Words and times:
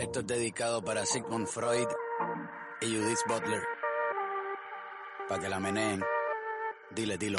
Esto 0.00 0.20
es 0.20 0.26
dedicado 0.26 0.82
para 0.82 1.04
Sigmund 1.04 1.46
Freud 1.46 1.86
y 2.80 2.86
Judith 2.86 3.18
Butler. 3.28 3.62
Para 5.28 5.42
que 5.42 5.48
la 5.50 5.60
meneen. 5.60 6.02
Dile, 6.90 7.18
dilo. 7.18 7.38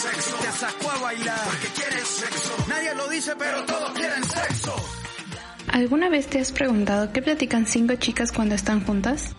Te 0.00 0.52
sacó 0.52 0.90
a 0.90 0.98
bailar 1.02 1.38
porque 1.44 1.66
quieres 1.74 2.08
sexo. 2.08 2.54
Nadie 2.70 2.94
lo 2.94 3.06
dice, 3.08 3.32
pero 3.38 3.66
todos 3.66 3.90
quieren 3.90 4.24
sexo. 4.24 4.74
¿Alguna 5.70 6.08
vez 6.08 6.26
te 6.26 6.40
has 6.40 6.52
preguntado 6.52 7.12
qué 7.12 7.20
platican 7.20 7.66
cinco 7.66 7.96
chicas 7.96 8.32
cuando 8.32 8.54
están 8.54 8.82
juntas? 8.82 9.36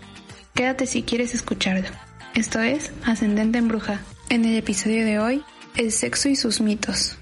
Quédate 0.54 0.86
si 0.86 1.02
quieres 1.02 1.34
escucharlo. 1.34 1.90
Esto 2.36 2.60
es 2.60 2.94
Ascendente 3.04 3.58
en 3.58 3.70
Bruja. 3.70 4.02
En 4.30 4.46
el 4.46 4.56
episodio 4.56 5.04
de 5.04 5.18
hoy, 5.18 5.44
el 5.78 5.92
sexo 5.92 6.30
y 6.30 6.36
sus 6.36 6.62
mitos. 6.62 7.18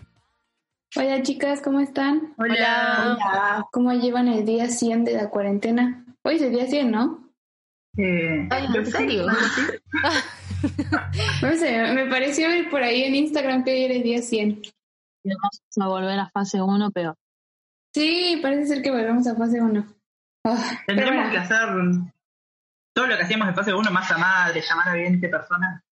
Hola 0.98 1.22
chicas, 1.22 1.62
¿cómo 1.64 1.80
están? 1.80 2.34
Hola. 2.38 3.16
Hola. 3.16 3.68
¿Cómo 3.72 3.94
llevan 3.94 4.28
el 4.28 4.44
día 4.44 4.68
100 4.68 5.06
de 5.06 5.14
la 5.14 5.30
cuarentena? 5.30 6.04
Hoy 6.24 6.36
es 6.36 6.42
el 6.42 6.52
día 6.52 6.68
100, 6.68 6.92
¿no? 6.92 7.32
Eh, 7.96 8.50
¿en 8.52 8.86
sí, 8.86 8.92
serio? 8.92 9.28
No 11.42 11.52
sé, 11.56 11.94
me 11.94 12.06
pareció 12.08 12.48
ver 12.48 12.70
por 12.70 12.84
ahí 12.84 13.04
en 13.04 13.16
Instagram 13.16 13.64
que 13.64 13.72
hoy 13.72 13.84
era 13.84 13.94
el 13.96 14.04
día 14.04 14.22
100. 14.22 14.62
Vamos 15.24 15.62
a 15.80 15.88
volver 15.88 16.20
a 16.20 16.30
fase 16.30 16.62
1, 16.62 16.92
pero 16.92 17.16
Sí, 17.94 18.40
parece 18.42 18.68
ser 18.68 18.82
que 18.84 18.92
volvemos 18.92 19.26
a 19.28 19.36
fase 19.36 19.62
1. 19.62 19.86
Ah, 20.46 20.64
pero 20.86 21.00
Tendremos 21.00 21.16
bueno. 21.16 21.32
que 21.32 21.38
hacer 21.38 21.70
todo 22.94 23.08
lo 23.08 23.18
que 23.18 23.24
hacíamos 23.24 23.48
en 23.50 23.56
fase 23.56 23.74
1, 23.74 23.92
más 23.92 24.12
a 24.12 24.18
madre, 24.18 24.62
llamar 24.62 24.90
a 24.90 24.94
20 24.94 25.30
personas 25.30 25.84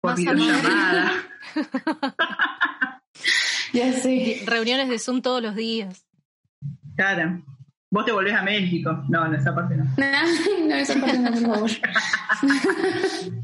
por 0.00 0.16
videollamada. 0.16 1.12
Ya 3.72 3.90
sé. 3.94 4.42
Reuniones 4.46 4.90
de 4.90 4.98
Zoom 4.98 5.22
todos 5.22 5.42
los 5.42 5.54
días. 5.54 6.04
Claro. 6.94 7.42
Vos 7.92 8.06
te 8.06 8.12
volvés 8.12 8.32
a 8.34 8.42
México. 8.42 9.04
No, 9.10 9.26
en 9.26 9.34
esa 9.34 9.54
parte 9.54 9.76
no. 9.76 9.84
No, 9.98 10.66
no, 10.66 10.74
esa 10.74 10.98
parte 10.98 11.18
no, 11.18 11.30
por 11.30 11.40
favor. 11.40 11.70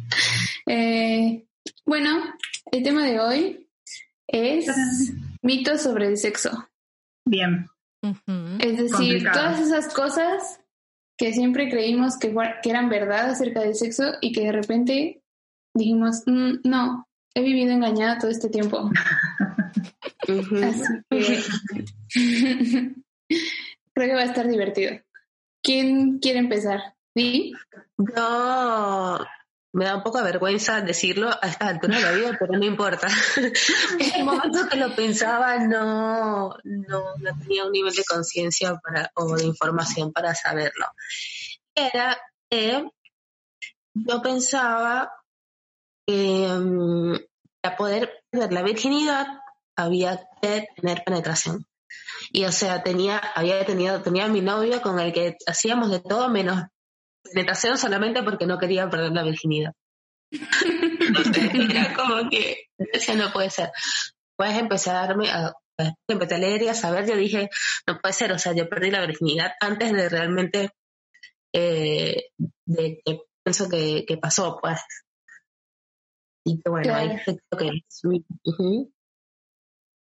Eh, 0.70 1.46
bueno, 1.86 2.10
el 2.72 2.82
tema 2.82 3.03
de 3.04 3.19
hoy 3.20 3.69
es 4.26 4.66
mitos 5.42 5.82
sobre 5.82 6.09
el 6.09 6.19
sexo. 6.19 6.69
Bien. 7.26 7.66
Es 8.03 8.76
decir, 8.76 8.91
Complicado. 8.92 9.38
todas 9.41 9.60
esas 9.60 9.94
cosas 9.94 10.60
que 11.16 11.32
siempre 11.32 11.70
creímos 11.70 12.19
que 12.19 12.34
eran 12.65 12.88
verdad 12.91 13.30
acerca 13.30 13.60
del 13.60 13.75
sexo 13.75 14.12
y 14.20 14.32
que 14.32 14.42
de 14.42 14.53
repente 14.53 15.22
dijimos, 15.75 16.22
"Mm, 16.26 16.59
no, 16.65 17.09
he 17.34 17.41
vivido 17.42 17.72
engañada 17.72 18.19
todo 18.19 18.30
este 18.30 18.50
tiempo. 18.50 18.91
Así 20.28 20.84
que 21.10 22.94
creo 23.98 24.10
que 24.10 24.14
va 24.14 24.22
a 24.22 24.26
estar 24.26 24.47
divertido. 24.47 24.92
¿Quién 25.60 26.20
quiere 26.20 26.38
empezar? 26.38 26.94
¿Sí? 27.16 27.53
yo 27.98 29.19
me 29.72 29.84
da 29.84 29.97
un 29.97 30.03
poco 30.04 30.19
de 30.19 30.25
vergüenza 30.25 30.81
decirlo 30.81 31.31
a 31.31 31.48
esta 31.48 31.66
altura 31.66 31.98
de 31.98 32.04
la 32.04 32.12
vida, 32.12 32.36
pero 32.38 32.53
no 32.53 32.64
importa. 32.64 33.09
en 33.98 34.14
el 34.14 34.25
momento 34.25 34.69
que 34.69 34.76
lo 34.76 34.94
pensaba 34.94 35.59
no, 35.59 36.54
no, 36.62 37.16
no 37.16 37.38
tenía 37.41 37.64
un 37.64 37.72
nivel 37.72 37.92
de 37.92 38.04
conciencia 38.04 38.81
o 39.14 39.36
de 39.36 39.44
información 39.44 40.12
para 40.12 40.32
saberlo. 40.32 40.86
Era 41.75 42.16
que 42.48 42.88
yo 43.94 44.22
pensaba 44.22 45.12
que 46.06 46.47
mm, 46.48 47.16
para 47.60 47.76
poder 47.76 48.25
perder 48.30 48.53
la 48.53 48.62
virginidad 48.62 49.26
había 49.76 50.28
que 50.41 50.69
tener 50.76 51.03
penetración. 51.04 51.66
Y 52.33 52.44
o 52.44 52.53
sea, 52.53 52.83
tenía, 52.83 53.19
había 53.19 53.65
tenido, 53.65 54.03
tenía 54.03 54.27
a 54.27 54.28
mi 54.28 54.41
novio 54.41 54.83
con 54.83 55.00
el 55.00 55.12
que 55.12 55.37
hacíamos 55.47 55.91
de 55.91 56.00
todo 56.00 56.28
menos 56.28 56.65
penetración 57.22 57.78
solamente 57.78 58.22
porque 58.22 58.47
no 58.47 58.59
quería 58.59 58.89
perder 58.89 59.12
la 59.12 59.22
virginidad. 59.22 59.72
Entonces, 60.31 61.50
era 61.71 61.94
como 61.94 62.28
que 62.31 62.66
eso 62.78 63.15
no 63.15 63.33
puede 63.33 63.50
ser. 63.50 63.71
Puedes 64.37 64.56
empezar 64.56 64.97
a 64.97 65.06
darme, 65.06 65.31
a, 65.31 65.53
empecé 66.09 66.34
a 66.34 66.39
leer 66.39 66.62
y 66.62 66.69
a 66.69 66.75
saber, 66.75 67.06
yo 67.06 67.16
dije, 67.16 67.49
no 67.87 67.99
puede 67.99 68.12
ser, 68.12 68.33
o 68.33 68.39
sea, 68.39 68.53
yo 68.55 68.69
perdí 68.69 68.91
la 68.91 69.05
virginidad 69.05 69.53
antes 69.60 69.93
de 69.93 70.09
realmente, 70.09 70.71
eh, 71.53 72.31
de 72.66 73.00
que 73.05 73.21
pienso 73.43 73.69
que, 73.69 74.05
que 74.06 74.16
pasó, 74.16 74.59
pues. 74.60 74.81
Y 76.45 76.60
que 76.60 76.71
bueno, 76.71 76.95
ahí 76.95 77.09
Claro. 77.09 77.41
creo 77.50 77.72
que 77.72 77.81
ujú. 78.45 78.93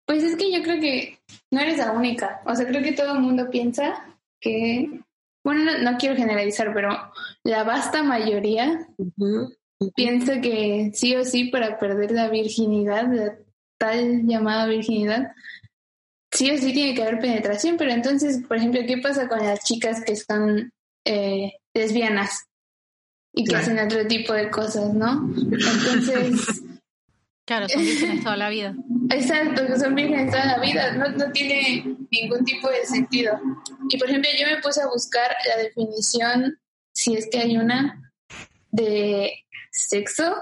Pues 0.06 0.24
es 0.24 0.36
que 0.36 0.52
yo 0.52 0.62
creo 0.64 0.80
que 0.82 1.20
no 1.52 1.62
eres 1.62 1.78
la 1.78 1.92
única. 1.92 2.42
O 2.46 2.56
sea, 2.56 2.68
creo 2.68 2.84
que 2.84 2.92
todo 2.92 3.14
el 3.14 3.22
mundo 3.22 3.50
piensa 3.50 4.06
que, 4.42 5.00
bueno, 5.44 5.64
no, 5.64 5.92
no 5.92 5.98
quiero 5.98 6.16
generalizar, 6.16 6.74
pero 6.74 6.90
la 7.44 7.64
vasta 7.64 8.04
mayoría 8.04 8.88
piensa 9.96 10.42
que 10.42 10.92
sí 10.94 11.16
o 11.16 11.24
sí 11.24 11.46
para 11.46 11.80
perder 11.80 12.12
la 12.12 12.30
virginidad, 12.30 13.08
la 13.12 13.38
tal 13.78 14.24
llamada 14.26 14.66
virginidad, 14.68 15.34
sí 16.32 16.52
o 16.52 16.58
sí 16.58 16.74
tiene 16.74 16.96
que 16.96 17.04
haber 17.04 17.20
penetración. 17.20 17.78
Pero 17.78 17.92
entonces, 17.92 18.44
por 18.46 18.58
ejemplo, 18.58 18.82
¿qué 18.86 18.98
pasa 18.98 19.28
con 19.30 19.40
las 19.40 19.64
chicas 19.64 20.04
que 20.04 20.16
son 20.16 20.72
eh, 21.06 21.54
lesbianas 21.74 22.46
y 23.34 23.44
que 23.46 23.50
Claro. 23.52 23.64
hacen 23.64 23.80
otro 23.80 24.08
tipo 24.08 24.34
de 24.34 24.50
cosas, 24.50 24.94
¿no? 24.94 25.30
Entonces... 25.38 26.62
Claro, 27.46 27.68
son 27.68 27.82
vírgenes 27.82 28.24
toda 28.24 28.38
la 28.38 28.50
vida. 28.50 28.74
Exacto, 29.10 29.68
que 29.68 29.78
son 29.78 29.96
vírgenes 29.96 30.32
toda 30.32 30.46
la 30.46 30.60
vida, 30.60 30.94
no, 30.94 31.10
no 31.10 31.32
tiene 31.32 31.98
ningún 32.10 32.46
tipo 32.46 32.70
de 32.70 32.86
sentido. 32.86 33.40
Y 33.90 33.98
por 33.98 34.10
ejemplo, 34.10 34.30
yo 34.38 34.48
me 34.48 34.62
puse 34.62 34.82
a 34.82 34.88
buscar 34.88 35.36
la 35.48 35.62
definición, 35.62 36.58
si 36.94 37.16
es 37.16 37.28
que 37.30 37.40
hay 37.40 37.58
una, 37.58 38.14
de 38.72 39.46
sexo. 39.72 40.36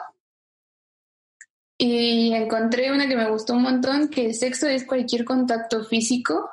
Y 1.78 2.34
encontré 2.36 2.92
una 2.92 3.08
que 3.08 3.16
me 3.16 3.30
gustó 3.30 3.54
un 3.54 3.64
montón, 3.64 4.10
que 4.10 4.28
el 4.28 4.36
sexo 4.36 4.68
es 4.68 4.86
cualquier 4.86 5.26
contacto 5.26 5.84
físico, 5.84 6.52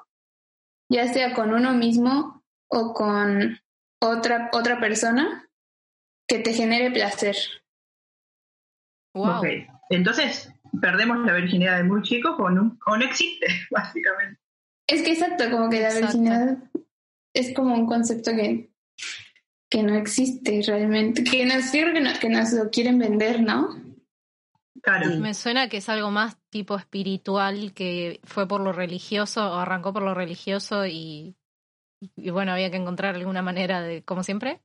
ya 0.91 1.13
sea 1.13 1.35
con 1.35 1.53
uno 1.53 1.75
mismo 1.75 2.43
o 2.69 2.95
con 2.95 3.61
otra, 4.01 4.49
otra 4.55 4.81
persona, 4.81 5.47
que 6.27 6.39
te 6.39 6.55
genere 6.55 6.91
placer. 6.91 7.37
Wow. 9.15 9.43
Entonces, 9.91 10.53
perdemos 10.81 11.19
la 11.25 11.33
virginidad 11.35 11.79
de 11.79 11.85
muy 11.85 12.03
chicos 12.03 12.35
o 12.39 12.51
no, 12.51 12.79
o 12.87 12.97
no 12.97 13.05
existe, 13.05 13.47
básicamente. 13.71 14.41
Es 14.87 15.03
que 15.03 15.13
exacto, 15.13 15.51
como 15.51 15.69
que 15.69 15.81
la 15.81 15.89
Exacto. 15.89 16.07
virginidad 16.19 16.59
es 17.35 17.55
como 17.55 17.75
un 17.75 17.87
concepto 17.87 18.31
que, 18.33 18.71
que 19.71 19.83
no 19.83 19.95
existe 19.97 20.63
realmente, 20.67 21.23
que 21.25 21.45
nos, 21.45 21.71
que, 21.71 22.01
no- 22.01 22.19
que 22.21 22.29
nos 22.31 22.53
lo 22.53 22.71
quieren 22.71 22.99
vender, 22.99 23.43
¿no? 23.43 23.69
Claro. 24.83 25.11
Sí. 25.11 25.19
Me 25.19 25.35
suena 25.35 25.69
que 25.69 25.79
es 25.79 25.89
algo 25.89 26.11
más 26.11 26.39
tipo 26.51 26.77
espiritual 26.77 27.73
que 27.75 28.21
fue 28.25 28.47
por 28.47 28.61
lo 28.61 28.73
religioso 28.73 29.45
o 29.53 29.55
arrancó 29.57 29.93
por 29.93 30.03
lo 30.03 30.15
religioso 30.15 30.87
y, 30.87 31.37
y 32.17 32.31
bueno, 32.31 32.53
había 32.53 32.71
que 32.71 32.77
encontrar 32.77 33.15
alguna 33.17 33.43
manera 33.43 33.83
de, 33.83 34.03
como 34.05 34.23
siempre, 34.23 34.61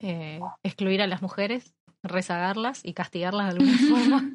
eh, 0.00 0.40
excluir 0.62 1.02
a 1.02 1.06
las 1.06 1.20
mujeres, 1.22 1.74
rezagarlas 2.02 2.80
y 2.84 2.94
castigarlas 2.94 3.46
de 3.46 3.60
alguna 3.60 3.78
forma. 3.88 4.34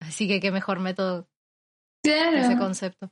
Así 0.00 0.28
que 0.28 0.40
qué 0.40 0.50
mejor 0.50 0.80
método 0.80 1.28
ese 2.02 2.56
concepto. 2.56 3.10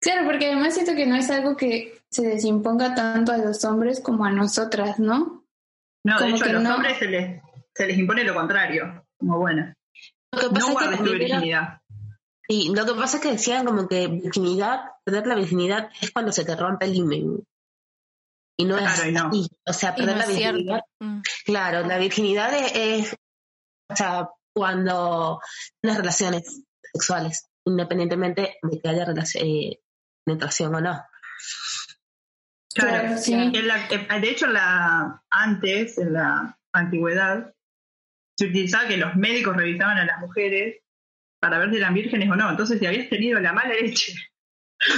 Claro, 0.00 0.26
porque 0.26 0.46
además 0.46 0.74
siento 0.74 0.94
que 0.94 1.06
no 1.06 1.16
es 1.16 1.30
algo 1.30 1.56
que 1.56 2.02
se 2.10 2.22
les 2.22 2.44
imponga 2.44 2.94
tanto 2.94 3.32
a 3.32 3.38
los 3.38 3.64
hombres 3.64 4.00
como 4.00 4.24
a 4.24 4.30
nosotras, 4.32 4.98
¿no? 4.98 5.44
No, 6.04 6.18
de 6.18 6.24
Como 6.24 6.36
hecho 6.36 6.44
a 6.44 6.52
los 6.52 6.62
no. 6.62 6.74
hombres 6.74 6.98
se 6.98 7.06
les, 7.06 7.42
se 7.74 7.86
les 7.86 7.98
impone 7.98 8.24
lo 8.24 8.34
contrario. 8.34 9.06
Como 9.18 9.38
bueno, 9.38 9.72
Lo 10.32 10.40
que 10.40 10.48
pasa 10.48 10.58
no 10.58 10.58
es 10.58 10.66
que 10.66 10.72
guardes 10.72 10.98
tu 10.98 11.10
virginidad. 11.12 11.80
Y 12.48 12.74
lo 12.74 12.84
que 12.84 12.94
pasa 12.94 13.16
es 13.16 13.22
que 13.22 13.30
decían 13.32 13.64
como 13.64 13.86
que 13.88 14.08
virginidad, 14.08 14.80
perder 15.04 15.26
la 15.26 15.36
virginidad 15.36 15.90
es 16.00 16.10
cuando 16.10 16.32
se 16.32 16.44
te 16.44 16.56
rompe 16.56 16.86
el 16.86 16.94
himen. 16.96 17.44
Y 18.62 18.64
no 18.64 18.76
es 18.78 18.82
Claro, 18.82 19.08
y 19.08 19.12
no. 19.12 19.28
así. 19.28 19.48
O 19.66 19.72
sea, 19.72 19.94
perder 19.94 20.14
no 20.14 20.18
la 20.18 20.24
es 20.24 20.36
virginidad. 20.38 20.80
Mm. 21.00 21.20
Claro, 21.44 21.86
la 21.86 21.98
virginidad 21.98 22.54
es, 22.54 22.72
es, 22.74 23.16
o 23.90 23.96
sea, 23.96 24.28
cuando 24.54 25.40
tienes 25.80 25.98
relaciones 25.98 26.62
sexuales, 26.92 27.48
independientemente 27.66 28.58
de 28.62 28.80
que 28.80 28.88
haya 28.88 29.04
relación, 29.04 29.44
eh, 29.46 29.80
penetración 30.24 30.74
o 30.74 30.80
no. 30.80 31.02
Claro, 32.74 33.18
sí. 33.18 33.34
En 33.34 33.66
la- 33.68 33.86
de 33.88 34.30
hecho, 34.30 34.46
en 34.46 34.54
la, 34.54 35.22
antes, 35.30 35.98
en 35.98 36.12
la 36.14 36.58
antigüedad, 36.72 37.52
se 38.38 38.46
utilizaba 38.46 38.88
que 38.88 38.96
los 38.96 39.14
médicos 39.16 39.56
revisaban 39.56 39.98
a 39.98 40.06
las 40.06 40.20
mujeres 40.20 40.78
para 41.40 41.58
ver 41.58 41.70
si 41.70 41.76
eran 41.76 41.92
vírgenes 41.94 42.30
o 42.30 42.36
no. 42.36 42.50
Entonces, 42.50 42.78
si 42.78 42.86
habías 42.86 43.10
tenido 43.10 43.40
la 43.40 43.52
mala 43.52 43.74
leche 43.74 44.14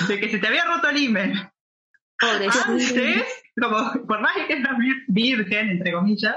de 0.09 0.21
que 0.21 0.31
se 0.31 0.39
te 0.39 0.47
había 0.47 0.65
roto 0.67 0.89
el 0.89 0.99
himen 0.99 1.33
Pobrecito. 2.19 2.65
antes, 2.67 3.27
como 3.61 4.07
por 4.07 4.21
más 4.21 4.33
que 4.49 4.57
vir- 4.57 5.05
virgen, 5.09 5.71
entre 5.71 5.93
comillas, 5.93 6.37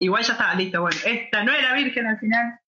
igual 0.00 0.22
ya 0.22 0.32
estaba 0.32 0.54
listo. 0.54 0.80
Bueno, 0.80 0.96
esta 1.04 1.44
no 1.44 1.52
era 1.52 1.74
virgen 1.74 2.06
al 2.06 2.18
final. 2.18 2.58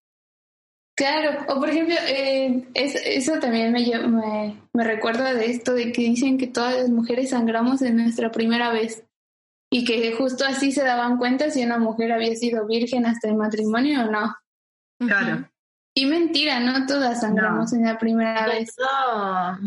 Claro, 0.96 1.44
o 1.48 1.60
por 1.60 1.68
ejemplo, 1.68 1.94
eh, 2.08 2.66
es- 2.74 2.94
eso 3.04 3.38
también 3.38 3.70
me, 3.72 3.80
me, 4.08 4.56
me 4.72 4.84
recuerda 4.84 5.34
de 5.34 5.50
esto 5.50 5.74
de 5.74 5.92
que 5.92 6.02
dicen 6.02 6.38
que 6.38 6.46
todas 6.46 6.74
las 6.76 6.88
mujeres 6.88 7.30
sangramos 7.30 7.82
en 7.82 7.96
nuestra 7.98 8.30
primera 8.32 8.70
vez 8.72 9.04
y 9.70 9.84
que 9.84 10.12
justo 10.16 10.44
así 10.46 10.72
se 10.72 10.84
daban 10.84 11.18
cuenta 11.18 11.50
si 11.50 11.62
una 11.64 11.78
mujer 11.78 12.12
había 12.12 12.34
sido 12.34 12.66
virgen 12.66 13.04
hasta 13.04 13.28
el 13.28 13.34
matrimonio 13.36 14.06
o 14.06 14.10
no. 14.10 14.36
Claro. 14.98 15.50
Y 15.94 16.06
mentira, 16.06 16.60
no 16.60 16.86
todas 16.86 17.20
sangramos 17.20 17.72
en 17.74 17.84
la 17.84 17.98
primera 17.98 18.46
vez. 18.46 18.74
No. 18.78 19.58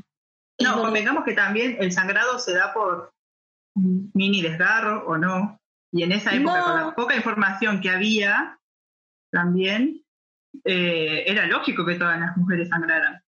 No, 0.62 0.82
convengamos 0.82 1.24
que 1.24 1.34
también 1.34 1.78
el 1.80 1.92
sangrado 1.92 2.40
se 2.40 2.54
da 2.54 2.74
por 2.74 3.12
mini 4.14 4.42
desgarro 4.42 5.06
o 5.08 5.18
no. 5.18 5.60
Y 5.92 6.04
en 6.04 6.12
esa 6.12 6.34
época, 6.36 6.58
No. 6.60 6.64
con 6.66 6.76
la 6.78 6.96
poca 6.96 7.16
información 7.16 7.82
que 7.82 7.90
había, 7.90 8.60
también 9.32 10.04
eh, 10.64 11.24
era 11.28 11.46
lógico 11.48 11.86
que 11.86 11.96
todas 11.96 12.20
las 12.20 12.36
mujeres 12.38 12.70
sangraran. 12.70 13.24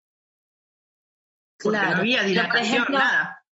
Porque 1.62 1.78
Claro. 1.78 1.96
no 1.96 2.02
había 2.02 2.24
dilatación, 2.24 2.66
ejemplo, 2.66 2.98
nada. 2.98 3.44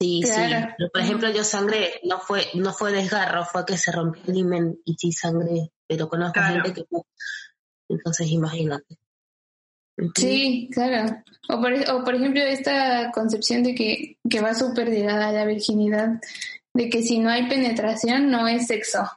Sí, 0.00 0.22
sí. 0.24 0.30
Claro. 0.32 0.74
Pero, 0.78 0.90
por 0.90 1.00
ejemplo, 1.02 1.30
yo 1.30 1.44
sangré, 1.44 2.00
no 2.04 2.18
fue, 2.20 2.46
no 2.54 2.72
fue 2.72 2.92
desgarro, 2.92 3.44
fue 3.44 3.64
que 3.66 3.76
se 3.78 3.90
rompió 3.92 4.22
el 4.28 4.36
himen 4.36 4.78
y 4.84 4.94
sí 4.94 5.12
sangré, 5.12 5.72
pero 5.86 6.08
conozco 6.08 6.34
Claro. 6.34 6.62
gente 6.62 6.72
que 6.82 6.86
no. 6.90 7.04
Entonces 7.88 8.28
imagínate. 8.28 8.98
Sí, 10.14 10.68
claro. 10.72 11.22
O 11.48 11.60
por, 11.60 11.72
o 11.72 12.04
por 12.04 12.14
ejemplo, 12.14 12.40
esta 12.42 13.10
concepción 13.12 13.62
de 13.62 13.74
que, 13.74 14.18
que 14.28 14.40
va 14.40 14.54
súper 14.54 14.88
ligada 14.88 15.28
a 15.28 15.32
la 15.32 15.44
virginidad, 15.44 16.20
de 16.74 16.90
que 16.90 17.02
si 17.02 17.18
no 17.18 17.30
hay 17.30 17.48
penetración 17.48 18.30
no 18.30 18.46
es 18.46 18.66
sexo. 18.66 19.10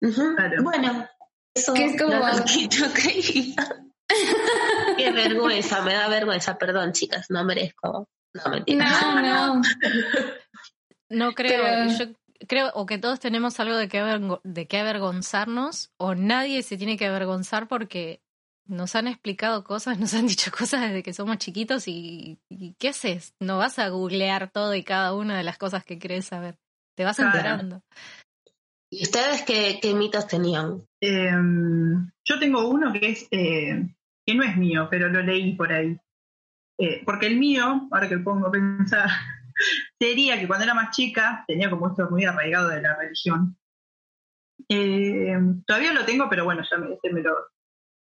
Claro. 0.00 0.62
Bueno, 0.62 1.06
eso 1.54 1.74
Que 1.74 1.84
es 1.86 2.00
como-. 2.02 2.20
Qué 4.96 5.10
vergüenza, 5.12 5.82
me 5.82 5.94
da 5.94 6.08
vergüenza, 6.08 6.56
perdón, 6.58 6.92
chicas, 6.92 7.26
no 7.30 7.44
merezco. 7.44 8.08
No, 8.34 8.50
mentira. 8.50 8.88
No, 9.00 9.22
no. 9.22 9.62
No 11.08 11.32
creo, 11.32 11.62
Pero- 11.62 11.98
yo 11.98 12.06
creo 12.48 12.70
o 12.74 12.86
que 12.86 12.98
todos 12.98 13.20
tenemos 13.20 13.58
algo 13.60 13.76
de 13.76 13.86
avergo- 13.86 14.40
de 14.44 14.66
que 14.66 14.78
avergonzarnos 14.78 15.90
o 15.96 16.14
nadie 16.14 16.62
se 16.62 16.76
tiene 16.76 16.96
que 16.96 17.06
avergonzar 17.06 17.68
porque 17.68 18.20
nos 18.68 18.94
han 18.96 19.08
explicado 19.08 19.64
cosas, 19.64 19.98
nos 20.00 20.14
han 20.14 20.26
dicho 20.26 20.50
cosas 20.50 20.82
desde 20.82 21.02
que 21.02 21.12
somos 21.12 21.38
chiquitos 21.38 21.88
y, 21.88 22.38
y 22.48 22.74
¿qué 22.78 22.88
haces? 22.90 23.34
No 23.40 23.58
vas 23.58 23.78
a 23.78 23.88
googlear 23.88 24.50
todo 24.50 24.74
y 24.74 24.82
cada 24.82 25.14
una 25.14 25.36
de 25.36 25.44
las 25.44 25.58
cosas 25.58 25.84
que 25.84 25.98
querés 25.98 26.26
saber. 26.26 26.56
Te 26.96 27.04
vas 27.04 27.16
Claro. 27.16 27.30
enterando. 27.36 27.82
¿Y 28.90 29.02
ustedes 29.02 29.42
qué, 29.42 29.78
qué 29.82 29.94
mitos 29.94 30.26
tenían? 30.26 30.86
Eh, 31.02 31.30
yo 32.24 32.38
tengo 32.38 32.68
uno 32.68 32.92
que 32.92 33.08
es 33.10 33.28
eh, 33.30 33.94
que 34.24 34.34
no 34.34 34.44
es 34.44 34.56
mío, 34.56 34.88
pero 34.90 35.08
lo 35.08 35.22
leí 35.22 35.54
por 35.54 35.72
ahí. 35.72 35.98
Eh, 36.78 37.02
porque 37.04 37.26
el 37.26 37.36
mío, 37.38 37.88
ahora 37.90 38.08
que 38.08 38.18
pongo 38.18 38.46
a 38.46 38.50
pensar, 38.52 39.08
sería 40.00 40.38
que 40.38 40.46
cuando 40.46 40.64
era 40.64 40.74
más 40.74 40.94
chica 40.96 41.44
tenía 41.46 41.68
como 41.68 41.88
esto 41.88 42.08
muy 42.10 42.24
arraigado 42.24 42.68
de 42.68 42.80
la 42.82 42.96
religión. 42.96 43.56
Eh, 44.68 45.36
todavía 45.66 45.92
lo 45.92 46.04
tengo, 46.04 46.28
pero 46.30 46.44
bueno, 46.44 46.62
ya 46.68 46.78
me, 46.78 46.94
este 46.94 47.12
me 47.12 47.22
lo 47.22 47.34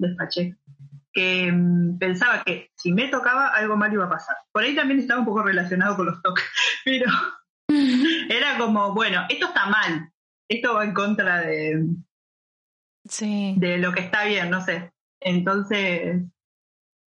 despaché. 0.00 0.56
Que 1.12 1.50
mm, 1.52 1.98
pensaba 1.98 2.42
que 2.44 2.70
si 2.76 2.92
me 2.92 3.08
tocaba 3.08 3.48
algo 3.48 3.76
mal 3.76 3.92
iba 3.92 4.04
a 4.04 4.10
pasar. 4.10 4.36
Por 4.52 4.62
ahí 4.62 4.74
también 4.76 5.00
estaba 5.00 5.20
un 5.20 5.26
poco 5.26 5.42
relacionado 5.42 5.96
con 5.96 6.06
los 6.06 6.22
toques, 6.22 6.44
pero 6.84 7.06
era 7.68 8.58
como, 8.58 8.94
bueno, 8.94 9.26
esto 9.28 9.46
está 9.46 9.66
mal, 9.66 10.12
esto 10.48 10.74
va 10.74 10.84
en 10.84 10.94
contra 10.94 11.40
de, 11.40 11.84
Sí. 13.08 13.54
de 13.58 13.78
lo 13.78 13.92
que 13.92 14.00
está 14.00 14.24
bien, 14.24 14.50
no 14.50 14.60
sé. 14.64 14.92
Entonces, 15.20 16.22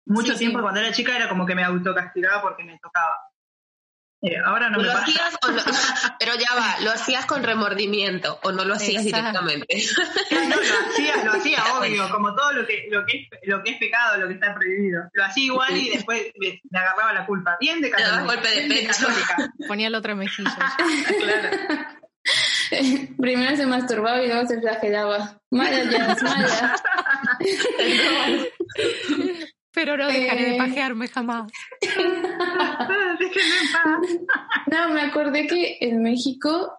mucho 0.06 0.32
Sí, 0.32 0.38
tiempo 0.40 0.58
sí. 0.58 0.62
cuando 0.62 0.80
era 0.80 0.92
chica 0.92 1.14
era 1.16 1.28
como 1.28 1.46
que 1.46 1.54
me 1.54 1.62
autocastigaba 1.64 2.42
porque 2.42 2.64
me 2.64 2.78
tocaba. 2.78 3.16
Eh, 4.24 4.36
ahora 4.44 4.70
no 4.70 4.78
me 4.78 4.84
¿Lo 4.84 4.92
pasa. 4.92 5.02
hacías 5.04 5.34
o 5.42 5.50
no? 5.50 5.62
Pero 6.20 6.32
ya 6.36 6.54
va, 6.54 6.76
¿lo 6.82 6.92
hacías 6.92 7.26
con 7.26 7.42
remordimiento 7.42 8.38
o 8.44 8.52
no 8.52 8.64
lo 8.64 8.74
hacías 8.74 9.04
Exacto. 9.04 9.40
directamente? 9.42 9.82
No, 10.30 10.56
lo 10.56 10.90
hacía, 10.90 11.24
lo 11.24 11.32
hacía 11.32 11.58
obvio, 11.78 12.08
como 12.08 12.32
todo 12.36 12.52
lo 12.52 12.64
que, 12.66 12.86
lo 12.90 13.04
que 13.04 13.16
es, 13.19 13.28
lo 13.48 13.62
que 13.64 13.72
es 13.72 13.78
pecado, 13.78 14.19
lo 14.19 14.28
que 14.28 14.34
está 14.34 14.54
prohibido. 14.54 15.02
Lo 15.12 15.24
hacía 15.24 15.44
igual 15.46 15.76
y 15.76 15.90
después 15.90 16.22
me, 16.38 16.60
me 16.70 16.78
agarraba 16.78 17.12
la 17.12 17.26
culpa. 17.26 17.56
Bien 17.60 17.80
de 17.80 17.90
católica. 17.90 18.22
golpe 18.24 18.48
de 18.48 18.69
pecho. 18.69 19.06
católica. 19.06 19.52
Ponía 19.69 19.90
la 19.90 19.98
otra 19.98 20.14
mejilla. 20.14 20.56
claro. 21.20 21.58
Primero 23.20 23.56
se 23.56 23.66
masturbaba 23.66 24.22
y 24.22 24.28
luego 24.28 24.46
se 24.46 24.60
flagelaba. 24.60 25.36
Maya, 25.50 25.82
ya, 25.90 26.16
Maya. 26.22 26.76
Pero 29.75 29.96
no 29.96 30.06
dejaré 30.06 30.42
de 30.44 30.54
Eh. 30.54 30.58
pajearme 30.58 31.08
jamás. 31.08 31.50
No, 34.70 34.88
me 34.90 35.02
acordé 35.02 35.46
que 35.46 35.78
en 35.80 36.02
México 36.02 36.78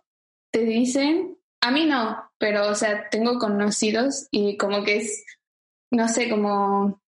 te 0.51 0.63
dicen, 0.63 1.38
a 1.62 1.72
mí 1.72 1.86
no, 1.86 2.32
pero 2.38 2.70
o 2.70 2.75
sea, 2.75 3.10
tengo 3.10 3.39
conocidos 3.39 4.27
y 4.32 4.58
como 4.58 4.84
que 4.84 4.98
es, 4.98 5.25
no 5.91 6.08
sé, 6.08 6.29
como 6.29 7.01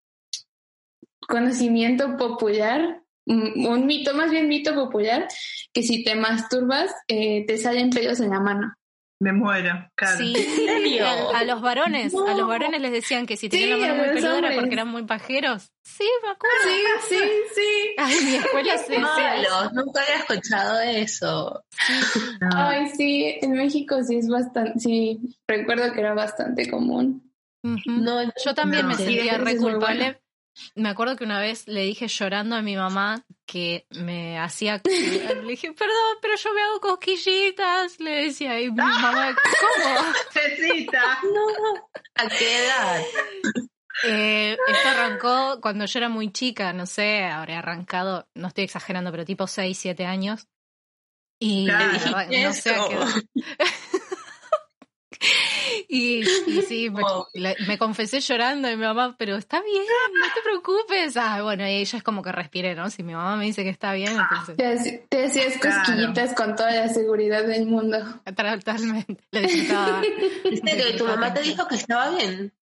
conocimiento 1.27 2.17
popular, 2.17 3.01
un 3.25 3.65
un 3.65 3.85
mito, 3.85 4.13
más 4.13 4.31
bien 4.31 4.47
mito 4.47 4.75
popular, 4.75 5.27
que 5.73 5.83
si 5.83 6.03
te 6.03 6.15
masturbas 6.15 6.91
eh, 7.07 7.45
te 7.47 7.57
salen 7.57 7.89
pelos 7.89 8.19
en 8.19 8.29
la 8.29 8.39
mano. 8.39 8.73
Me 9.21 9.31
muero, 9.31 9.71
claro. 9.95 10.17
Sí, 10.17 10.99
a, 10.99 11.37
a 11.39 11.43
los 11.45 11.61
varones, 11.61 12.13
a 12.13 12.33
los 12.33 12.47
varones 12.47 12.81
les 12.81 12.91
decían 12.91 13.25
que 13.25 13.37
si 13.37 13.47
tenían 13.47 13.69
Sí, 13.79 13.81
la 13.81 13.87
mano 13.87 14.03
muy 14.03 14.13
peluda 14.13 14.37
era 14.39 14.55
porque 14.55 14.73
eran 14.73 14.87
muy 14.89 15.03
pajeros. 15.03 15.71
Sí, 15.85 16.03
me 16.21 16.31
acuerdo. 16.31 16.57
Sí, 17.07 17.15
sí, 17.15 17.23
sí. 17.55 17.95
Ay, 17.97 18.15
mi 18.25 18.35
escuela 18.35 18.77
se 18.77 18.91
decía 18.91 19.35
eso. 19.41 19.51
Malo, 19.55 19.71
nunca 19.73 20.01
había 20.01 20.15
escuchado 20.17 20.79
eso. 20.81 21.63
No. 22.41 22.49
Ay, 22.53 22.89
sí, 22.89 23.37
en 23.41 23.53
México 23.53 24.03
sí 24.03 24.17
es 24.17 24.27
bastante, 24.27 24.79
sí, 24.79 25.19
recuerdo 25.47 25.93
que 25.93 25.99
era 26.01 26.13
bastante 26.13 26.69
común. 26.69 27.31
No, 27.63 28.21
Yo 28.45 28.53
también 28.53 28.83
No. 28.83 28.89
me 28.89 28.95
sentía 28.95 29.37
re 29.37 29.55
culpable. 29.57 30.19
Me 30.75 30.89
acuerdo 30.89 31.15
que 31.15 31.23
una 31.25 31.39
vez 31.39 31.67
le 31.67 31.81
dije 31.81 32.07
llorando 32.07 32.55
a 32.55 32.61
mi 32.61 32.75
mamá 32.75 33.23
que 33.45 33.85
me 33.91 34.39
hacía. 34.39 34.81
Le 34.85 35.41
dije, 35.51 35.73
perdón, 35.73 36.17
pero 36.21 36.35
yo 36.37 36.53
me 36.53 36.61
hago 36.61 36.79
cosquillitas. 36.79 37.99
Le 37.99 38.25
decía, 38.25 38.59
y 38.61 38.69
mi 38.71 38.77
mamá, 38.77 39.35
¿cómo? 39.35 40.13
Cecita. 40.31 41.19
¿A 42.15 42.27
qué 42.29 42.65
edad? 42.65 43.01
Eh, 44.03 44.57
esto 44.67 44.89
arrancó 44.89 45.59
cuando 45.61 45.85
yo 45.85 45.99
era 45.99 46.09
muy 46.09 46.31
chica, 46.31 46.73
no 46.73 46.85
sé, 46.85 47.23
habré 47.23 47.55
arrancado, 47.55 48.27
no 48.35 48.49
estoy 48.49 48.65
exagerando, 48.65 49.09
pero 49.11 49.23
tipo 49.25 49.47
6, 49.47 49.77
7 49.77 50.05
años. 50.05 50.47
Y 51.39 51.65
Claro. 51.65 51.91
no 51.93 52.53
sé 52.53 52.69
a 52.75 52.87
qué 52.87 52.93
edad. 52.95 53.07
Y, 55.87 56.21
y 56.47 56.61
sí, 56.61 56.89
me, 56.89 57.55
me 57.67 57.77
confesé 57.77 58.19
llorando 58.19 58.69
y 58.69 58.75
mi 58.75 58.83
mamá, 58.83 59.15
pero 59.17 59.35
está 59.35 59.61
bien, 59.61 59.83
no 60.19 60.25
te 60.33 60.41
preocupes. 60.41 61.17
Ah, 61.17 61.41
bueno, 61.43 61.67
y 61.67 61.71
ella 61.75 61.97
es 61.97 62.03
como 62.03 62.21
que 62.21 62.31
respiré, 62.31 62.75
¿no? 62.75 62.89
Si 62.89 63.03
mi 63.03 63.13
mamá 63.13 63.35
me 63.35 63.45
dice 63.45 63.63
que 63.63 63.69
está 63.69 63.93
bien, 63.93 64.11
entonces 64.17 64.57
Te, 64.57 65.05
te 65.09 65.25
hacías 65.25 65.57
Claro. 65.57 65.77
cosquillitas 65.83 66.33
con 66.33 66.55
toda 66.55 66.71
la 66.71 66.89
seguridad 66.89 67.45
del 67.45 67.65
mundo. 67.67 67.97
totalmente 68.23 69.23
le 69.31 69.41
disfrutaba. 69.41 70.01
¿Viste 70.49 70.77
que 70.77 70.93
tu 70.97 71.05
mamá 71.05 71.33
te 71.33 71.41
dijo 71.41 71.67
que 71.67 71.75
estaba 71.75 72.17
bien? 72.17 72.53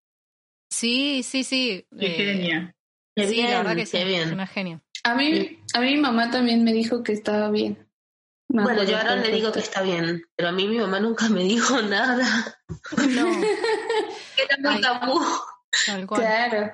Sí, 0.70 1.22
sí, 1.24 1.44
sí. 1.44 1.86
Qué 2.00 2.06
eh, 2.08 2.34
genia. 2.34 2.76
Qué 3.16 3.28
sí, 3.28 3.36
bien, 3.36 3.52
la 3.52 3.58
verdad 3.60 3.76
que 3.76 3.86
sí, 3.86 3.98
qué 3.98 4.06
bien. 4.06 4.22
es 4.24 4.32
una 4.32 4.48
genia. 4.48 4.82
A 5.04 5.16
mí, 5.16 5.60
a 5.74 5.80
mí 5.82 5.96
mi 5.96 6.02
mamá 6.02 6.32
también 6.32 6.64
me 6.64 6.74
dijo 6.74 7.04
que 7.04 7.12
estaba 7.14 7.52
bien. 7.52 7.78
Bueno, 8.62 8.84
yo 8.84 8.96
acuerdo 8.98 9.10
ahora 9.16 9.22
le 9.28 9.32
digo 9.36 9.52
que 9.52 9.60
está 9.60 9.82
bien, 9.82 10.24
pero 10.36 10.50
a 10.50 10.52
mí 10.52 10.68
mi 10.68 10.78
mamá 10.78 11.00
nunca 11.00 11.28
me 11.30 11.44
dijo 11.44 11.82
nada. 11.82 12.58
No, 12.98 13.28
Era 14.38 14.58
muy 14.60 14.76
Ay. 14.76 14.82
tabú. 14.82 15.22
tal 15.86 16.08
cual. 16.08 16.22
Claro. 16.22 16.74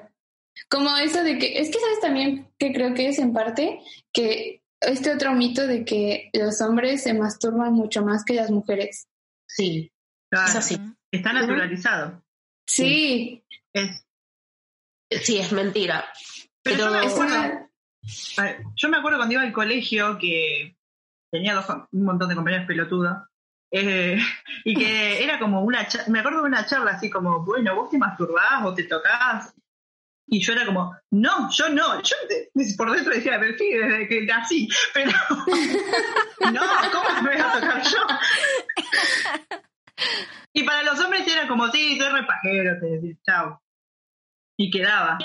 Como 0.69 0.95
eso 0.98 1.24
de 1.24 1.38
que, 1.39 1.59
es 1.59 1.69
que 1.71 1.79
sabes 1.79 2.00
también 2.01 2.51
que 2.59 2.74
creo 2.74 2.93
que 2.93 3.07
es 3.07 3.17
en 3.19 3.31
parte 3.33 3.79
que 4.13 4.62
este 4.81 5.13
otro 5.13 5.33
mito 5.33 5.65
de 5.67 5.86
que 5.86 6.29
los 6.33 6.59
hombres 6.62 7.03
se 7.03 7.13
masturban 7.13 7.74
mucho 7.74 8.03
más 8.03 8.24
que 8.25 8.33
las 8.36 8.51
mujeres. 8.51 9.07
Sí, 9.48 9.91
Claro, 10.29 10.48
es 10.50 10.55
así. 10.57 10.77
Está 11.12 11.33
naturalizado. 11.33 12.24
Sí, 12.67 13.43
Es, 13.74 14.05
Sí, 15.24 15.38
es 15.39 15.51
mentira. 15.51 16.05
pero, 16.62 16.77
Pero- 16.77 16.86
yo, 16.93 17.00
me 17.00 17.05
es 17.07 17.13
acuerdo, 17.13 17.69
yo 18.75 18.89
me 18.89 18.98
acuerdo 18.98 19.17
cuando 19.17 19.33
iba 19.33 19.41
al 19.43 19.53
colegio 19.53 20.17
que 20.19 20.77
tenía 21.31 21.53
dos, 21.55 21.65
un 21.91 22.03
montón 22.03 22.29
de 22.29 22.36
compañeros 22.36 22.67
pelotudos. 22.67 23.17
eh, 23.71 24.17
y 24.65 24.75
que 24.75 25.24
era 25.24 25.39
como 25.39 25.62
una 25.63 25.88
me 26.07 26.19
acuerdo 26.19 26.41
de 26.41 26.48
una 26.48 26.65
charla 26.65 26.91
así 26.91 27.09
como, 27.09 27.43
bueno, 27.45 27.75
vos 27.75 27.89
te 27.89 27.98
masturbás 27.98 28.63
o 28.65 28.74
te 28.74 28.83
tocás. 28.83 29.53
Y 30.31 30.41
yo 30.41 30.53
era 30.53 30.63
como, 30.63 30.95
no, 31.09 31.50
yo 31.51 31.69
no. 31.69 32.01
Yo 32.03 32.15
te- 32.27 32.51
por 32.77 32.91
dentro 32.91 33.13
decía, 33.15 33.39
pero 33.39 33.57
sí, 33.57 33.71
desde 33.74 34.07
que 34.07 34.21
nací. 34.27 34.69
Pero, 34.93 35.12
no, 36.53 36.62
¿cómo 36.91 37.21
me 37.24 37.31
voy 37.31 37.41
a 37.41 37.51
tocar 37.53 37.81
yo? 37.81 37.98
Y 40.53 40.63
para 40.63 40.83
los 40.83 41.00
hombres 41.00 41.27
era 41.27 41.48
como, 41.48 41.67
sí, 41.69 41.98
soy 42.00 42.12
repajero, 42.12 42.79
te 42.79 42.86
decía, 42.88 43.15
chao. 43.25 43.62
Y 44.57 44.69
quedaba. 44.69 45.17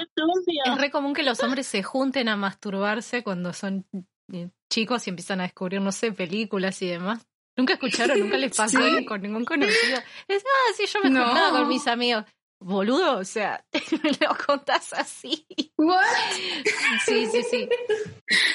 Es 0.64 0.78
re 0.78 0.90
común 0.90 1.12
que 1.12 1.22
los 1.22 1.42
hombres 1.42 1.66
se 1.66 1.82
junten 1.82 2.28
a 2.28 2.36
masturbarse 2.36 3.22
cuando 3.24 3.52
son 3.52 3.84
eh, 4.32 4.48
chicos 4.74 5.06
y 5.06 5.10
empiezan 5.10 5.40
a 5.40 5.44
descubrir, 5.44 5.80
no 5.80 5.92
sé, 5.92 6.10
películas 6.12 6.82
y 6.82 6.88
demás. 6.88 7.26
Nunca 7.56 7.74
escucharon, 7.74 8.18
nunca 8.18 8.36
les 8.36 8.56
pasó 8.56 8.78
Sí. 8.98 9.04
con 9.04 9.22
ningún 9.22 9.44
conocido. 9.44 9.98
Es, 10.26 10.42
ah, 10.44 10.72
sí, 10.76 10.84
yo 10.92 10.98
me 11.04 11.10
No. 11.10 11.24
juntaba 11.26 11.58
con 11.58 11.68
mis 11.68 11.86
amigos. 11.86 12.24
Boludo, 12.66 13.18
o 13.18 13.24
sea, 13.24 13.62
me 14.02 14.10
lo 14.20 14.34
contás 14.46 14.94
así. 14.94 15.46
¿what? 15.76 16.02
Sí, 17.04 17.26
sí, 17.30 17.42
sí. 17.50 17.68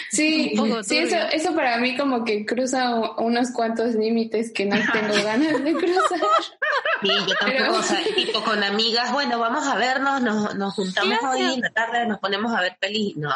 Sí, 0.09 0.53
sí 0.83 0.97
eso, 0.97 1.15
eso 1.31 1.53
para 1.55 1.77
mí 1.77 1.95
como 1.95 2.25
que 2.25 2.43
cruza 2.43 2.89
unos 3.19 3.51
cuantos 3.51 3.93
límites 3.93 4.51
que 4.51 4.65
no 4.65 4.77
tengo 4.91 5.13
ganas 5.23 5.63
de 5.63 5.73
cruzar. 5.73 6.19
Sí, 7.01 7.07
yo 7.07 7.35
tampoco, 7.35 7.45
Pero- 7.45 7.75
o 7.77 7.83
sea, 7.83 8.01
tipo 8.15 8.43
con 8.43 8.63
amigas, 8.63 9.13
bueno, 9.13 9.37
vamos 9.37 9.65
a 9.67 9.75
vernos, 9.75 10.21
nos, 10.23 10.55
nos 10.55 10.73
juntamos 10.73 11.19
Claro. 11.19 11.37
hoy 11.37 11.53
en 11.53 11.61
la 11.61 11.69
tarde, 11.69 12.07
nos 12.07 12.19
ponemos 12.19 12.51
a 12.51 12.61
ver 12.61 12.77
pelis. 12.79 13.15
No, 13.15 13.29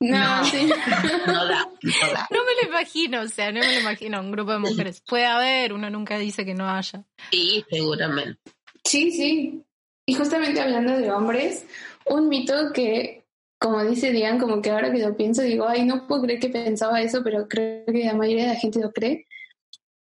No, 0.00 0.38
No. 0.40 0.44
sí. 0.44 0.66
no 1.26 1.46
da, 1.46 1.68
no 1.82 2.12
da. 2.12 2.28
No 2.30 2.44
me 2.44 2.52
lo 2.62 2.68
imagino, 2.68 3.22
o 3.22 3.28
sea, 3.28 3.50
no 3.50 3.60
me 3.60 3.74
lo 3.74 3.80
imagino 3.80 4.20
un 4.20 4.30
grupo 4.30 4.52
de 4.52 4.58
mujeres. 4.58 5.02
Puede 5.06 5.24
haber, 5.24 5.72
uno 5.72 5.88
nunca 5.88 6.18
dice 6.18 6.44
que 6.44 6.52
no 6.54 6.68
haya. 6.68 7.02
Sí, 7.30 7.64
seguramente. 7.70 8.38
Sí, 8.84 9.10
sí. 9.10 9.64
Y 10.08 10.14
justamente 10.14 10.58
hablando 10.58 10.96
de 10.96 11.10
hombres, 11.10 11.66
un 12.06 12.30
mito 12.30 12.72
que, 12.72 13.26
como 13.60 13.84
dice 13.84 14.10
Diane, 14.10 14.38
como 14.38 14.62
que 14.62 14.70
ahora 14.70 14.90
que 14.90 15.00
lo 15.00 15.14
pienso, 15.14 15.42
digo, 15.42 15.68
ay, 15.68 15.84
no 15.84 16.06
puedo 16.06 16.22
creer 16.22 16.40
que 16.40 16.48
pensaba 16.48 17.02
eso, 17.02 17.22
pero 17.22 17.46
creo 17.46 17.84
que 17.84 18.04
la 18.04 18.14
mayoría 18.14 18.44
de 18.44 18.54
la 18.54 18.58
gente 18.58 18.80
lo 18.80 18.90
cree, 18.90 19.26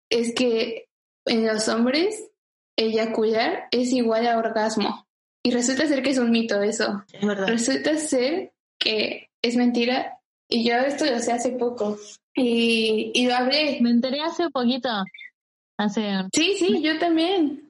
es 0.09 0.33
que 0.33 0.87
en 1.25 1.45
los 1.45 1.67
hombres 1.67 2.31
eyacular 2.77 3.67
es 3.73 3.93
igual 3.93 4.29
a 4.29 4.39
orgasmo. 4.39 5.09
Y 5.43 5.51
resulta 5.51 5.89
ser 5.89 6.05
que 6.05 6.11
es 6.11 6.19
un 6.19 6.31
mito 6.31 6.63
eso. 6.63 7.03
Es 7.13 7.27
verdad. 7.27 7.49
Resulta 7.49 7.97
ser 7.97 8.53
que 8.79 9.31
es 9.43 9.57
mentira. 9.57 10.21
Y 10.49 10.69
yo 10.69 10.77
esto 10.77 11.05
lo 11.05 11.19
sé 11.19 11.33
hace 11.33 11.51
poco. 11.51 11.99
Y, 12.33 13.11
y 13.13 13.27
lo 13.27 13.35
hablé. 13.35 13.79
Me 13.81 13.91
enteré 13.91 14.21
hace 14.21 14.51
poquito. 14.51 14.89
Hace. 15.77 16.29
Sí, 16.33 16.55
sí, 16.57 16.81
yo 16.81 16.97
también. 17.01 17.66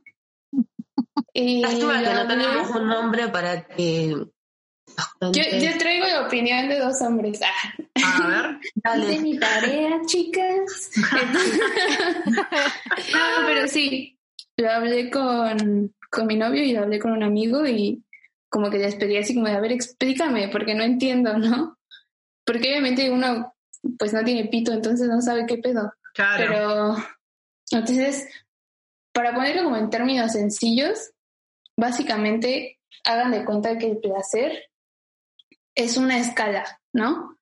Lástima 1.34 2.02
que 2.02 2.14
no 2.14 2.26
tenemos 2.26 2.70
un 2.70 2.88
nombre 2.88 3.28
para 3.28 3.66
que. 3.66 4.26
Yo, 5.20 5.78
traigo 5.78 6.06
la 6.06 6.26
opinión 6.26 6.68
de 6.68 6.78
dos 6.78 7.00
hombres. 7.02 7.40
Ah, 7.42 7.74
A 8.22 8.28
ver. 8.28 8.58
hice 8.62 8.72
Dale. 8.82 9.18
mi 9.20 9.38
tarea, 9.38 10.00
chicas. 10.06 10.90
no, 12.26 13.46
pero 13.46 13.68
sí, 13.68 14.18
lo 14.56 14.70
hablé 14.70 15.10
con, 15.10 15.94
con 16.10 16.26
mi 16.26 16.36
novio 16.36 16.62
y 16.62 16.72
lo 16.72 16.82
hablé 16.82 16.98
con 16.98 17.12
un 17.12 17.22
amigo 17.22 17.66
y 17.66 18.02
como 18.48 18.70
que 18.70 18.78
les 18.78 18.94
pedí 18.94 19.16
así 19.18 19.34
como 19.34 19.48
de, 19.48 19.52
a 19.52 19.60
ver, 19.60 19.72
explícame, 19.72 20.48
porque 20.48 20.74
no 20.74 20.82
entiendo, 20.82 21.36
¿no? 21.36 21.78
Porque 22.44 22.70
obviamente 22.70 23.10
uno 23.10 23.54
pues 23.98 24.12
no 24.12 24.24
tiene 24.24 24.46
pito, 24.46 24.72
entonces 24.72 25.08
no 25.08 25.20
sabe 25.20 25.46
qué 25.46 25.58
pedo. 25.58 25.92
Claro. 26.14 26.44
Pero, 26.46 26.96
entonces, 27.70 28.28
para 29.16 29.34
ponerlo 29.34 29.64
como 29.64 29.78
en 29.78 29.88
términos 29.88 30.32
sencillos, 30.32 31.12
básicamente 31.74 32.78
hagan 33.02 33.32
de 33.32 33.46
cuenta 33.46 33.78
que 33.78 33.86
el 33.86 33.96
placer 33.96 34.64
es 35.74 35.96
una 35.96 36.18
escala, 36.18 36.82
¿no? 36.92 37.38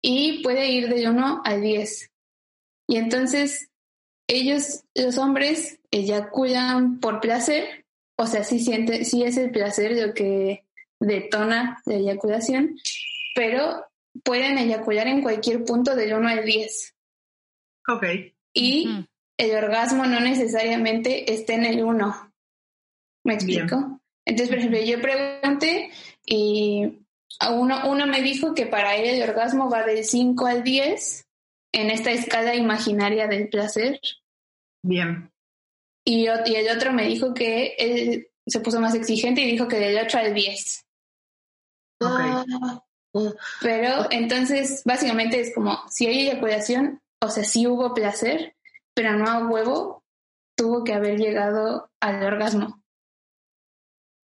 Y 0.00 0.44
puede 0.44 0.68
ir 0.68 0.88
de 0.88 1.08
1 1.08 1.42
al 1.44 1.60
10. 1.60 2.12
Y 2.86 2.96
entonces, 2.98 3.68
ellos, 4.28 4.84
los 4.94 5.18
hombres, 5.18 5.80
eyaculan 5.90 7.00
por 7.00 7.18
placer, 7.18 7.84
o 8.16 8.28
sea, 8.28 8.44
sí, 8.44 8.60
siente, 8.60 9.04
sí 9.04 9.24
es 9.24 9.36
el 9.38 9.50
placer 9.50 10.00
lo 10.00 10.14
que 10.14 10.66
detona 11.00 11.82
la 11.84 11.94
eyaculación, 11.94 12.76
pero 13.34 13.84
pueden 14.22 14.56
eyacular 14.56 15.08
en 15.08 15.22
cualquier 15.22 15.64
punto 15.64 15.96
del 15.96 16.14
1 16.14 16.28
al 16.28 16.44
10. 16.44 16.94
Ok. 17.88 18.04
Y. 18.52 19.08
el 19.38 19.56
orgasmo 19.56 20.04
no 20.04 20.20
necesariamente 20.20 21.32
está 21.32 21.54
en 21.54 21.64
el 21.64 21.82
1. 21.82 22.32
¿Me 23.24 23.34
explico? 23.34 24.00
Entonces, 24.26 24.48
por 24.48 24.58
ejemplo, 24.58 24.80
yo 24.80 25.00
pregunté 25.00 25.90
y 26.26 27.06
a 27.40 27.50
uno, 27.52 27.88
uno 27.88 28.06
me 28.06 28.20
dijo 28.20 28.54
que 28.54 28.66
para 28.66 28.96
él 28.96 29.06
el 29.06 29.28
orgasmo 29.28 29.70
va 29.70 29.84
del 29.84 30.04
5 30.04 30.46
al 30.46 30.62
10 30.62 31.26
en 31.72 31.90
esta 31.90 32.10
escala 32.10 32.54
imaginaria 32.54 33.26
del 33.28 33.48
placer. 33.48 34.00
Bien. 34.82 35.30
Y, 36.04 36.26
el 36.26 36.76
otro 36.76 36.92
me 36.92 37.04
dijo 37.04 37.34
que 37.34 37.74
él 37.78 38.28
se 38.46 38.60
puso 38.60 38.80
más 38.80 38.94
exigente 38.94 39.42
y 39.42 39.50
dijo 39.50 39.68
que 39.68 39.78
del 39.78 39.98
8 39.98 40.18
al 40.18 40.34
10. 40.34 40.86
Ok. 42.00 42.10
Ah, 42.10 42.44
uh, 43.12 43.32
Pero 43.60 44.08
entonces, 44.10 44.82
básicamente 44.84 45.40
es 45.40 45.54
como, 45.54 45.78
si 45.90 46.06
hay 46.06 46.20
eyaculación, 46.20 47.00
o 47.20 47.28
sea, 47.28 47.44
sí 47.44 47.66
hubo 47.66 47.94
placer, 47.94 48.56
pero 48.98 49.12
no 49.12 49.30
a 49.30 49.38
huevo, 49.46 50.02
tuvo 50.56 50.82
que 50.82 50.92
haber 50.92 51.20
llegado 51.20 51.88
al 52.00 52.20
orgasmo. 52.20 52.82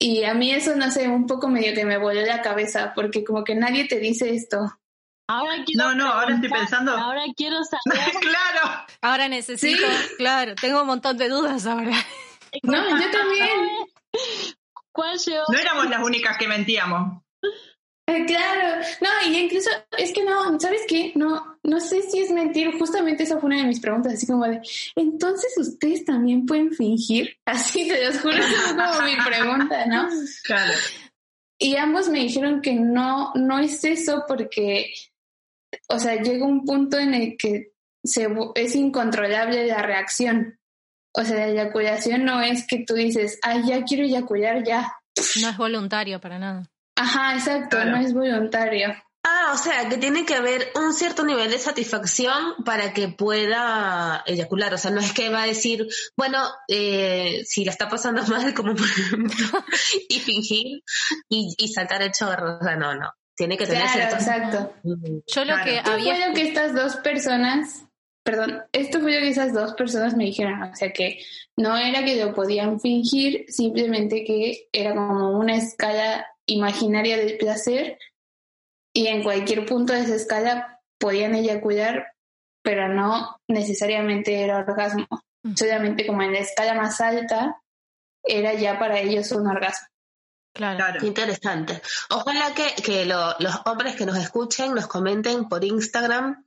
Y 0.00 0.24
a 0.24 0.34
mí 0.34 0.50
eso, 0.50 0.74
no 0.74 0.90
sé, 0.90 1.06
un 1.06 1.28
poco 1.28 1.46
medio 1.46 1.74
que 1.74 1.84
me 1.84 1.96
voló 1.96 2.20
la 2.22 2.42
cabeza, 2.42 2.92
porque 2.92 3.22
como 3.22 3.44
que 3.44 3.54
nadie 3.54 3.86
te 3.86 4.00
dice 4.00 4.34
esto. 4.34 4.76
Ahora 5.28 5.62
quiero 5.64 5.90
No, 5.90 5.94
no, 5.94 6.08
ahora 6.08 6.34
estoy 6.34 6.50
pensando. 6.50 6.90
Ahora 6.90 7.22
quiero 7.36 7.58
saber. 7.84 8.14
claro. 8.20 8.84
Ahora 9.00 9.28
necesito, 9.28 9.86
claro, 10.18 10.56
tengo 10.56 10.80
un 10.80 10.88
montón 10.88 11.18
de 11.18 11.28
dudas 11.28 11.66
ahora. 11.66 11.94
No, 12.64 13.00
yo 13.00 13.10
también. 13.12 13.68
¿Cuál 14.90 15.16
llegó? 15.18 15.44
No 15.52 15.56
éramos 15.56 15.88
las 15.88 16.02
únicas 16.02 16.36
que 16.36 16.48
mentíamos. 16.48 17.22
Eh, 18.06 18.24
Claro, 18.26 18.84
no, 19.00 19.08
y 19.30 19.38
incluso 19.38 19.70
es 19.96 20.12
que 20.12 20.24
no, 20.24 20.58
¿sabes 20.60 20.82
qué? 20.88 21.12
No, 21.14 21.58
no 21.62 21.80
sé 21.80 22.02
si 22.02 22.20
es 22.20 22.30
mentir, 22.30 22.76
justamente 22.78 23.22
esa 23.22 23.38
fue 23.38 23.46
una 23.46 23.58
de 23.58 23.68
mis 23.68 23.80
preguntas, 23.80 24.14
así 24.14 24.26
como 24.26 24.44
de, 24.44 24.60
entonces 24.96 25.56
ustedes 25.56 26.04
también 26.04 26.46
pueden 26.46 26.72
fingir, 26.72 27.36
así 27.44 27.88
te 27.88 28.04
los 28.04 28.20
juro, 28.20 28.36
esa 28.36 28.74
fue 28.74 28.76
como 28.76 29.02
mi 29.02 29.16
pregunta, 29.24 29.86
¿no? 29.86 30.08
Claro. 30.44 30.72
Y 31.58 31.76
ambos 31.76 32.08
me 32.08 32.20
dijeron 32.20 32.60
que 32.60 32.74
no, 32.74 33.32
no 33.34 33.58
es 33.58 33.84
eso 33.84 34.24
porque, 34.26 34.92
o 35.88 35.98
sea, 35.98 36.20
llega 36.20 36.44
un 36.44 36.64
punto 36.64 36.98
en 36.98 37.14
el 37.14 37.36
que 37.38 37.72
se, 38.02 38.28
es 38.56 38.74
incontrolable 38.74 39.66
la 39.66 39.80
reacción. 39.82 40.58
O 41.16 41.24
sea, 41.24 41.36
la 41.36 41.46
eyaculación 41.46 42.24
no 42.24 42.42
es 42.42 42.66
que 42.66 42.84
tú 42.84 42.94
dices, 42.94 43.38
ay, 43.42 43.62
ya 43.68 43.84
quiero 43.84 44.04
eyacular, 44.04 44.64
ya. 44.64 44.92
No 45.40 45.48
es 45.48 45.56
voluntario 45.56 46.20
para 46.20 46.40
nada. 46.40 46.68
Ajá, 46.96 47.34
exacto, 47.34 47.76
Claro. 47.76 47.90
no 47.92 47.96
es 47.98 48.12
voluntario. 48.14 48.94
Ah, 49.26 49.52
o 49.54 49.56
sea, 49.56 49.88
que 49.88 49.96
tiene 49.96 50.26
que 50.26 50.34
haber 50.34 50.70
un 50.74 50.92
cierto 50.92 51.24
nivel 51.24 51.50
de 51.50 51.58
satisfacción 51.58 52.62
para 52.64 52.92
que 52.92 53.08
pueda 53.08 54.22
eyacular. 54.26 54.74
O 54.74 54.78
sea, 54.78 54.90
no 54.90 55.00
es 55.00 55.12
que 55.14 55.30
va 55.30 55.44
a 55.44 55.46
decir, 55.46 55.86
bueno, 56.14 56.38
eh, 56.68 57.42
si 57.46 57.64
la 57.64 57.70
está 57.70 57.88
pasando 57.88 58.22
mal, 58.26 58.52
como 58.52 58.74
por 58.74 58.86
ejemplo, 58.86 59.64
y 60.10 60.18
fingir 60.20 60.82
y, 61.30 61.54
y 61.56 61.68
sacar 61.68 62.02
el 62.02 62.12
chorro. 62.12 62.58
O 62.58 62.62
sea, 62.62 62.76
no, 62.76 62.94
no. 62.94 63.10
Tiene 63.34 63.56
que 63.56 63.66
tener 63.66 63.82
Claro, 63.90 63.94
cierto. 63.94 64.16
exacto. 64.16 64.74
Yo 65.26 65.44
lo 65.44 65.54
Claro. 65.54 65.64
que 65.64 65.76
Esto 65.78 65.90
había 65.92 66.16
fue 66.16 66.28
lo 66.28 66.34
que 66.34 66.42
estas 66.48 66.74
dos 66.74 66.96
personas, 66.96 67.82
perdón, 68.22 68.62
esto 68.72 69.00
fue 69.00 69.14
lo 69.14 69.20
que 69.20 69.28
esas 69.30 69.52
dos 69.54 69.72
personas 69.74 70.14
me 70.16 70.24
dijeron, 70.24 70.62
o 70.62 70.76
sea 70.76 70.92
que 70.92 71.18
no 71.56 71.76
era 71.78 72.04
que 72.04 72.22
lo 72.22 72.32
podían 72.34 72.78
fingir, 72.78 73.46
simplemente 73.48 74.22
que 74.24 74.68
era 74.70 74.94
como 74.94 75.30
una 75.38 75.56
escala 75.56 76.26
imaginaria 76.46 77.16
del 77.16 77.36
placer 77.38 77.98
y 78.92 79.06
en 79.08 79.22
cualquier 79.22 79.64
punto 79.66 79.92
de 79.92 80.00
esa 80.00 80.14
escala 80.14 80.80
podían 80.98 81.34
eyacular, 81.34 82.12
pero 82.62 82.88
no 82.88 83.40
necesariamente 83.48 84.42
era 84.42 84.58
orgasmo. 84.58 85.06
Solamente 85.56 86.06
como 86.06 86.22
en 86.22 86.32
la 86.32 86.38
escala 86.38 86.74
más 86.74 87.00
alta 87.00 87.60
era 88.22 88.54
ya 88.54 88.78
para 88.78 88.98
ellos 89.00 89.30
un 89.32 89.46
orgasmo. 89.46 89.86
Claro. 90.54 91.04
Interesante. 91.04 91.82
Ojalá 92.10 92.54
que, 92.54 92.80
que 92.82 93.04
lo- 93.04 93.34
los 93.40 93.54
hombres 93.66 93.96
que 93.96 94.06
nos 94.06 94.16
escuchen 94.16 94.72
nos 94.72 94.86
comenten 94.86 95.48
por 95.48 95.64
Instagram 95.64 96.46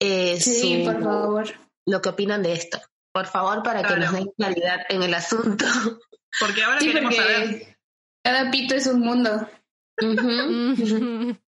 eh, 0.00 0.38
Sí, 0.40 0.84
su- 0.84 0.92
por 0.92 1.02
favor. 1.02 1.54
lo 1.86 2.02
que 2.02 2.08
opinan 2.08 2.42
de 2.42 2.52
esto. 2.54 2.80
Por 3.12 3.26
favor, 3.26 3.62
para 3.62 3.82
que 3.84 3.96
nos 3.96 4.12
den 4.12 4.26
claridad 4.36 4.80
en 4.88 5.02
el 5.04 5.14
asunto. 5.14 5.64
Porque 6.40 6.64
ahora 6.64 6.80
Sí, 6.80 6.86
queremos 6.88 7.14
saber. 7.14 7.73
Cada 8.24 8.50
pito 8.50 8.74
es 8.74 8.86
un 8.86 9.00
mundo. 9.00 9.48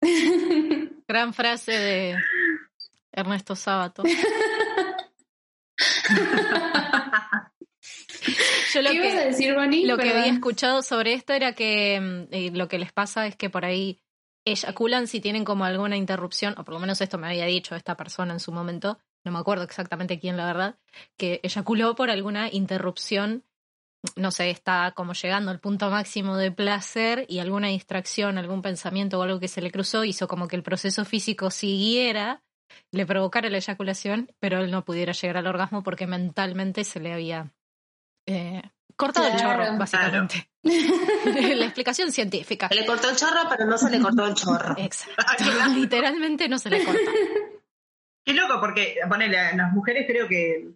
Gran 1.09 1.35
frase 1.35 1.73
de 1.73 2.17
Ernesto 3.13 3.57
Sábato. 3.57 4.03
Yo 8.73 8.83
lo 8.83 8.91
¿Qué 8.91 8.97
ibas 8.97 9.15
a 9.15 9.19
que, 9.19 9.25
decir, 9.27 9.55
Bonnie? 9.55 9.87
lo 9.87 9.97
que 9.97 10.11
había 10.11 10.27
escuchado 10.27 10.83
sobre 10.83 11.15
esto 11.15 11.33
era 11.33 11.55
que 11.55 11.99
mm, 12.01 12.27
eh, 12.31 12.51
lo 12.53 12.69
que 12.69 12.79
les 12.79 12.93
pasa 12.93 13.27
es 13.27 13.35
que 13.37 13.49
por 13.49 13.65
ahí 13.65 14.03
eyaculan 14.45 15.07
si 15.07 15.21
tienen 15.21 15.45
como 15.45 15.65
alguna 15.65 15.97
interrupción, 15.97 16.55
o 16.59 16.65
por 16.65 16.75
lo 16.75 16.81
menos 16.81 17.01
esto 17.01 17.17
me 17.19 17.27
había 17.27 17.47
dicho 17.47 17.75
esta 17.75 17.97
persona 17.97 18.35
en 18.35 18.41
su 18.41 18.53
momento, 18.53 18.99
no 19.25 19.33
me 19.33 19.39
acuerdo 19.39 19.65
exactamente 19.65 20.21
quién, 20.21 20.37
la 20.37 20.47
verdad, 20.47 20.79
que 21.17 21.41
eyaculó 21.43 21.97
por 21.97 22.11
alguna 22.11 22.49
interrupción, 22.53 23.45
no 24.15 24.31
sé, 24.31 24.51
está 24.51 24.93
como 24.93 25.15
llegando 25.15 25.51
al 25.51 25.61
punto 25.61 25.91
máximo 25.91 26.37
de 26.37 26.53
placer 26.53 27.27
y 27.29 27.41
alguna 27.41 27.69
distracción, 27.69 28.39
algún 28.39 28.63
pensamiento 28.63 29.19
o 29.19 29.23
algo 29.23 29.41
que 29.41 29.49
se 29.49 29.63
le 29.63 29.71
cruzó 29.71 30.05
hizo 30.05 30.29
como 30.29 30.49
que 30.49 30.57
el 30.57 30.63
proceso 30.63 31.05
físico 31.05 31.51
siguiera, 31.51 32.43
le 32.93 33.07
provocara 33.07 33.49
la 33.49 33.59
eyaculación, 33.59 34.31
pero 34.39 34.61
él 34.61 34.71
no 34.71 34.85
pudiera 34.85 35.13
llegar 35.13 35.39
al 35.39 35.47
orgasmo 35.47 35.83
porque 35.83 36.07
mentalmente 36.07 36.85
se 36.85 37.01
le 37.01 37.13
había 37.13 37.53
eh, 38.27 38.63
cortado 38.97 39.29
el 39.29 39.37
chorro, 39.37 39.77
básicamente. 39.79 40.49
la 40.63 41.65
explicación 41.65 42.13
científica. 42.13 42.69
Se 42.69 42.75
le 42.75 42.87
cortó 42.87 43.11
el 43.11 43.17
chorro, 43.17 43.49
pero 43.49 43.67
no 43.67 43.79
se 43.79 43.91
le 43.91 44.01
cortó 44.01 44.27
el 44.27 44.35
chorro. 44.35 44.75
Exacto. 44.79 45.45
Literalmente 45.75 46.49
no 46.49 46.59
se 46.59 46.71
le 46.71 46.85
corta. 46.85 47.11
Qué 48.25 48.35
loco, 48.35 48.59
porque 48.61 48.97
ponele, 49.09 49.55
las 49.55 49.73
mujeres 49.73 50.07
creo 50.09 50.27
que. 50.27 50.71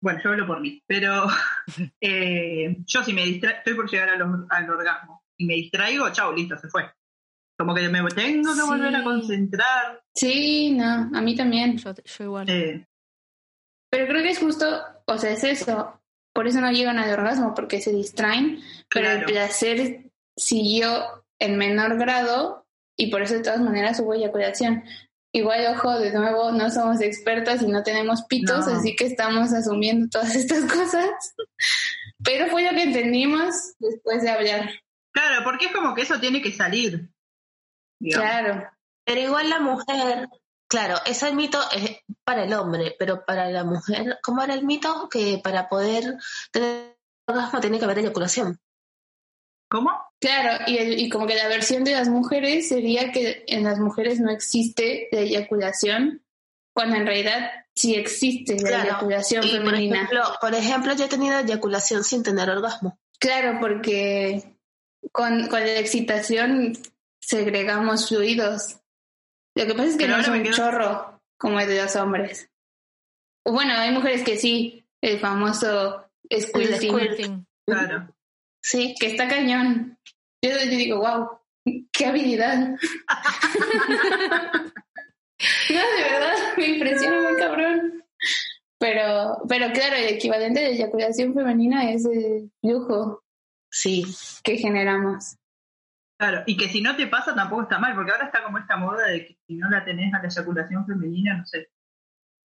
Bueno, 0.00 0.20
yo 0.22 0.30
hablo 0.30 0.46
por 0.46 0.60
mí, 0.60 0.82
pero 0.86 1.26
eh, 2.00 2.76
yo 2.86 3.02
si 3.02 3.12
me 3.12 3.24
distraigo, 3.24 3.58
estoy 3.58 3.74
por 3.74 3.90
llegar 3.90 4.10
al, 4.10 4.22
or- 4.22 4.46
al 4.50 4.70
orgasmo 4.70 5.22
y 5.36 5.46
me 5.46 5.54
distraigo, 5.54 6.08
chao, 6.10 6.32
listo, 6.32 6.56
se 6.56 6.68
fue. 6.68 6.90
Como 7.58 7.74
que 7.74 7.88
me 7.88 7.98
tengo 8.10 8.54
que 8.54 8.62
volver 8.62 8.94
a 8.94 8.98
Sí. 8.98 9.04
concentrar. 9.04 10.02
Sí, 10.14 10.70
no, 10.72 11.10
a 11.12 11.20
mí 11.20 11.34
también. 11.34 11.76
Yo, 11.78 11.92
yo 11.92 12.24
igual. 12.24 12.48
eh, 12.48 12.86
Pero 13.90 14.06
creo 14.06 14.22
que 14.22 14.30
es 14.30 14.38
justo, 14.38 14.80
o 15.06 15.18
sea, 15.18 15.30
es 15.32 15.42
eso. 15.42 16.00
Por 16.32 16.46
eso 16.46 16.60
no 16.60 16.70
llegan 16.70 16.98
al 16.98 17.10
orgasmo, 17.12 17.54
porque 17.54 17.80
se 17.80 17.90
distraen, 17.92 18.60
pero 18.88 19.08
el 19.10 19.16
Claro. 19.24 19.32
placer 19.32 20.10
siguió 20.36 21.24
en 21.40 21.56
menor 21.58 21.98
grado 21.98 22.66
y 22.96 23.10
por 23.10 23.22
eso 23.22 23.34
de 23.34 23.42
todas 23.42 23.60
maneras 23.60 23.98
hubo 23.98 24.14
eyaculación. 24.14 24.84
Igual, 25.38 25.66
ojo, 25.76 25.98
de 25.98 26.12
nuevo, 26.12 26.52
no 26.52 26.70
somos 26.70 27.00
expertas 27.00 27.62
y 27.62 27.66
no 27.66 27.82
tenemos 27.82 28.22
pitos, 28.24 28.66
No. 28.66 28.74
así 28.76 28.94
que 28.96 29.06
estamos 29.06 29.52
asumiendo 29.52 30.08
todas 30.10 30.34
estas 30.34 30.64
cosas. 30.64 31.08
Pero 32.24 32.46
fue 32.50 32.64
lo 32.64 32.70
que 32.70 32.82
entendimos 32.82 33.54
después 33.78 34.22
de 34.22 34.30
hablar. 34.30 34.70
claro, 35.12 35.44
porque 35.44 35.66
es 35.66 35.72
como 35.72 35.94
que 35.94 36.02
eso 36.02 36.18
tiene 36.20 36.42
que 36.42 36.52
salir. 36.52 37.10
digamos. 38.00 38.28
Claro, 38.28 38.70
Pero 39.04 39.20
igual 39.20 39.48
la 39.50 39.60
mujer, 39.60 40.28
claro, 40.68 40.96
ese 41.06 41.32
mito 41.34 41.58
es 41.74 41.98
para 42.24 42.44
el 42.44 42.52
hombre, 42.54 42.94
pero 42.98 43.24
para 43.24 43.48
la 43.50 43.64
mujer, 43.64 44.18
¿cómo 44.22 44.42
era 44.42 44.54
el 44.54 44.64
mito? 44.64 45.08
Que 45.08 45.40
para 45.42 45.68
poder 45.68 46.16
tener 46.52 46.96
orgasmo 47.26 47.60
tiene 47.60 47.78
que 47.78 47.84
haber 47.84 47.98
eyaculación. 48.00 48.58
¿Cómo? 49.70 49.90
claro. 50.20 50.64
Y, 50.66 50.78
el- 50.78 50.98
y 50.98 51.08
como 51.10 51.26
que 51.26 51.34
la 51.36 51.48
versión 51.48 51.84
de 51.84 51.92
las 51.92 52.08
mujeres 52.08 52.68
sería 52.68 53.12
que 53.12 53.44
en 53.46 53.64
las 53.64 53.78
mujeres 53.78 54.18
no 54.20 54.30
existe 54.30 55.08
la 55.12 55.20
eyaculación, 55.20 56.22
cuando 56.74 56.96
en 56.96 57.06
realidad 57.06 57.50
sí 57.74 57.94
existe 57.94 58.54
la 58.56 58.68
Claro. 58.68 58.84
eyaculación 58.84 59.44
Y 59.44 59.50
por 59.50 59.58
femenina. 59.66 59.96
ejemplo, 59.96 60.22
por 60.40 60.54
ejemplo, 60.54 60.94
yo 60.94 61.04
he 61.04 61.08
tenido 61.08 61.38
eyaculación 61.38 62.02
sin 62.04 62.22
tener 62.22 62.48
orgasmo. 62.50 62.98
Claro, 63.20 63.58
porque 63.60 64.56
con, 65.12 65.46
con 65.48 65.60
la 65.60 65.78
excitación 65.78 66.72
segregamos 67.20 68.08
fluidos. 68.08 68.80
Lo 69.54 69.66
que 69.66 69.74
pasa 69.74 69.84
es 69.88 69.96
que 69.96 70.04
Pero 70.06 70.16
no 70.16 70.22
es 70.22 70.28
un 70.28 70.42
quedo- 70.42 70.54
chorro 70.56 71.20
como 71.36 71.60
el 71.60 71.68
de 71.68 71.82
los 71.82 71.94
hombres. 71.96 72.48
Bueno, 73.44 73.74
hay 73.74 73.92
mujeres 73.92 74.22
que 74.24 74.36
sí, 74.38 74.84
el 75.00 75.18
famoso 75.20 76.10
squirting, 76.32 76.90
Squirting. 76.90 77.46
Claro. 77.66 78.14
Sí, 78.60 78.94
que 78.98 79.06
está 79.06 79.28
cañón. 79.28 79.98
Yo, 80.42 80.50
yo 80.50 80.70
digo, 80.70 80.98
wow, 80.98 81.28
qué 81.92 82.06
habilidad. 82.06 82.58
no, 82.68 82.76
de 85.68 86.02
verdad, 86.02 86.34
me 86.56 86.66
impresiona 86.66 87.20
muy 87.22 87.36
cabrón. 87.38 88.04
Pero, 88.78 89.42
pero 89.48 89.72
claro, 89.72 89.96
el 89.96 90.08
equivalente 90.08 90.60
de 90.60 90.70
eyaculación 90.70 91.34
femenina 91.34 91.90
es 91.90 92.04
el 92.06 92.52
flujo 92.60 93.24
sí. 93.70 94.04
que 94.44 94.56
generamos. 94.56 95.36
Claro, 96.16 96.42
y 96.46 96.56
que 96.56 96.68
si 96.68 96.80
no 96.80 96.96
te 96.96 97.06
pasa 97.06 97.34
tampoco 97.34 97.62
está 97.62 97.78
mal, 97.78 97.94
porque 97.94 98.12
ahora 98.12 98.26
está 98.26 98.42
como 98.42 98.58
esta 98.58 98.76
moda 98.76 99.06
de 99.06 99.26
que 99.26 99.38
si 99.46 99.54
no 99.54 99.68
la 99.70 99.84
tenés 99.84 100.12
a 100.14 100.18
la 100.18 100.28
eyaculación 100.28 100.86
femenina, 100.86 101.36
no 101.36 101.46
sé. 101.46 101.70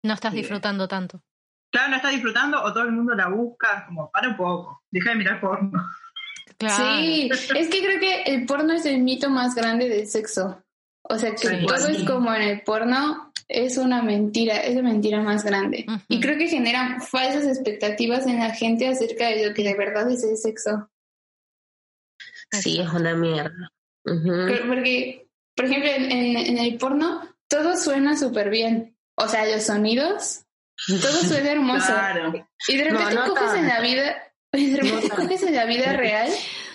No 0.03 0.13
estás 0.13 0.33
disfrutando 0.33 0.87
tanto. 0.87 1.21
Claro, 1.71 1.89
no 1.89 1.95
estás 1.95 2.11
disfrutando 2.11 2.61
o 2.61 2.73
todo 2.73 2.83
el 2.83 2.91
mundo 2.91 3.15
la 3.15 3.29
busca, 3.29 3.85
como 3.87 4.11
para 4.11 4.29
un 4.29 4.37
poco, 4.37 4.83
deja 4.91 5.11
de 5.11 5.15
mirar 5.15 5.39
porno. 5.39 5.71
Claro. 6.57 6.75
Sí, 7.01 7.29
es 7.55 7.69
que 7.69 7.81
creo 7.81 7.99
que 7.99 8.23
el 8.23 8.45
porno 8.45 8.73
es 8.73 8.85
el 8.85 8.99
mito 8.99 9.29
más 9.29 9.55
grande 9.55 9.87
del 9.89 10.05
sexo. 10.07 10.63
O 11.03 11.17
sea, 11.17 11.31
que 11.31 11.37
Sí, 11.47 11.65
todo 11.65 11.77
sí. 11.87 11.95
es 11.95 12.03
como 12.03 12.33
en 12.33 12.41
el 12.43 12.61
porno 12.61 13.31
es 13.47 13.77
una 13.77 14.03
mentira, 14.03 14.57
es 14.57 14.75
la 14.75 14.81
mentira 14.83 15.21
más 15.21 15.43
grande. 15.43 15.85
Y 16.07 16.19
creo 16.19 16.37
que 16.37 16.47
genera 16.47 16.99
falsas 17.01 17.45
expectativas 17.45 18.27
en 18.27 18.39
la 18.39 18.51
gente 18.53 18.87
acerca 18.87 19.27
de 19.29 19.47
lo 19.49 19.53
que 19.53 19.63
de 19.63 19.73
verdad 19.75 20.09
es 20.11 20.23
el 20.23 20.37
sexo. 20.37 20.89
Sí, 22.51 22.79
es 22.79 22.89
una 22.93 23.15
mierda. 23.15 23.71
Porque, 24.03 25.27
por 25.55 25.65
ejemplo, 25.65 25.89
en, 25.89 26.11
en- 26.11 26.37
en 26.37 26.57
el 26.57 26.77
porno 26.77 27.21
todo 27.47 27.75
suena 27.77 28.15
súper 28.17 28.49
bien. 28.49 28.95
O 29.15 29.27
sea, 29.27 29.45
los 29.45 29.63
sonidos, 29.63 30.45
todo 30.87 31.21
suena 31.23 31.51
hermoso. 31.51 31.85
Claro. 31.87 32.33
Y 32.67 32.77
de 32.77 32.83
repente 32.85 33.13
No, 33.15 33.25
no 33.27 33.33
coges 33.33 33.53
en 33.55 33.67
la 33.67 33.81
vida, 33.81 34.17
y 34.53 34.69
de 34.71 34.77
repente 34.81 35.07
tanto. 35.09 35.23
coges 35.23 35.43
en 35.47 35.55
la 35.55 35.65
vida 35.65 35.93
real 35.93 36.29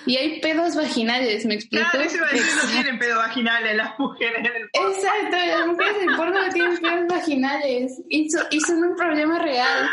y 0.07 0.16
hay 0.16 0.40
pedos 0.40 0.77
vaginales, 0.77 1.45
¿me 1.47 1.55
explico? 1.55 1.85
Claro, 1.90 2.07
eso 2.07 2.16
iba 2.19 2.29
a 2.29 2.31
decir, 2.33 2.53
no 2.62 2.71
tienen 2.71 2.99
pedo 2.99 3.16
vaginales 3.19 3.77
las 3.77 3.99
mujeres 3.99 4.38
en 4.38 4.47
el 4.47 4.69
porno. 4.73 4.90
Exacto, 4.97 5.37
las 5.37 5.66
mujeres 5.66 5.99
del 5.99 6.16
porno 6.16 6.42
no 6.47 6.53
tienen 6.53 6.79
pedos 6.79 7.07
vaginales 7.09 7.92
y, 8.09 8.31
so- 8.31 8.47
y 8.51 8.61
son 8.61 8.85
un 8.85 8.95
problema 8.97 9.38
real. 9.40 9.88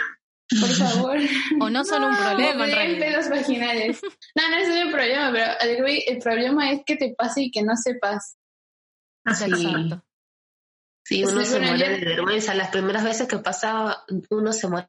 Por 0.60 0.69
favor. 0.69 1.17
O 1.62 1.69
no 1.71 1.84
son 1.84 2.04
un 2.04 2.15
problema 2.15 2.52
en 2.52 2.58
No 2.60 2.65
realidad. 2.65 3.08
pedos 3.08 3.30
vaginales. 3.30 4.02
No, 4.36 4.49
no 4.49 4.56
es 4.58 4.86
un 4.86 4.91
problema, 4.91 5.32
pero 5.32 5.82
voy, 5.82 6.04
el 6.06 6.19
problema 6.19 6.71
es 6.71 6.82
que 6.86 6.95
te 6.95 7.15
pase 7.17 7.41
y 7.43 7.52
que 7.52 7.63
no 7.63 7.76
sepas. 7.76 8.38
Sí. 9.34 9.45
Exacto. 9.45 10.04
Sí, 11.06 11.24
uno 11.26 11.42
Sí, 11.42 11.46
se 11.48 11.60
muere 11.60 11.78
yo- 11.80 12.00
de 12.00 12.06
vergüenza. 12.16 12.54
Las 12.54 12.70
primeras 12.70 13.04
veces 13.04 13.28
que 13.28 13.38
pasa, 13.39 14.04
uno 14.30 14.54
se 14.54 14.68
muere 14.70 14.88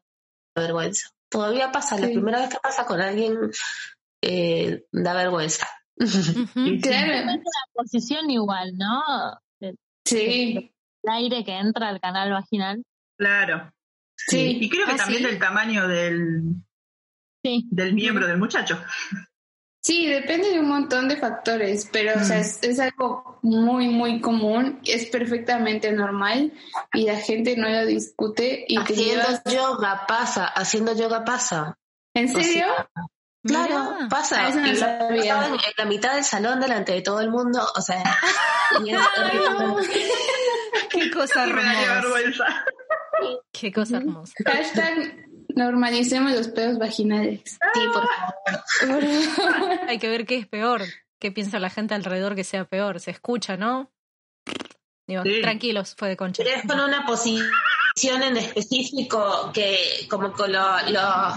de 0.55 0.61
vergüenza. 0.63 1.09
Todavía 1.29 1.71
pasa, 1.71 1.97
la 1.99 2.07
primera 2.07 2.39
vez 2.39 2.49
que 2.49 2.57
pasa 2.61 2.85
con 2.85 3.01
alguien, 3.01 3.37
eh, 4.23 4.85
da 4.91 5.13
vergüenza. 5.13 5.67
Ujú. 5.97 6.07
Claro, 6.81 7.11
Depende 7.13 7.33
de 7.33 7.43
la 7.43 7.73
posición 7.73 8.29
igual, 8.29 8.71
¿no? 8.77 9.01
El 9.59 9.75
sí, 10.05 10.71
aire 11.07 11.43
que 11.43 11.57
entra 11.57 11.89
al 11.89 11.99
canal 11.99 12.31
vaginal. 12.31 12.83
Claro. 13.17 13.71
sí. 14.17 14.57
Y 14.61 14.69
creo 14.69 14.85
que 14.85 14.93
Ah, 14.93 14.97
también 14.97 15.21
sí. 15.21 15.27
del 15.27 15.39
tamaño 15.39 15.87
del, 15.87 16.41
Sí. 17.43 17.67
del 17.71 17.93
miembro 17.93 18.25
del 18.27 18.37
muchacho. 18.37 18.81
Sí, 19.85 20.07
depende 20.07 20.49
de 20.49 20.59
un 20.59 20.67
montón 20.69 21.07
de 21.07 21.15
factores, 21.17 21.87
pero 21.91 22.19
o 22.19 22.23
sea, 22.23 22.37
Mm. 22.37 22.41
es, 22.41 22.63
es 22.63 22.79
algo 22.79 23.37
muy, 23.43 23.87
muy 23.89 24.19
común, 24.19 24.79
es 24.83 25.05
perfectamente 25.05 25.91
normal 25.91 26.53
y 26.93 27.05
la 27.05 27.17
gente 27.17 27.55
no 27.55 27.69
lo 27.69 27.85
discute 27.85 28.65
y 28.67 28.77
te 28.83 28.93
Haciendo 28.93 29.23
llevas... 29.27 29.43
yoga 29.45 30.05
pasa, 30.07 30.45
haciendo 30.47 30.95
yoga 30.95 31.23
pasa. 31.23 31.77
¿En 32.15 32.35
O 32.35 32.39
serio? 32.41 32.65
sea, 32.65 32.87
claro, 33.43 33.97
pasa. 34.09 34.47
Ah, 34.47 34.49
no 34.55 34.71
Y 34.71 34.75
sabía. 34.75 35.45
en, 35.45 35.53
en 35.53 35.59
la 35.77 35.85
mitad 35.85 36.15
del 36.15 36.23
salón 36.23 36.59
delante 36.59 36.93
de 36.93 37.01
todo 37.03 37.19
el 37.21 37.29
mundo, 37.29 37.61
o 37.75 37.81
sea, 37.81 38.01
y 38.83 38.89
es- 38.89 38.99
Qué 40.89 41.11
cosa 41.11 41.43
hermosa. 41.47 41.93
vergüenza. 42.01 42.65
Qué 43.51 43.71
cosa 43.71 43.97
hermosa. 43.97 44.33
Hashtag 44.45 45.25
normalicemos 45.55 46.31
los 46.33 46.47
pedos 46.49 46.77
vaginales. 46.77 47.41
sí, 47.73 47.79
por 47.93 48.07
favor. 48.07 49.79
Hay 49.89 49.97
que 49.99 50.09
ver 50.09 50.25
qué 50.25 50.37
es 50.37 50.47
peor. 50.47 50.81
¿Qué 51.19 51.31
piensa 51.31 51.59
la 51.59 51.69
gente 51.69 51.93
alrededor 51.93 52.35
que 52.35 52.43
sea 52.43 52.65
peor? 52.65 52.99
Se 52.99 53.11
escucha, 53.11 53.57
¿no? 53.57 53.91
Digo, 55.07 55.23
Sí. 55.23 55.41
tranquilos, 55.41 55.95
fue 55.97 56.09
de 56.09 56.17
concha. 56.17 56.43
Pero 56.43 56.55
es 56.57 56.67
con 56.67 56.79
una 56.79 57.05
posición 57.05 58.23
en 58.23 58.37
específico 58.37 59.51
que 59.53 60.07
como 60.09 60.33
con 60.33 60.51
lo- 60.51 60.89
lo- 60.89 61.33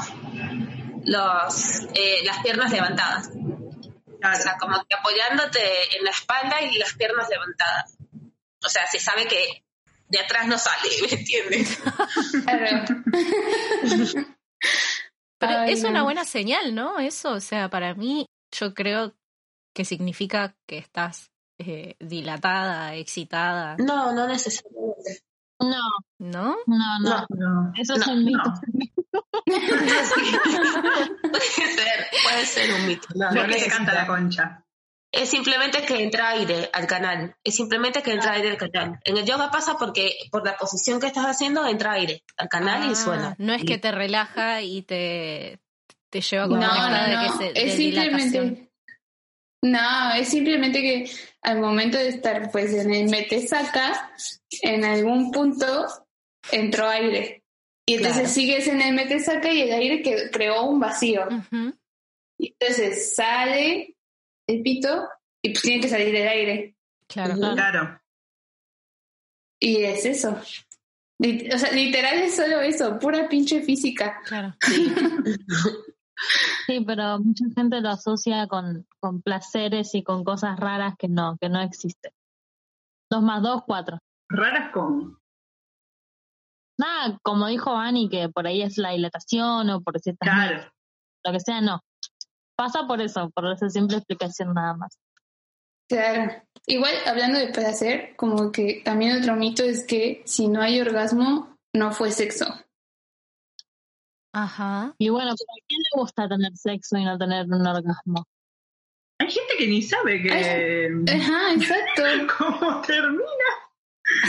los, 1.05 1.81
eh, 1.95 2.23
las 2.25 2.39
piernas 2.43 2.71
levantadas. 2.73 3.29
O 3.31 4.43
sea, 4.43 4.57
como 4.59 4.85
que 4.85 4.97
apoyándote 4.97 5.61
en 5.97 6.05
la 6.05 6.11
espalda 6.11 6.61
y 6.63 6.77
las 6.79 6.95
piernas 6.95 7.29
levantadas. 7.31 7.97
O 8.65 8.69
sea, 8.69 8.87
se 8.87 8.99
sabe 8.99 9.27
que 9.29 9.65
de 10.09 10.21
atrás 10.21 10.47
no 10.47 10.59
sale, 10.59 10.89
¿me 11.03 11.19
entiendes? 11.19 11.79
Pero 15.41 15.59
Ay, 15.61 15.73
es 15.73 15.83
no. 15.83 15.91
una 15.91 16.03
buena 16.03 16.25
señal, 16.25 16.75
¿no? 16.75 16.99
Eso, 16.99 17.33
o 17.33 17.41
sea, 17.41 17.69
para 17.71 17.95
mí, 17.95 18.27
yo 18.53 18.75
creo 18.75 19.15
que 19.75 19.85
significa 19.85 20.57
que 20.67 20.79
estás 20.79 21.31
eh, 21.59 21.97
dilatada, 22.01 22.95
excitada, 22.97 23.77
No, 23.79 24.13
no 24.13 24.27
necesariamente. 24.27 25.23
No, 25.61 25.81
¿no? 26.19 26.57
no, 26.67 26.99
no. 27.01 27.27
No. 27.31 27.73
Eso 27.77 27.95
es 27.95 28.07
un 28.07 28.25
mito. 28.25 28.43
puede 29.45 30.05
ser, 30.05 32.07
puede 32.23 32.47
ser 32.47 32.75
un 32.75 32.87
mito. 32.87 33.09
No, 33.15 33.31
No 33.33 33.47
necesita. 33.47 33.77
canta 33.77 33.95
la 33.95 34.07
concha. 34.07 34.65
Es 35.11 35.31
simplemente 35.31 35.83
que 35.87 36.03
entra 36.03 36.31
aire 36.31 36.69
al 36.73 36.87
canal. 36.87 37.35
Es 37.43 37.57
simplemente 37.57 38.03
que 38.03 38.13
entra 38.13 38.33
aire 38.33 38.51
al 38.51 38.57
canal. 38.59 39.01
En 39.05 39.17
el 39.17 39.25
yoga 39.25 39.51
pasa 39.51 39.77
porque 39.79 40.13
por 40.31 40.45
la 40.45 40.57
posición 40.57 41.01
que 41.01 41.07
estás 41.07 41.25
haciendo 41.25 41.67
entra 41.67 41.93
aire 41.93 42.23
al 42.37 42.49
canal 42.49 42.85
y 42.89 42.93
Ah, 42.93 42.95
suena. 42.95 43.35
No 43.39 43.55
es 43.55 43.63
Y- 43.63 43.67
que 43.67 43.79
te 43.79 43.91
relaja 43.91 44.61
y 44.61 44.83
te, 44.83 45.61
te 46.11 46.21
lleva 46.21 46.45
No, 46.45 46.49
con 46.51 46.59
una 46.59 46.69
no, 46.69 46.75
cara 46.75 47.09
de 47.09 47.15
no. 47.17 47.23
que 47.23 47.39
se, 47.39 47.53
de 47.55 47.67
es 47.67 47.75
simplemente. 47.75 48.71
No, 49.63 50.13
es 50.15 50.29
simplemente 50.29 50.81
que 50.81 51.11
al 51.43 51.59
momento 51.61 51.99
de 51.99 52.09
estar 52.09 52.51
pues 52.53 52.73
en 52.75 52.95
el 52.95 53.09
mete-saca, 53.09 54.13
en 54.63 54.85
algún 54.85 55.33
punto 55.33 55.87
entró 56.53 56.89
aire. 56.89 57.43
Y 57.87 57.95
entonces 57.95 58.19
Claro. 58.21 58.35
sigues 58.35 58.69
en 58.69 58.83
el 58.83 58.95
mete-saca 58.95 59.51
y 59.51 59.63
el 59.63 59.73
aire 59.73 60.03
que 60.03 60.31
creó 60.31 60.65
un 60.65 60.79
vacío. 60.79 61.27
Ujú. 61.27 61.75
Y 62.39 62.55
entonces 62.61 63.17
sale 63.17 63.97
el 64.49 64.63
pito 64.63 65.07
y 65.43 65.51
pues 65.51 65.63
tiene 65.63 65.81
que 65.81 65.89
salir 65.89 66.15
el 66.15 66.27
aire. 66.29 66.77
Claro. 67.07 68.01
Y 69.61 69.77
es 69.85 70.05
eso. 70.05 70.31
O 70.31 71.59
sea, 71.59 71.73
literal 71.73 72.19
es 72.19 72.37
solo 72.37 72.61
eso, 72.61 72.99
pura 72.99 73.29
pinche 73.29 73.63
física. 73.63 74.21
Claro. 74.25 74.55
Sí, 76.67 76.85
pero 76.85 77.21
mucha 77.21 77.45
gente 77.55 77.81
lo 77.81 77.91
asocia 77.91 78.49
con, 78.49 78.87
con 78.99 79.23
placeres 79.23 79.95
y 79.95 80.03
con 80.03 80.25
cosas 80.25 80.59
raras 80.59 80.95
que 80.99 81.09
no, 81.09 81.39
que 81.41 81.49
no 81.49 81.61
existen. 81.61 82.13
Dos 83.09 83.23
más 83.23 83.41
dos, 83.41 83.63
cuatro. 83.65 83.99
Raras 84.29 84.73
con. 84.73 85.19
Nada, 86.77 87.19
como 87.23 87.47
dijo 87.47 87.71
Ani, 87.77 88.09
que 88.09 88.29
por 88.29 88.47
ahí 88.47 88.63
es 88.63 88.79
la 88.79 88.91
dilatación 88.91 89.71
o 89.71 89.81
por 89.81 89.99
ciertas 90.01 90.29
Claro. 90.29 90.73
lo 91.25 91.33
que 91.33 91.41
sea, 91.41 91.61
no. 91.61 91.81
Pasa 92.59 92.89
por 92.89 93.01
eso, 93.01 93.31
por 93.31 93.47
esa 93.53 93.71
simple 93.71 93.99
explicación 93.99 94.53
nada 94.53 94.75
más. 94.75 94.99
Claro. 95.89 96.33
Igual, 96.67 96.93
hablando 97.07 97.39
de 97.39 97.49
placer, 97.53 98.17
como 98.17 98.51
que 98.51 98.83
también 98.85 99.17
otro 99.17 99.37
mito 99.37 99.63
es 99.63 99.87
que 99.87 100.23
si 100.27 100.49
no 100.49 100.61
hay 100.61 100.81
orgasmo, 100.81 101.57
no 101.73 101.93
fue 101.93 102.11
sexo. 102.11 102.47
Ajá. 104.35 104.95
Y 104.99 105.09
bueno, 105.09 105.31
pero 105.39 105.51
¿a 105.53 105.65
quién 105.67 105.81
le 105.81 106.01
gusta 106.01 106.29
tener 106.29 106.57
sexo 106.57 106.97
y 106.99 107.05
no 107.05 107.17
tener 107.17 107.47
un 107.47 107.67
orgasmo? 107.67 108.25
Hay 109.21 109.31
gente 109.31 109.55
que 109.57 109.67
ni 109.67 109.83
sabe 109.83 110.21
que. 110.23 110.31
Ajá, 111.11 111.55
exacto. 111.55 112.03
¿Cómo 112.39 112.81
termina? 112.83 113.25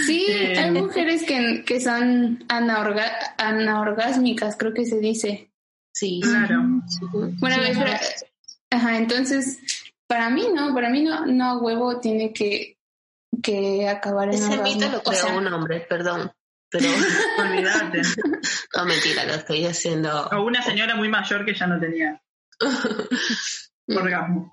Sí, 0.05 0.25
Eh. 0.29 0.57
hay 0.59 0.71
mujeres 0.71 1.23
que, 1.25 1.63
que 1.65 1.79
son 1.79 2.39
anaorga- 2.47 3.33
anaorgásmicas, 3.37 4.55
creo 4.57 4.73
que 4.73 4.85
se 4.85 4.99
dice. 4.99 5.51
Sí. 5.93 6.19
Claro. 6.23 6.61
Bueno, 7.39 7.55
Sí, 7.57 8.25
ajá. 8.71 8.97
Entonces, 8.97 9.59
para 10.07 10.29
mí 10.29 10.47
no, 10.53 10.73
para 10.73 10.89
mí 10.89 11.01
no, 11.03 11.25
no 11.25 11.45
a 11.45 11.57
huevo 11.57 11.99
tiene 11.99 12.33
que, 12.33 12.77
que 13.43 13.87
acabar 13.87 14.29
en 14.29 14.35
Ese 14.35 14.45
orgasmo. 14.45 14.63
mito 14.63 14.89
lo 14.89 14.97
O 14.99 15.03
creó 15.03 15.21
sea, 15.21 15.37
un 15.37 15.47
hombre, 15.47 15.81
perdón. 15.81 16.31
Pero 16.71 16.85
Olvídate. 17.39 18.01
no 18.75 18.85
mentira, 18.85 19.25
lo 19.25 19.33
estoy 19.33 19.65
haciendo. 19.65 20.27
O 20.31 20.43
una 20.43 20.61
señora 20.61 20.95
muy 20.95 21.09
mayor 21.09 21.43
que 21.45 21.55
ya 21.55 21.65
no 21.67 21.79
tenía 21.79 22.21
orgasmo. 23.87 24.51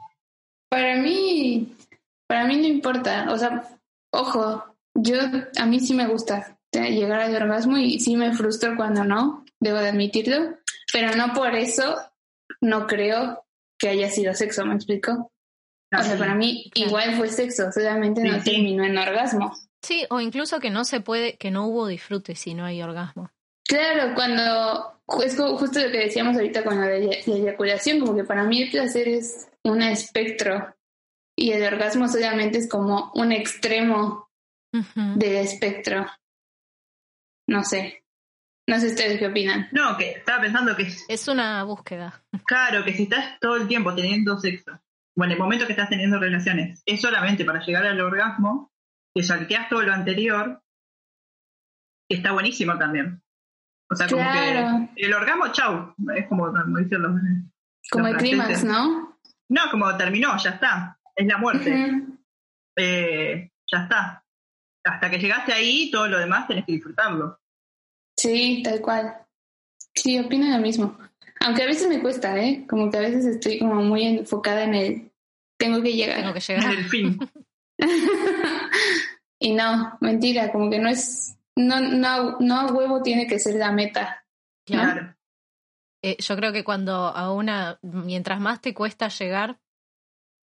Para 0.71 0.97
mí, 0.97 1.75
para 2.27 2.45
mí 2.47 2.57
no 2.57 2.67
importa. 2.67 3.27
O 3.31 3.39
sea, 3.39 3.63
ojo, 4.13 4.65
yo 4.95 5.17
a 5.59 5.67
mí 5.67 5.81
sí 5.81 5.95
me 5.95 6.07
gusta 6.07 6.57
o 6.75 6.79
llegar 6.83 7.21
al 7.21 7.35
orgasmo 7.35 7.79
y 7.79 8.01
sí 8.01 8.17
me 8.17 8.35
frustro 8.35 8.77
cuando 8.77 9.05
no, 9.05 9.45
debo 9.61 9.79
de 9.79 9.89
admitirlo, 9.89 10.57
pero 10.99 11.15
no 11.15 11.35
por 11.35 11.55
eso 11.55 11.95
no 12.63 12.87
creo 12.87 13.45
que 13.79 13.91
haya 13.91 14.09
sido 14.09 14.33
sexo, 14.33 14.65
¿me 14.65 14.75
explico? 14.77 15.31
O 15.95 16.03
sea, 16.03 16.17
para 16.17 16.35
mí 16.35 16.71
igual 16.75 17.17
fue 17.17 17.29
sexo, 17.29 17.71
solamente 17.71 18.23
no 18.23 18.39
sí. 18.41 18.51
terminó 18.53 18.83
en 18.83 18.97
orgasmo. 18.97 19.53
Sí, 19.83 20.07
o 20.09 20.21
incluso 20.21 20.59
que 20.59 20.71
no 20.71 20.87
se 20.87 21.01
puede, 21.03 21.37
que 21.37 21.51
no 21.51 21.67
hubo 21.67 21.87
disfrute 21.87 22.35
si 22.35 22.55
no 22.55 22.65
hay 22.65 22.81
orgasmo. 22.83 23.31
Claro, 23.69 24.15
cuando 24.15 25.03
es 25.23 25.39
ju- 25.39 25.59
justo 25.59 25.81
lo 25.81 25.91
que 25.93 25.99
decíamos 25.99 26.35
ahorita 26.37 26.65
con 26.65 26.81
la, 26.81 26.87
de- 26.87 27.23
la 27.27 27.35
eyaculación, 27.37 28.01
como 28.01 28.17
que 28.17 28.25
para 28.25 28.45
mí 28.45 28.63
el 28.63 28.71
placer 28.71 29.07
es 29.09 29.49
un 29.65 29.83
espectro 29.83 30.75
y 31.37 31.53
el 31.53 31.63
orgasmo 31.63 32.09
solamente 32.09 32.57
es 32.57 32.71
como 32.71 33.13
un 33.15 33.33
extremo 33.33 34.31
del 34.73 35.37
espectro. 35.37 36.07
No 37.49 37.63
sé. 37.65 38.03
No 38.69 38.81
sé 38.81 38.89
ustedes 38.89 39.19
qué 39.19 39.27
opinan. 39.29 39.69
No, 39.73 39.97
que 39.97 40.11
estaba 40.13 40.41
pensando 40.43 40.75
que 40.75 40.83
es 40.85 41.05
Es 41.09 41.29
una 41.29 41.63
búsqueda. 41.65 42.23
claro 42.47 42.85
que 42.85 42.93
si 42.95 43.05
estás 43.05 43.39
todo 43.41 43.57
el 43.57 43.69
tiempo 43.69 43.95
teniendo 43.95 44.39
sexo, 44.39 44.81
o 45.17 45.25
en 45.25 45.31
el 45.31 45.39
momento 45.39 45.67
que 45.67 45.73
estás 45.73 45.89
teniendo 45.89 46.19
relaciones, 46.19 46.83
es 46.85 47.01
solamente 47.01 47.45
para 47.45 47.61
llegar 47.65 47.87
al 47.87 48.01
orgasmo, 48.01 48.73
que 49.15 49.23
salteas 49.23 49.69
todo 49.69 49.83
lo 49.83 49.93
anterior, 49.93 50.61
que 52.09 52.17
está 52.17 52.33
buenísimo 52.33 52.77
también. 52.77 53.23
O 53.89 53.95
sea, 53.95 54.09
como 54.09 54.21
Claro. 54.23 54.89
que 54.97 55.07
el 55.07 55.15
orgasmo, 55.15 55.49
chau, 55.53 55.95
es 56.17 56.27
como, 56.29 56.51
como 56.53 56.79
dicen 56.79 57.03
los. 57.03 57.13
Como 57.91 58.07
el 58.09 58.13
los 58.15 58.23
clímax, 58.23 58.47
franceses. 58.61 58.65
¿no? 58.69 59.17
No, 59.49 59.71
como 59.71 59.97
terminó, 59.97 60.37
ya 60.39 60.51
está. 60.51 60.99
Es 61.15 61.27
la 61.27 61.39
muerte. 61.39 62.03
Eh, 62.77 63.51
ya 63.71 63.79
está. 63.85 64.25
Hasta 64.85 65.09
que 65.11 65.19
llegaste 65.19 65.53
ahí, 65.53 65.89
todo 65.91 66.09
lo 66.09 66.19
demás 66.19 66.47
tenés 66.49 66.67
que 66.67 66.73
disfrutarlo. 66.73 67.39
Sí, 68.19 68.63
tal 68.65 68.81
cual. 68.81 69.17
Sí, 69.95 70.19
opino 70.19 70.47
lo 70.47 70.59
mismo. 70.63 70.97
Aunque 71.41 71.63
a 71.63 71.67
veces 71.67 71.89
me 71.89 72.01
cuesta, 72.01 72.37
¿eh? 72.39 72.67
Como 72.69 72.91
que 72.91 72.97
a 72.99 73.03
veces 73.03 73.25
estoy 73.25 73.59
como 73.59 73.77
muy 73.77 74.05
enfocada 74.05 74.65
en 74.65 74.75
el 74.75 75.13
tengo 75.59 75.83
que 75.83 75.93
llegar. 75.93 76.21
Tengo 76.21 76.33
que 76.35 76.53
En 76.53 76.61
llegar. 76.61 76.75
el 76.75 76.85
fin. 76.85 77.19
y 79.41 79.53
no, 79.53 79.97
mentira, 80.01 80.53
como 80.53 80.71
que 80.71 80.79
no 80.79 80.89
es, 80.89 81.39
no, 81.57 81.81
no, 81.81 82.39
no 82.41 82.61
a 82.61 82.73
huevo 82.73 83.03
tiene 83.03 83.27
que 83.27 83.39
ser 83.39 83.57
la 83.57 83.73
meta. 83.73 84.25
Claro. 84.67 85.15
Eh, 86.03 86.17
yo 86.19 86.37
creo 86.37 86.53
que 86.53 86.65
cuando 86.65 86.95
a 86.95 87.33
una, 87.33 87.79
mientras 87.83 88.41
más 88.41 88.61
te 88.61 88.75
cuesta 88.75 89.09
llegar, 89.09 89.59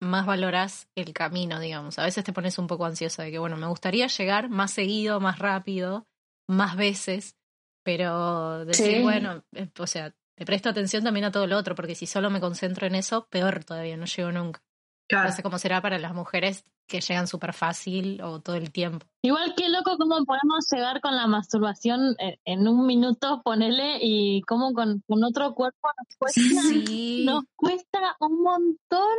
más 0.02 0.26
valorás 0.26 0.88
el 0.96 1.14
camino, 1.14 1.60
digamos. 1.60 2.00
A 2.00 2.06
veces 2.06 2.24
te 2.24 2.34
pones 2.34 2.58
un 2.58 2.68
poco 2.68 2.86
ansiosa 2.86 3.24
de 3.24 3.32
que, 3.32 3.40
bueno, 3.40 3.58
me 3.58 3.68
gustaría 3.68 4.08
llegar 4.08 4.50
más 4.50 4.72
seguido, 4.72 5.20
más 5.20 5.40
rápido, 5.40 6.08
más 6.48 6.76
veces, 6.76 7.36
pero 7.84 8.66
decir, 8.66 8.98
Sí. 8.98 9.02
bueno, 9.02 9.44
eh, 9.54 9.70
o 9.80 9.88
sea, 9.88 10.14
te 10.36 10.46
presto 10.46 10.70
atención 10.70 11.04
también 11.04 11.26
a 11.26 11.32
todo 11.32 11.48
lo 11.48 11.58
otro, 11.58 11.76
porque 11.76 11.96
si 11.96 12.06
solo 12.06 12.30
me 12.30 12.40
concentro 12.40 12.88
en 12.88 12.96
eso, 12.96 13.28
peor 13.30 13.64
todavía, 13.64 13.98
no 13.98 14.06
llego 14.06 14.32
nunca. 14.32 14.62
Claro. 15.08 15.30
No 15.30 15.36
sé 15.36 15.44
cómo 15.44 15.58
será 15.60 15.82
para 15.82 16.00
las 16.00 16.14
mujeres 16.14 16.64
que 16.88 17.02
llegan 17.02 17.28
súper 17.28 17.54
fácil 17.54 18.22
o 18.22 18.42
todo 18.42 18.56
el 18.56 18.72
tiempo. 18.72 19.06
Igual 19.24 19.54
qué 19.56 19.70
loco 19.70 19.98
cómo 19.98 20.24
podemos 20.26 20.66
llegar 20.72 21.00
con 21.02 21.16
la 21.16 21.26
masturbación 21.28 22.16
en, 22.20 22.38
en 22.46 22.68
un 22.68 22.86
minuto, 22.86 23.42
ponele, 23.44 23.98
y 24.02 24.42
cómo 24.42 24.74
con, 24.74 25.02
con 25.08 25.24
otro 25.24 25.54
cuerpo 25.54 25.90
nos 25.98 26.08
cuesta, 26.18 26.42
Sí, 26.70 27.24
nos 27.26 27.44
cuesta 27.56 28.18
un 28.20 28.42
montón. 28.42 29.18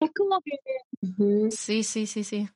Es 0.00 0.10
como 0.16 0.40
que 0.42 1.50
sí, 1.50 1.82
sí, 1.82 2.06
sí, 2.06 2.22
sí. 2.24 2.48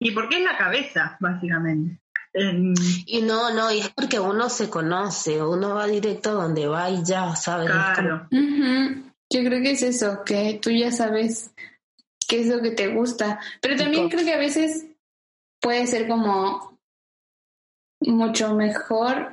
Y 0.00 0.10
porque 0.12 0.38
es 0.38 0.44
la 0.44 0.56
cabeza, 0.56 1.16
básicamente. 1.20 2.00
En- 2.38 2.74
Y 3.06 3.22
no, 3.22 3.52
no, 3.54 3.72
y 3.72 3.80
es 3.80 3.88
porque 3.88 4.20
uno 4.20 4.50
se 4.50 4.68
conoce, 4.68 5.42
uno 5.42 5.74
va 5.74 5.86
directo 5.86 6.32
donde 6.34 6.66
va 6.66 6.90
y 6.90 7.02
ya, 7.02 7.34
¿sabes? 7.34 7.70
Como- 7.70 7.94
claro. 7.94 8.28
Yo 9.30 9.40
creo 9.42 9.62
que 9.62 9.70
es 9.72 9.82
eso, 9.82 10.22
que 10.24 10.58
tú 10.62 10.70
ya 10.70 10.92
sabes 10.92 11.50
qué 12.28 12.40
es 12.42 12.46
lo 12.48 12.60
que 12.62 12.70
te 12.72 12.88
gusta. 12.88 13.40
Pero 13.60 13.76
también 13.76 14.08
creo 14.08 14.24
que 14.24 14.34
a 14.34 14.38
veces 14.38 14.86
puede 15.60 15.86
ser 15.86 16.06
como 16.08 16.78
mucho 18.00 18.54
mejor 18.54 19.32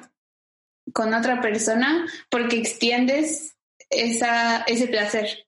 con 0.94 1.14
otra 1.14 1.42
persona 1.42 2.08
porque 2.30 2.58
extiendes 2.58 3.56
esa, 3.90 4.64
ese 4.64 4.88
placer. 4.88 5.46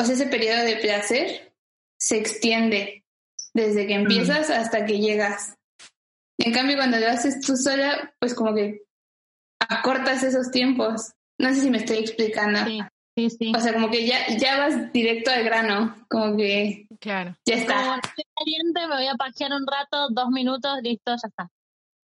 O 0.00 0.04
sea, 0.04 0.14
ese 0.14 0.26
periodo 0.26 0.64
de 0.64 0.76
placer 0.76 1.52
se 1.98 2.16
extiende 2.16 3.04
desde 3.52 3.86
que 3.86 3.94
empiezas 3.94 4.48
hasta 4.50 4.86
que 4.86 4.98
llegas. 4.98 5.56
En 6.42 6.52
cambio, 6.52 6.76
cuando 6.76 6.98
lo 6.98 7.08
haces 7.08 7.40
tú 7.40 7.56
sola, 7.56 8.12
pues 8.18 8.34
como 8.34 8.54
que 8.54 8.82
acortas 9.68 10.22
esos 10.22 10.50
tiempos. 10.50 11.12
No 11.38 11.50
sé 11.54 11.60
si 11.60 11.70
me 11.70 11.78
estoy 11.78 11.98
explicando. 11.98 12.60
Sí, 12.66 12.80
sí, 13.16 13.30
sí. 13.30 13.52
O 13.56 13.60
sea, 13.60 13.72
como 13.74 13.90
que 13.90 14.06
ya, 14.06 14.26
ya 14.38 14.58
vas 14.58 14.92
directo 14.92 15.30
al 15.30 15.44
grano, 15.44 15.96
como 16.08 16.36
que 16.36 16.86
Claro. 17.00 17.36
ya 17.46 17.54
Como 17.54 17.60
está. 17.62 18.00
estoy 18.02 18.24
caliente, 18.36 18.80
me 18.88 18.94
voy 18.96 19.06
a 19.06 19.14
pajear 19.14 19.52
un 19.52 19.66
rato, 19.66 20.08
dos 20.10 20.28
minutos, 20.30 20.70
listo, 20.82 21.12
ya 21.12 21.28
está. 21.28 21.50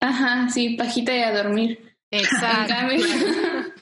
Ajá, 0.02 0.50
sí, 0.50 0.76
pajita 0.76 1.16
y 1.16 1.22
a 1.22 1.32
dormir. 1.44 1.96
En 2.12 2.20
Exacto. 2.20 2.74
cambio, 2.74 3.06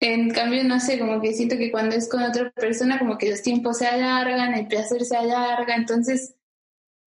en 0.00 0.30
cambio, 0.30 0.64
no 0.64 0.80
sé, 0.80 0.98
como 0.98 1.20
que 1.20 1.32
siento 1.34 1.56
que 1.58 1.70
cuando 1.70 1.94
es 1.96 2.08
con 2.08 2.22
otra 2.22 2.50
persona, 2.52 2.98
como 2.98 3.18
que 3.18 3.30
los 3.30 3.42
tiempos 3.42 3.78
se 3.78 3.86
alargan, 3.86 4.54
el 4.54 4.66
placer 4.66 5.04
se 5.04 5.16
alarga, 5.16 5.74
entonces, 5.74 6.36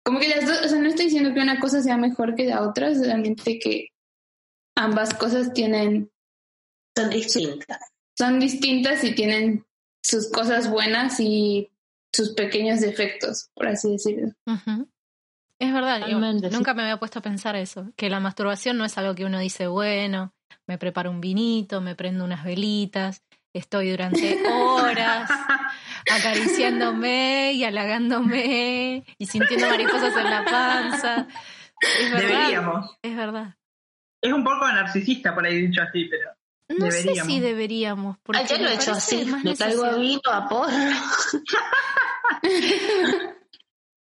como 0.03 0.19
que 0.19 0.29
las 0.29 0.45
dos, 0.45 0.65
o 0.65 0.69
sea, 0.69 0.79
no 0.79 0.87
estoy 0.87 1.05
diciendo 1.05 1.33
que 1.33 1.39
una 1.41 1.59
cosa 1.59 1.81
sea 1.81 1.97
mejor 1.97 2.35
que 2.35 2.45
la 2.45 2.61
otra, 2.61 2.93
solamente 2.95 3.59
que 3.59 3.89
ambas 4.75 5.13
cosas 5.13 5.53
tienen, 5.53 6.11
Son 6.97 7.09
distintas. 7.09 7.79
son 8.17 8.39
distintas 8.39 9.03
y 9.03 9.13
tienen 9.13 9.65
sus 10.03 10.31
cosas 10.31 10.69
buenas 10.69 11.19
y 11.19 11.69
sus 12.13 12.33
pequeños 12.33 12.81
defectos, 12.81 13.49
por 13.53 13.67
así 13.67 13.91
decirlo. 13.91 14.33
Es 15.59 15.71
verdad, 15.73 16.07
yo 16.09 16.19
nunca 16.19 16.73
me 16.73 16.81
había 16.81 16.97
puesto 16.97 17.19
a 17.19 17.21
pensar 17.21 17.55
eso, 17.55 17.91
que 17.95 18.09
la 18.09 18.19
masturbación 18.19 18.77
no 18.77 18.85
es 18.85 18.97
algo 18.97 19.13
que 19.15 19.25
uno 19.25 19.39
dice, 19.39 19.67
bueno, 19.67 20.33
me 20.67 20.77
preparo 20.77 21.11
un 21.11 21.21
vinito, 21.21 21.81
me 21.81 21.95
prendo 21.95 22.25
unas 22.25 22.43
velitas, 22.43 23.21
estoy 23.53 23.91
durante 23.91 24.41
horas 24.49 25.29
acariciándome 26.11 27.53
y 27.53 27.63
halagándome 27.63 29.05
y 29.17 29.25
sintiendo 29.25 29.69
mariposas 29.69 30.15
en 30.17 30.29
la 30.29 30.45
panza. 30.45 31.27
Es 31.99 32.11
verdad, 32.11 32.27
Deberíamos. 32.29 32.97
es 33.01 33.15
verdad. 33.15 33.55
Es 34.21 34.31
un 34.31 34.43
poco 34.43 34.67
narcisista 34.67 35.33
por 35.33 35.45
ahí 35.45 35.65
dicho 35.67 35.81
así, 35.81 36.05
pero 36.05 36.29
No 36.69 36.91
sé 36.91 36.97
Deberíamos. 36.99 37.33
si 37.33 37.39
deberíamos. 37.39 38.17
Porque 38.23 38.45
ya 38.45 38.57
lo 38.59 38.69
he 38.69 38.75
hecho 38.75 38.91
así. 38.91 39.25
Me 39.43 39.55
traigo 39.55 39.83
necesario. 39.85 39.99
vino 39.99 40.21
a 40.31 40.47
porro. 40.47 40.71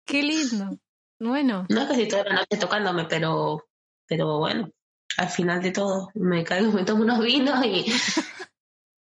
Qué 0.04 0.22
lindo. 0.22 0.78
Bueno, 1.18 1.66
No 1.68 1.82
es 1.82 1.86
que 1.86 1.92
estoy 2.02 2.08
toda 2.08 2.24
la 2.24 2.34
noche 2.40 2.56
tocándome, 2.58 3.04
pero, 3.04 3.64
pero 4.06 4.38
bueno, 4.38 4.68
al 5.16 5.28
final 5.28 5.62
de 5.62 5.70
todo 5.70 6.10
me 6.14 6.42
caigo, 6.44 6.72
me 6.72 6.84
tomo 6.84 7.04
unos 7.04 7.20
vinos 7.20 7.64
y, 7.64 7.84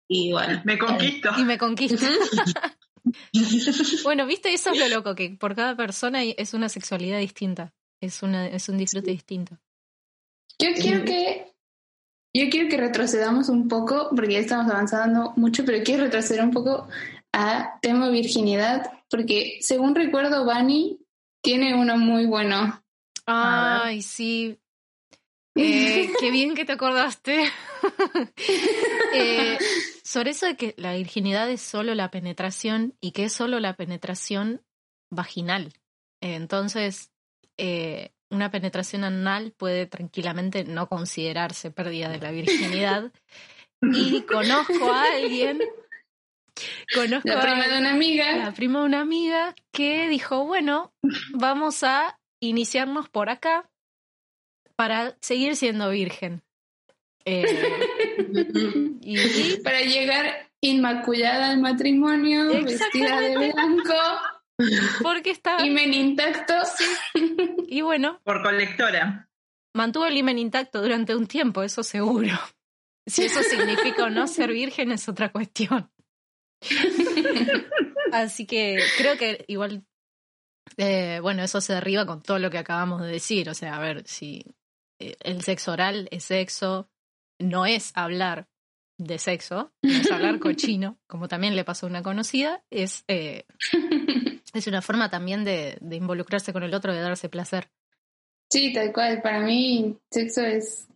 y 0.09 0.33
bueno. 0.33 0.63
me 0.65 0.79
conquisto. 0.79 1.31
y 1.37 1.45
me 1.45 1.59
conquista. 1.59 2.07
Bueno, 4.03 4.25
viste, 4.25 4.55
eso 4.55 4.71
es 4.71 4.79
lo 4.79 4.89
loco, 4.89 5.15
que 5.15 5.29
por 5.29 5.55
cada 5.55 5.77
persona 5.77 6.25
es 6.25 6.55
una 6.55 6.71
sexualidad 6.71 7.19
distinta. 7.19 7.75
Es, 8.01 8.23
una, 8.23 8.47
es 8.49 8.71
un 8.71 8.79
disfrute 8.79 9.11
distinto. 9.11 9.59
Yo 10.59 10.69
quiero 10.75 11.05
que 11.05 11.55
yo 12.37 12.51
quiero 12.51 12.69
que 12.69 12.77
retrocedamos 12.77 13.49
un 13.49 13.69
poco, 13.69 14.09
porque 14.11 14.33
ya 14.33 14.39
estamos 14.41 14.73
avanzando 14.73 15.33
mucho, 15.37 15.65
pero 15.65 15.85
quiero 15.85 16.05
retroceder 16.05 16.43
un 16.43 16.51
poco 16.51 16.89
a 17.33 17.79
tema 17.81 18.09
virginidad, 18.09 18.91
porque 19.09 19.59
según 19.61 19.95
recuerdo, 19.95 20.45
Bunny 20.45 20.99
tiene 21.43 21.75
uno 21.75 21.97
muy 21.97 22.27
bueno. 22.27 22.83
Ay, 23.27 24.03
sí. 24.03 24.59
Eh, 25.55 26.11
qué 26.19 26.31
bien 26.33 26.55
que 26.55 26.65
te 26.65 26.73
acordaste. 26.73 27.45
Eh, 29.17 29.57
sobre 30.05 30.31
eso 30.31 30.47
de 30.47 30.57
que 30.57 30.75
la 30.77 30.95
virginidad 30.95 31.51
es 31.51 31.63
solo 31.63 31.95
la 31.95 32.11
penetración 32.11 32.95
y 33.01 33.13
que 33.13 33.25
es 33.25 33.33
solo 33.33 33.59
la 33.59 33.75
penetración 33.75 34.63
vaginal. 35.11 35.73
Entonces, 36.21 37.11
eh, 37.57 38.13
una 38.31 38.51
penetración 38.51 39.05
anal 39.05 39.53
puede 39.57 39.87
tranquilamente 39.87 40.65
no 40.65 40.89
considerarse 40.89 41.71
pérdida 41.71 42.09
de 42.09 42.19
la 42.19 42.31
virginidad. 42.31 43.13
Y 43.81 44.23
conozco 44.23 44.93
a 44.93 45.05
alguien, 45.13 45.61
conozco 46.95 47.29
La 47.29 47.39
a 47.39 47.43
prima 47.43 47.69
de 47.69 47.79
una 47.79 47.93
amiga. 47.93 48.37
la 48.37 48.53
prima 48.53 48.81
de 48.81 48.87
una 48.87 49.01
amiga 49.01 49.55
que 49.73 50.09
dijo, 50.09 50.45
bueno, 50.45 50.93
vamos 51.35 51.83
a 51.83 52.19
iniciarnos 52.41 53.09
por 53.09 53.31
acá 53.31 53.71
para 54.77 55.17
seguir 55.21 55.57
siendo 55.57 55.91
virgen. 55.91 56.43
Eh, 57.25 57.45
y, 59.01 59.19
y- 59.19 59.61
Para 59.63 59.81
llegar 59.81 60.51
inmaculada 60.61 61.51
al 61.51 61.61
matrimonio, 61.61 62.49
vestida 62.63 63.21
de 63.21 63.37
blanco, 63.53 63.95
porque 65.03 65.31
estaba... 65.31 65.65
himen 65.67 65.93
intacto. 65.93 66.55
Y 67.69 67.81
bueno, 67.83 68.21
Por 68.25 68.43
colectora. 68.43 69.29
mantuvo 69.75 70.07
el 70.07 70.17
himen 70.17 70.39
intacto 70.39 70.81
durante 70.81 71.15
un 71.15 71.27
tiempo, 71.27 71.63
eso 71.63 71.83
seguro. 71.83 72.39
Si 73.07 73.25
eso 73.25 73.43
significa 73.43 74.05
o 74.05 74.11
no 74.11 74.27
ser 74.27 74.51
virgen 74.53 74.91
es 74.93 75.07
otra 75.09 75.31
cuestión. 75.31 75.91
Así 78.13 78.47
que 78.47 78.79
creo 78.97 79.17
que 79.19 79.45
igual, 79.49 79.85
eh, 80.77 81.19
bueno, 81.21 81.43
eso 81.43 81.61
se 81.61 81.75
derriba 81.75 82.07
con 82.07 82.23
todo 82.23 82.39
lo 82.39 82.51
que 82.51 82.59
acabamos 82.59 83.03
de 83.03 83.09
decir. 83.09 83.51
O 83.51 83.55
sea, 83.55 83.77
a 83.77 83.81
ver, 83.81 84.07
si 84.07 84.45
eh, 85.01 85.17
el 85.21 85.43
sexo 85.43 85.73
oral 85.73 86.09
es 86.11 86.25
sexo, 86.25 86.89
no 87.39 87.67
es 87.67 87.93
hablar 87.95 88.49
de 88.99 89.19
sexo, 89.19 89.73
no 89.83 89.93
es 89.93 90.11
hablar 90.11 90.39
cochino, 90.39 90.99
como 91.07 91.29
también 91.29 91.57
le 91.57 91.65
pasó 91.65 91.87
a 91.87 91.91
una 91.91 92.03
conocida, 92.03 92.63
es, 92.71 93.05
eh, 93.09 93.45
es 94.55 94.67
una 94.67 94.83
forma 94.83 95.11
también 95.11 95.45
de, 95.45 95.79
de 95.81 95.97
involucrarse 95.97 96.53
con 96.53 96.63
el 96.63 96.75
otro, 96.75 96.93
de 96.93 97.01
darse 97.01 97.29
placer. 97.29 97.71
Sí, 98.51 98.73
tal 98.73 98.93
cual. 98.93 99.21
Para 99.23 99.41
mí, 99.41 99.97
sexo 100.11 100.43
es 100.43 100.87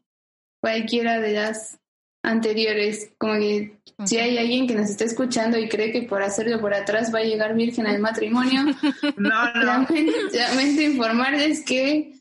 cualquiera 0.60 1.18
de 1.18 1.32
las 1.32 1.78
anteriores. 2.22 3.10
Como 3.18 3.34
que 3.34 3.78
si 4.04 4.18
hay 4.18 4.38
alguien 4.38 4.66
que 4.66 4.74
nos 4.74 4.90
está 4.90 5.04
escuchando 5.04 5.58
y 5.58 5.68
cree 5.68 5.90
que 5.90 6.02
por 6.02 6.22
hacerlo 6.22 6.60
por 6.60 6.74
atrás 6.74 7.12
va 7.12 7.18
a 7.18 7.24
llegar 7.24 7.54
virgen 7.54 7.86
al 7.86 7.98
matrimonio, 7.98 8.62
No, 9.16 9.52
no. 9.54 9.64
lamento, 9.64 10.12
lamento 10.32 10.82
informarles 10.82 11.64
que, 11.64 12.17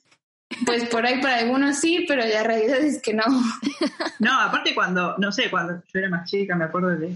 pues 0.66 0.86
por 0.90 1.06
ahí 1.06 1.22
para 1.22 1.38
algunos 1.38 1.80
sí, 1.80 2.06
pero 2.08 2.26
la 2.26 2.44
realidad 2.44 2.78
es 2.80 3.02
que 3.02 3.14
no. 3.14 3.24
No, 4.20 4.42
aparte 4.42 4.74
cuando, 4.74 5.16
no 5.20 5.32
sé, 5.32 5.50
cuando 5.52 5.76
yo 5.94 6.00
era 6.00 6.10
más 6.10 6.30
chica, 6.30 6.56
me 6.56 6.66
acuerdo 6.66 6.90
de. 6.98 7.14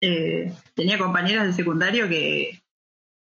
eh, 0.00 0.52
tenía 0.74 0.98
compañeras 0.98 1.44
del 1.46 1.54
secundario 1.54 2.08
que 2.08 2.62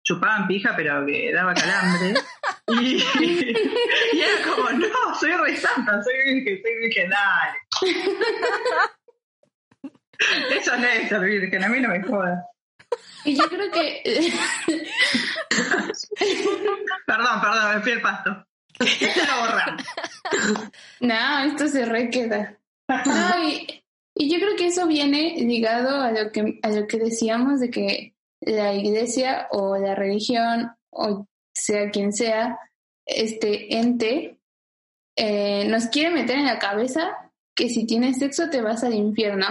chupaban 0.04 0.48
pija, 0.48 0.74
pero 0.76 1.06
que 1.06 1.32
daba 1.34 1.54
calambre. 1.54 2.14
Y, 2.72 2.98
y 3.20 4.22
era 4.22 4.44
como, 4.48 4.70
no, 4.70 5.16
soy 5.20 5.32
re 5.32 5.58
santa, 5.58 6.04
soy 6.04 6.14
virgen, 6.36 6.62
soy 6.62 6.76
virgen, 6.78 7.10
dale. 7.10 7.58
Eso 10.52 10.78
no 10.78 10.86
es 10.86 11.10
ser 11.10 11.20
virgen, 11.22 11.64
a 11.64 11.68
mí 11.70 11.80
no 11.80 11.90
me 11.90 12.04
jodas. 12.04 12.40
Y 13.26 13.36
yo 13.36 13.50
creo 13.50 13.72
que 13.72 14.04
Perdón, 17.08 17.42
perdón, 17.42 17.76
me 17.76 17.82
fui 17.82 17.92
al 17.94 18.02
pasto. 18.02 18.46
Esto 18.80 19.22
lo 19.26 19.42
borramos. 19.42 19.84
No, 21.00 21.40
esto 21.46 21.68
se 21.68 21.86
requeda. 21.86 22.58
No, 22.88 23.48
y, 23.50 23.84
y 24.16 24.30
yo 24.32 24.40
creo 24.40 24.56
que 24.58 24.68
eso 24.68 24.86
viene 24.88 25.36
ligado 25.40 26.02
a 26.02 26.12
lo 26.12 26.32
que 26.32 26.60
a 26.62 26.70
lo 26.70 26.88
que 26.88 26.98
decíamos 26.98 27.60
de 27.60 27.70
que 27.70 28.14
la 28.42 28.74
iglesia 28.74 29.48
o 29.52 29.78
la 29.78 29.96
religión 29.96 30.72
o 30.92 31.28
sea 31.54 31.90
quien 31.92 32.14
sea 32.14 32.60
este 33.06 33.78
ente 33.78 34.40
eh, 35.16 35.66
nos 35.68 35.88
quiere 35.88 36.12
meter 36.12 36.38
en 36.38 36.46
la 36.46 36.60
cabeza 36.60 37.32
que 37.56 37.70
si 37.70 37.86
tienes 37.86 38.20
sexo 38.20 38.50
te 38.50 38.62
vas 38.62 38.84
al 38.84 38.94
infierno. 38.94 39.46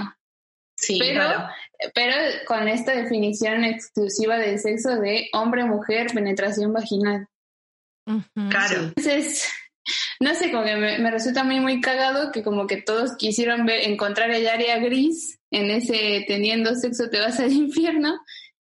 Sí, 0.77 0.99
Pero, 0.99 1.25
claro. 1.25 1.49
pero 1.95 2.15
con 2.47 2.69
esta 2.69 2.93
definición 2.93 3.65
exclusiva 3.65 4.39
del 4.39 4.59
sexo 4.59 4.97
de 4.97 5.29
hombre-mujer, 5.33 6.07
penetración 6.15 6.73
vaginal. 6.73 7.27
Claro. 8.35 8.83
Entonces, 8.97 9.49
no 10.21 10.35
sé, 10.35 10.51
como 10.51 10.65
que 10.65 10.77
me, 10.77 10.99
me 10.99 11.11
resulta 11.11 11.45
muy, 11.45 11.61
muy 11.61 11.81
cagado 11.81 12.33
que 12.33 12.43
como 12.43 12.67
que 12.67 12.83
todos 12.83 13.17
quisieron 13.17 13.67
ver, 13.67 13.89
encontrar 13.89 14.31
el 14.31 14.47
área 14.47 14.79
gris 14.79 15.39
en 15.51 15.71
ese 15.71 16.25
teniendo 16.27 16.75
sexo 16.75 17.09
te 17.11 17.21
vas 17.21 17.41
al 17.41 17.53
infierno. 17.53 18.19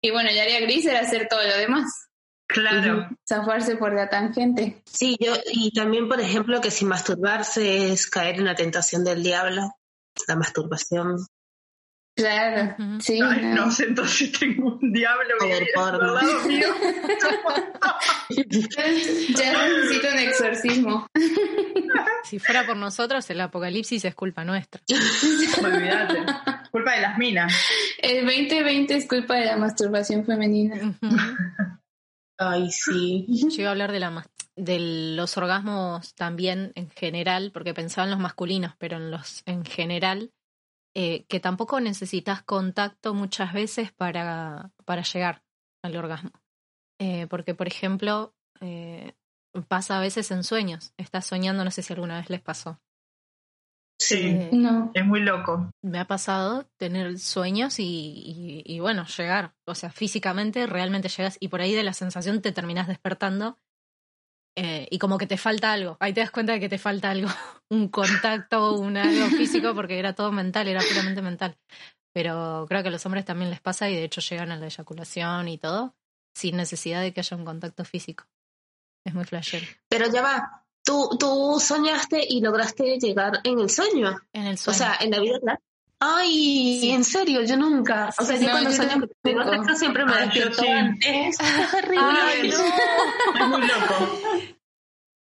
Y 0.01 0.11
bueno, 0.11 0.29
el 0.29 0.39
área 0.39 0.59
gris 0.61 0.85
era 0.85 0.99
hacer 0.99 1.27
todo 1.29 1.43
lo 1.43 1.57
demás. 1.57 2.09
Claro. 2.47 3.07
Zafarse 3.27 3.77
por 3.77 3.93
la 3.93 4.09
tangente. 4.09 4.81
Sí, 4.85 5.15
yo, 5.19 5.33
y 5.51 5.71
también, 5.71 6.09
por 6.09 6.19
ejemplo, 6.19 6.59
que 6.59 6.71
si 6.71 6.85
masturbarse 6.85 7.93
es 7.93 8.07
caer 8.07 8.35
en 8.35 8.45
la 8.45 8.55
tentación 8.55 9.03
del 9.03 9.23
diablo, 9.23 9.71
la 10.27 10.35
masturbación. 10.35 11.17
Claro. 12.21 12.75
Sí. 12.99 13.19
Ay, 13.21 13.45
no. 13.45 13.65
no 13.65 13.71
sé, 13.71 13.85
entonces 13.85 14.31
tengo 14.31 14.77
un 14.79 14.93
diablo 14.93 15.35
lado 16.13 16.47
mío. 16.47 16.67
Ya 18.29 19.67
necesito 19.67 20.07
un 20.11 20.19
exorcismo. 20.19 21.07
Si 22.23 22.39
fuera 22.39 22.65
por 22.65 22.77
nosotros, 22.77 23.27
el 23.29 23.41
apocalipsis 23.41 24.05
es 24.05 24.15
culpa 24.15 24.45
nuestra. 24.45 24.81
Olvídate. 25.63 26.19
Culpa 26.69 26.93
de 26.93 27.01
las 27.01 27.17
minas. 27.17 27.51
El 27.97 28.25
2020 28.25 28.95
es 28.95 29.07
culpa 29.07 29.35
de 29.35 29.45
la 29.45 29.57
masturbación 29.57 30.23
femenina. 30.23 30.93
Ay, 32.37 32.71
sí. 32.71 33.25
Yo 33.27 33.61
iba 33.61 33.69
a 33.69 33.71
hablar 33.71 33.91
de, 33.91 33.99
la, 33.99 34.25
de 34.55 35.15
los 35.15 35.35
orgasmos 35.35 36.13
también 36.15 36.71
en 36.75 36.89
general, 36.91 37.51
porque 37.51 37.73
pensaba 37.73 38.05
en 38.05 38.11
los 38.11 38.19
masculinos, 38.19 38.73
pero 38.77 38.97
en 38.97 39.11
los 39.11 39.41
en 39.45 39.65
general, 39.65 40.31
eh, 40.93 41.25
que 41.27 41.39
tampoco 41.39 41.79
necesitas 41.79 42.43
contacto 42.43 43.13
muchas 43.13 43.53
veces 43.53 43.91
para, 43.91 44.71
para 44.85 45.03
llegar 45.03 45.43
al 45.83 45.95
orgasmo. 45.95 46.31
Eh, 46.99 47.27
porque, 47.27 47.55
por 47.55 47.67
ejemplo, 47.67 48.33
eh, 48.59 49.13
pasa 49.67 49.97
a 49.97 50.01
veces 50.01 50.29
en 50.31 50.43
sueños. 50.43 50.93
Estás 50.97 51.25
soñando, 51.25 51.63
no 51.63 51.71
sé 51.71 51.81
si 51.81 51.93
alguna 51.93 52.17
vez 52.19 52.29
les 52.29 52.41
pasó. 52.41 52.79
Sí, 53.99 54.29
Eh, 54.29 54.49
No. 54.53 54.91
es 54.95 55.05
muy 55.05 55.19
loco. 55.21 55.69
me 55.83 55.99
ha 55.99 56.05
pasado 56.07 56.65
tener 56.77 57.19
sueños 57.19 57.79
y, 57.79 57.83
y, 57.85 58.63
y, 58.65 58.79
bueno, 58.79 59.05
llegar. 59.05 59.53
O 59.65 59.75
sea, 59.75 59.91
físicamente 59.91 60.65
realmente 60.67 61.07
llegas 61.09 61.37
y 61.39 61.49
por 61.49 61.61
ahí 61.61 61.73
de 61.73 61.83
la 61.83 61.93
sensación 61.93 62.41
te 62.41 62.51
terminas 62.51 62.87
despertando 62.87 63.59
eh, 64.55 64.87
y 64.91 64.97
como 64.99 65.17
que 65.17 65.27
te 65.27 65.37
falta 65.37 65.71
algo. 65.73 65.97
Ahí 65.99 66.13
te 66.13 66.21
das 66.21 66.31
cuenta 66.31 66.53
de 66.53 66.59
que 66.59 66.69
te 66.69 66.77
falta 66.77 67.11
algo, 67.11 67.29
un 67.69 67.87
contacto, 67.89 68.73
un 68.79 68.97
algo 68.97 69.27
físico, 69.37 69.73
porque 69.75 69.97
era 69.99 70.13
todo 70.13 70.31
mental, 70.31 70.67
era 70.67 70.81
puramente 70.81 71.21
mental. 71.21 71.57
Pero 72.13 72.65
creo 72.67 72.81
que 72.81 72.89
a 72.89 72.91
los 72.91 73.05
hombres 73.05 73.23
también 73.25 73.49
les 73.49 73.61
pasa 73.61 73.89
y 73.89 73.95
de 73.95 74.03
hecho 74.03 74.19
llegan 74.21 74.51
a 74.51 74.57
la 74.57 74.65
eyaculación 74.65 75.47
y 75.47 75.57
todo 75.57 75.95
sin 76.35 76.57
necesidad 76.57 77.01
de 77.01 77.13
que 77.13 77.21
haya 77.21 77.37
un 77.37 77.45
contacto 77.45 77.85
físico. 77.85 78.25
Es 79.05 79.13
muy 79.13 79.23
flashero. 79.25 79.65
Pero 79.89 80.11
ya 80.11 80.21
va. 80.21 80.65
Tú, 80.83 81.09
tú 81.19 81.59
soñaste 81.59 82.25
y 82.27 82.41
lograste 82.41 82.97
llegar 82.99 83.39
en 83.43 83.59
el 83.59 83.69
sueño. 83.69 84.17
En 84.33 84.45
el 84.47 84.55
O 84.55 84.57
sueño. 84.57 84.77
sea, 84.77 84.97
en 84.99 85.11
la 85.11 85.19
vida 85.19 85.37
real. 85.41 85.59
Ay, 86.03 86.79
Sí. 86.81 86.89
en 86.91 87.03
serio, 87.03 87.43
yo 87.43 87.55
nunca. 87.57 88.09
O 88.17 88.23
sea, 88.25 88.35
Sí, 88.37 88.43
yo 88.43 88.49
no, 88.49 88.53
cuando 88.53 88.69
yo 88.71 88.75
sexo 88.75 89.75
siempre 89.75 90.03
me 90.05 90.11
Ah, 90.15 90.21
despierto 90.25 90.63
antes. 90.67 91.37
Es 91.39 91.73
horrible. 91.73 91.99
Ay, 92.01 92.49
no. 92.49 93.39
Es 93.43 93.47
muy 93.47 93.61
loco. 93.61 94.19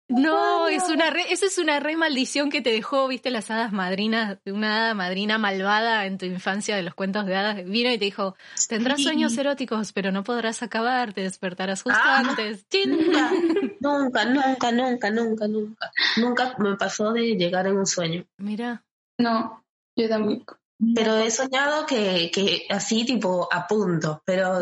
No, 0.08 0.66
es 0.66 0.82
una 0.88 1.08
re, 1.10 1.22
eso 1.32 1.46
es 1.46 1.56
una 1.58 1.78
re 1.78 1.96
maldición 1.96 2.50
que 2.50 2.60
te 2.60 2.72
dejó, 2.72 3.06
viste, 3.06 3.30
las 3.30 3.48
hadas 3.52 3.72
madrinas, 3.72 4.38
una 4.44 4.78
hada 4.86 4.94
madrina 4.94 5.38
malvada 5.38 6.04
en 6.06 6.18
tu 6.18 6.26
infancia 6.26 6.74
de 6.74 6.82
los 6.82 6.94
cuentos 6.94 7.26
de 7.26 7.36
hadas. 7.36 7.64
Vino 7.64 7.92
y 7.92 7.98
te 7.98 8.06
dijo, 8.06 8.34
tendrás 8.68 8.96
Sí. 8.98 9.04
sueños 9.04 9.38
eróticos, 9.38 9.92
pero 9.92 10.10
no 10.10 10.24
podrás 10.24 10.64
acabar, 10.64 11.12
te 11.12 11.20
despertarás 11.20 11.82
justo 11.82 12.00
Ah. 12.02 12.24
antes. 12.26 12.66
¡Chin! 12.68 12.90
Nunca, 13.80 14.24
nunca, 14.24 14.72
nunca, 14.72 15.10
nunca, 15.10 15.46
nunca. 15.46 15.90
Nunca 16.16 16.54
me 16.58 16.76
pasó 16.76 17.12
de 17.12 17.36
llegar 17.36 17.68
en 17.68 17.76
un 17.76 17.86
sueño. 17.86 18.24
Mira, 18.38 18.82
No, 19.18 19.62
yo 19.96 20.08
tampoco. 20.08 20.56
Pero 20.94 21.18
he 21.18 21.30
soñado 21.30 21.84
que, 21.86 22.30
que 22.32 22.66
así, 22.70 23.04
tipo, 23.04 23.48
a 23.52 23.66
punto. 23.66 24.22
Pero, 24.24 24.60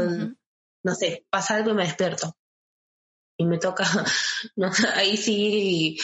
no 0.83 0.95
sé, 0.95 1.25
pasa 1.31 1.57
algo 1.57 1.71
y 1.71 1.75
me 1.75 1.85
despierto. 1.85 2.37
Y 3.39 3.45
me 3.45 3.59
toca, 3.59 3.85
no, 4.57 4.71
ahí 4.95 5.17
sí 5.17 5.97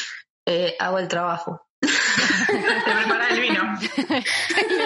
eh, 0.47 0.77
hago 0.79 0.99
el 0.99 1.09
trabajo. 1.09 1.67
Te 1.81 1.89
preparas 1.89 3.33
el 3.33 3.41
vino. 3.41 3.63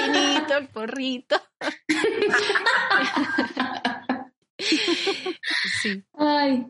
el 0.02 0.12
vinito, 0.12 0.56
el 0.56 0.68
porrito. 0.68 1.40
sí. 5.82 6.04
Ay, 6.14 6.66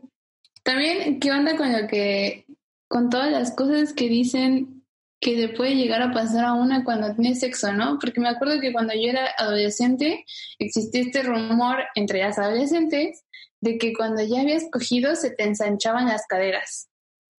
también, 0.64 1.20
¿qué 1.20 1.30
onda 1.30 1.56
con 1.56 1.72
lo 1.72 1.86
que, 1.86 2.44
con 2.88 3.08
todas 3.08 3.30
las 3.30 3.52
cosas 3.52 3.92
que 3.92 4.08
dicen 4.08 4.77
que 5.20 5.36
le 5.36 5.48
puede 5.48 5.74
llegar 5.74 6.00
a 6.02 6.12
pasar 6.12 6.44
a 6.44 6.52
una 6.52 6.84
cuando 6.84 7.14
tiene 7.14 7.34
sexo, 7.34 7.72
¿no? 7.72 7.98
Porque 7.98 8.20
me 8.20 8.28
acuerdo 8.28 8.60
que 8.60 8.72
cuando 8.72 8.94
yo 8.94 9.10
era 9.10 9.28
adolescente 9.36 10.24
existía 10.58 11.02
este 11.02 11.22
rumor 11.22 11.78
entre 11.94 12.20
las 12.20 12.38
adolescentes 12.38 13.24
de 13.60 13.78
que 13.78 13.92
cuando 13.92 14.22
ya 14.22 14.40
habías 14.40 14.64
cogido 14.70 15.16
se 15.16 15.30
te 15.30 15.44
ensanchaban 15.44 16.06
las 16.06 16.26
caderas. 16.28 16.88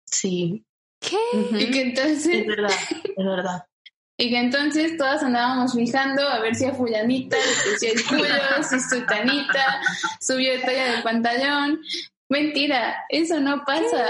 Sí, 0.06 0.66
¿Qué? 1.00 1.18
Y 1.34 1.72
que 1.72 1.82
es 1.82 1.88
entonces, 1.88 2.48
verdad, 2.48 2.72
es 3.04 3.26
verdad. 3.26 3.66
y 4.18 4.30
que 4.30 4.38
entonces 4.38 4.98
todas 4.98 5.24
andábamos 5.24 5.74
fijando 5.74 6.28
a 6.28 6.40
ver 6.40 6.56
si 6.56 6.66
a 6.66 6.74
fulanita 6.74 7.38
le 7.38 7.70
crecía 7.70 7.92
el 7.94 8.06
culo, 8.06 8.64
si 8.70 8.80
su 8.80 9.06
tanita 9.06 9.82
subió 10.20 10.52
de 10.54 10.60
talla 10.60 10.96
de 10.98 11.04
pantalón. 11.04 11.80
Mentira, 12.28 13.06
eso 13.10 13.40
no 13.40 13.64
pasa. 13.66 14.06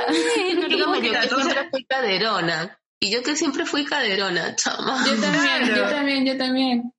No 0.51 0.67
lo 0.67 0.67
Dígame, 0.67 0.99
puedo 0.99 1.13
yo 1.13 2.79
Y 2.99 3.12
yo 3.12 3.23
que 3.23 3.35
siempre 3.35 3.65
fui 3.65 3.85
caderona, 3.85 4.55
chama. 4.55 5.05
Yo 5.07 5.19
también, 5.21 5.75
yo 5.75 5.89
también, 5.89 6.25
yo 6.25 6.38
también. 6.38 6.93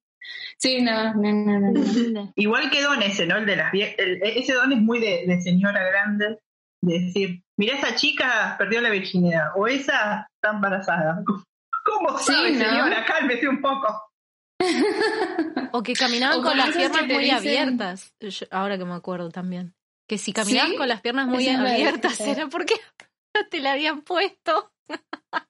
Sí, 0.58 0.80
no, 0.82 1.14
no, 1.14 1.32
no, 1.32 1.58
no. 1.60 1.70
no. 2.12 2.32
Igual 2.36 2.70
que 2.70 2.82
don 2.82 3.02
ese, 3.02 3.26
¿no? 3.26 3.36
El 3.38 3.46
de 3.46 3.56
las 3.56 3.72
vie- 3.72 3.94
el- 3.98 4.20
ese 4.22 4.52
don 4.54 4.72
es 4.72 4.78
muy 4.80 4.98
de, 5.00 5.24
de 5.26 5.40
señora 5.42 5.82
grande, 5.84 6.38
de 6.82 6.98
decir, 7.00 7.42
mira 7.58 7.76
esa 7.76 7.94
chica 7.94 8.56
perdió 8.58 8.80
la 8.80 8.90
virginidad, 8.90 9.48
o 9.56 9.66
esa 9.66 10.28
está 10.34 10.54
embarazada. 10.54 11.22
¿Cómo 11.84 12.18
Sí, 12.18 12.32
sabe, 12.32 12.52
¿no? 12.52 12.64
señora? 12.64 13.04
Cálmese 13.06 13.48
un 13.48 13.60
poco. 13.60 14.02
O 15.72 15.82
que 15.82 15.92
caminaban 15.94 16.40
O 16.40 16.42
con 16.42 16.56
las 16.58 16.70
piernas 16.76 17.06
muy 17.06 17.24
dicen- 17.24 17.36
abiertas. 17.36 18.12
Yo- 18.20 18.46
ahora 18.50 18.76
que 18.76 18.84
me 18.84 18.94
acuerdo 18.94 19.30
también. 19.30 19.74
Que 20.08 20.18
si 20.18 20.32
caminaban 20.32 20.72
¿Sí? 20.72 20.76
con 20.76 20.88
las 20.88 21.00
piernas 21.00 21.28
muy 21.28 21.46
abiertas, 21.48 22.20
era 22.20 22.48
porque 22.48 22.74
no 23.36 23.46
te 23.48 23.60
la 23.60 23.72
habían 23.72 24.02
puesto. 24.02 24.72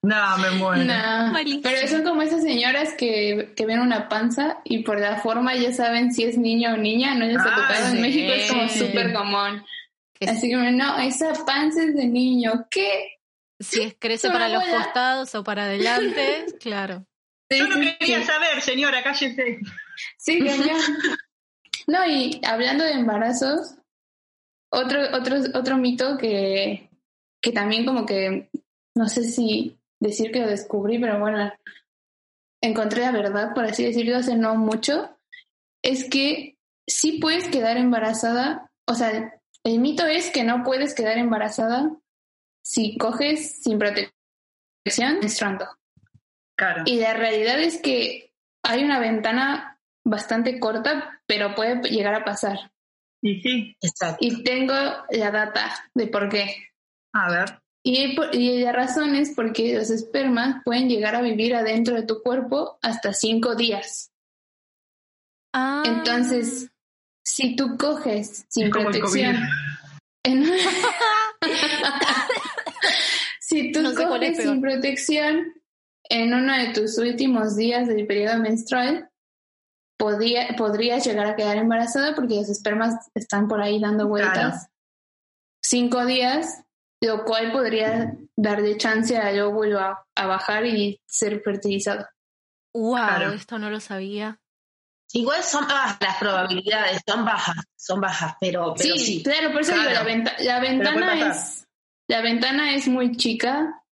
No, 0.03 0.39
me 0.39 0.51
muero. 0.53 0.85
No, 0.85 1.33
pero 1.63 1.89
son 1.89 2.03
como 2.05 2.23
esas 2.23 2.43
señoras 2.43 2.93
que, 2.95 3.53
que 3.57 3.67
ven 3.67 3.81
una 3.81 4.09
panza 4.09 4.59
y 4.65 4.83
por 4.83 4.99
la 5.01 5.19
forma 5.19 5.55
ya 5.57 5.73
saben 5.73 6.13
si 6.13 6.25
es 6.25 6.37
niño 6.39 6.75
o 6.75 6.77
niña, 6.77 7.15
no 7.15 7.25
les 7.27 7.39
ha 7.39 7.45
Ah, 7.45 7.55
tocado. 7.55 7.87
sí. 7.91 7.97
En 7.97 8.03
México 8.03 8.33
es 8.33 8.51
como 8.51 8.69
súper 8.69 9.13
común. 9.13 9.65
Así 10.27 10.49
que 10.51 10.57
no, 10.57 10.99
esa 10.99 11.33
panza 11.47 11.83
es 11.83 11.95
de 11.95 12.07
niño. 12.07 12.67
¿Qué? 12.71 13.17
si 13.59 13.83
es 13.83 13.95
crece 13.99 14.31
para 14.31 14.49
los 14.49 14.63
bola. 14.67 14.85
costados 14.85 15.35
o 15.35 15.45
para 15.45 15.65
adelante, 15.65 16.47
claro. 16.61 17.05
Sí, 17.51 17.59
Yo 17.59 17.67
no 17.69 17.75
sí, 17.77 17.95
quería 17.99 18.21
sí. 18.21 18.25
saber, 18.27 18.61
señora, 18.63 19.03
cállese. 19.03 19.59
Sí, 20.17 20.39
cañón. 20.39 20.81
No, 21.87 22.07
y 22.07 22.41
hablando 22.47 22.85
de 22.85 22.93
embarazos, 22.93 23.75
otro, 24.71 25.01
otro, 25.15 25.37
otro 25.55 25.77
mito 25.77 26.17
que, 26.17 26.89
que 27.43 27.53
también 27.53 27.85
como 27.85 28.07
que, 28.07 28.49
no 28.95 29.09
sé 29.09 29.25
si 29.25 29.79
decir 30.01 30.33
que 30.33 30.41
lo 30.41 30.49
descubrí, 30.49 30.99
pero 30.99 31.19
bueno, 31.19 31.53
encontré 32.63 33.03
la 33.03 33.13
verdad, 33.13 33.55
por 33.55 33.65
así 33.65 33.85
decirlo, 33.85 34.17
hace 34.17 34.37
no 34.37 34.55
mucho, 34.57 35.17
es 35.83 36.09
que 36.09 36.59
sí 36.87 37.19
puedes 37.21 37.49
quedar 37.49 37.77
embarazada, 37.77 38.71
o 38.87 38.95
sea, 38.95 39.41
el 39.65 39.79
mito 39.79 40.07
es 40.07 40.31
que 40.31 40.45
no 40.45 40.63
puedes 40.65 40.95
quedar 40.95 41.19
embarazada 41.19 41.91
si 42.63 42.97
coges 42.99 43.63
sin 43.63 43.79
protección 43.79 45.19
menstruando. 45.21 45.67
Claro. 46.57 46.83
Y 46.87 47.01
la 47.01 47.15
realidad 47.15 47.61
es 47.61 47.81
que 47.81 48.33
hay 48.63 48.85
una 48.85 48.99
ventana 48.99 49.81
bastante 50.05 50.59
corta, 50.59 51.21
pero 51.27 51.55
puede 51.55 51.81
llegar 51.89 52.15
a 52.15 52.25
pasar. 52.25 52.73
Y 53.23 53.41
sí, 53.41 53.77
Exacto. 53.81 54.19
Y 54.21 54.43
tengo 54.43 54.75
la 55.11 55.31
data 55.31 55.71
de 55.95 56.07
por 56.07 56.29
qué. 56.29 56.69
a 57.13 57.31
ver. 57.31 57.61
Y, 57.83 58.63
la 58.63 58.73
razón 58.73 59.15
es 59.15 59.33
porque 59.35 59.75
los 59.75 59.91
espermas 59.91 60.63
pueden 60.65 60.89
llegar 60.89 61.15
a 61.15 61.23
vivir 61.23 61.55
adentro 61.55 61.95
de 61.95 62.03
tu 62.03 62.23
cuerpo 62.23 62.79
hasta 62.83 63.15
cinco 63.15 63.55
días. 63.55 64.13
Ah. 65.55 65.83
Entonces, 65.87 66.71
si 67.25 67.57
tú 67.57 67.79
coges 67.79 68.45
sin 68.49 68.71
protección, 68.71 69.37
en- 70.25 70.45
si 73.41 73.73
tú 73.73 73.83
No 73.83 73.95
coges 73.95 74.37
sin 74.37 74.61
protección 74.61 75.55
en 76.11 76.35
uno 76.35 76.57
de 76.57 76.73
tus 76.73 76.99
últimos 76.99 77.57
días 77.57 77.89
del 77.89 78.07
periodo 78.07 78.39
menstrual, 78.39 79.11
podía, 79.97 80.55
podrías 80.57 81.07
llegar 81.07 81.27
a 81.27 81.37
quedar 81.37 81.57
embarazada 81.57 82.15
porque 82.15 82.37
los 82.37 82.49
espermas 82.49 83.11
están 83.15 83.49
por 83.49 83.61
ahí 83.61 83.81
dando 83.81 84.09
vueltas. 84.09 84.35
Claro. 84.35 84.57
Cinco 85.63 86.07
días, 86.07 86.65
lo 87.03 87.25
cual 87.25 87.53
podría 87.53 88.15
darle 88.37 88.77
chance 88.77 89.17
al 89.17 89.41
óvulo 89.41 89.79
a, 89.81 90.05
a 90.15 90.27
bajar 90.27 90.67
y 90.67 91.01
ser 91.07 91.41
fertilizado. 91.43 92.07
Wow, 92.75 92.95
Claro. 92.97 93.33
esto 93.33 93.59
no 93.59 93.71
lo 93.71 93.81
sabía. 93.81 94.39
Igual 95.13 95.43
son 95.43 95.67
bajas 95.67 95.97
las 96.01 96.17
probabilidades, 96.19 97.01
son 97.07 97.25
bajas, 97.25 97.57
son 97.77 98.01
bajas, 98.01 98.35
pero, 98.41 98.75
pero 98.79 98.95
sí, 98.97 99.05
sí. 99.05 99.23
claro, 99.25 99.51
por 99.51 99.63
eso 99.63 99.73
digo, 99.73 99.85
la, 99.91 100.05
venta- 100.05 100.37
la 100.39 100.61
ventana 100.61 101.31
es 101.31 101.67
la 102.07 102.21
ventana 102.23 102.75
es 102.75 102.87
muy 102.87 103.17
chica, 103.17 103.83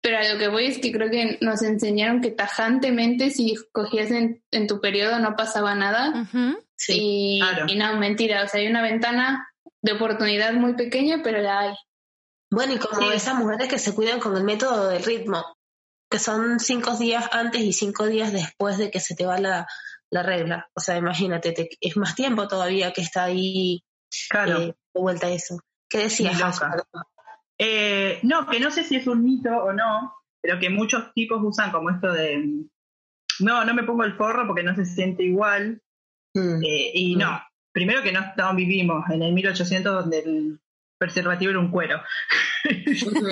pero 0.00 0.18
a 0.18 0.22
lo 0.32 0.38
que 0.38 0.46
voy 0.48 0.66
es 0.66 0.78
que 0.78 0.92
creo 0.92 1.10
que 1.10 1.38
nos 1.40 1.62
enseñaron 1.62 2.20
que 2.20 2.30
tajantemente 2.30 3.30
si 3.30 3.56
cogías 3.72 4.10
en, 4.12 4.42
en 4.52 4.66
tu 4.68 4.80
periodo 4.80 5.18
no 5.18 5.34
pasaba 5.36 5.74
nada. 5.74 6.28
Sí. 6.76 7.38
y, 7.38 7.40
claro. 7.40 7.66
y 7.68 7.74
no, 7.76 7.96
mentira, 7.96 8.44
o 8.44 8.48
sea, 8.48 8.60
hay 8.60 8.68
una 8.68 8.82
ventana 8.82 9.48
de 9.82 9.92
oportunidad 9.92 10.52
muy 10.52 10.74
pequeña, 10.74 11.20
pero 11.24 11.40
la 11.40 11.58
hay. 11.60 11.74
Bueno, 12.50 12.74
y 12.74 12.78
como 12.78 13.00
Sí. 13.02 13.14
esas 13.16 13.34
mujeres 13.34 13.68
que 13.68 13.78
se 13.78 13.94
cuidan 13.94 14.20
con 14.20 14.36
el 14.36 14.44
método 14.44 14.88
del 14.88 15.02
ritmo, 15.04 15.44
que 16.10 16.18
son 16.18 16.58
cinco 16.60 16.96
días 16.96 17.28
antes 17.32 17.60
y 17.62 17.72
cinco 17.72 18.06
días 18.06 18.32
después 18.32 18.78
de 18.78 18.90
que 18.90 19.00
se 19.00 19.14
te 19.14 19.26
va 19.26 19.38
la, 19.38 19.66
la 20.10 20.22
regla. 20.22 20.68
O 20.74 20.80
sea, 20.80 20.96
imagínate, 20.96 21.52
te- 21.52 21.68
es 21.80 21.96
más 21.98 22.14
tiempo 22.14 22.48
todavía 22.48 22.92
que 22.92 23.02
está 23.02 23.24
ahí 23.24 23.82
Claro. 24.30 24.58
eh, 24.62 24.66
de 24.94 25.00
vuelta 25.00 25.28
eso. 25.28 25.58
¿Qué 25.90 25.98
decías? 25.98 26.40
Eh, 27.58 28.20
no, 28.22 28.46
que 28.46 28.60
no 28.60 28.70
sé 28.70 28.84
si 28.84 28.96
es 28.96 29.06
un 29.06 29.22
mito 29.24 29.50
o 29.50 29.72
no, 29.72 30.14
pero 30.40 30.58
que 30.58 30.70
muchos 30.70 31.12
tipos 31.14 31.40
usan 31.42 31.70
como 31.72 31.90
esto 31.90 32.12
de, 32.12 32.64
no, 33.40 33.64
no 33.64 33.74
me 33.74 33.82
pongo 33.82 34.04
el 34.04 34.16
forro 34.16 34.46
porque 34.46 34.62
no 34.62 34.74
se 34.74 34.84
siente 34.86 35.24
igual. 35.24 35.82
Mm. 36.34 36.62
Eh, 36.64 36.90
y 36.94 37.16
no, 37.16 37.40
primero 37.72 38.02
que 38.02 38.12
no, 38.12 38.20
no 38.36 38.54
vivimos 38.54 39.04
en 39.10 39.22
el 39.22 39.32
1800 39.32 39.92
donde 39.92 40.18
el 40.20 40.60
preservativo 40.98 41.50
era 41.50 41.60
un 41.60 41.70
cuero. 41.70 42.02
Segundo, 42.96 43.30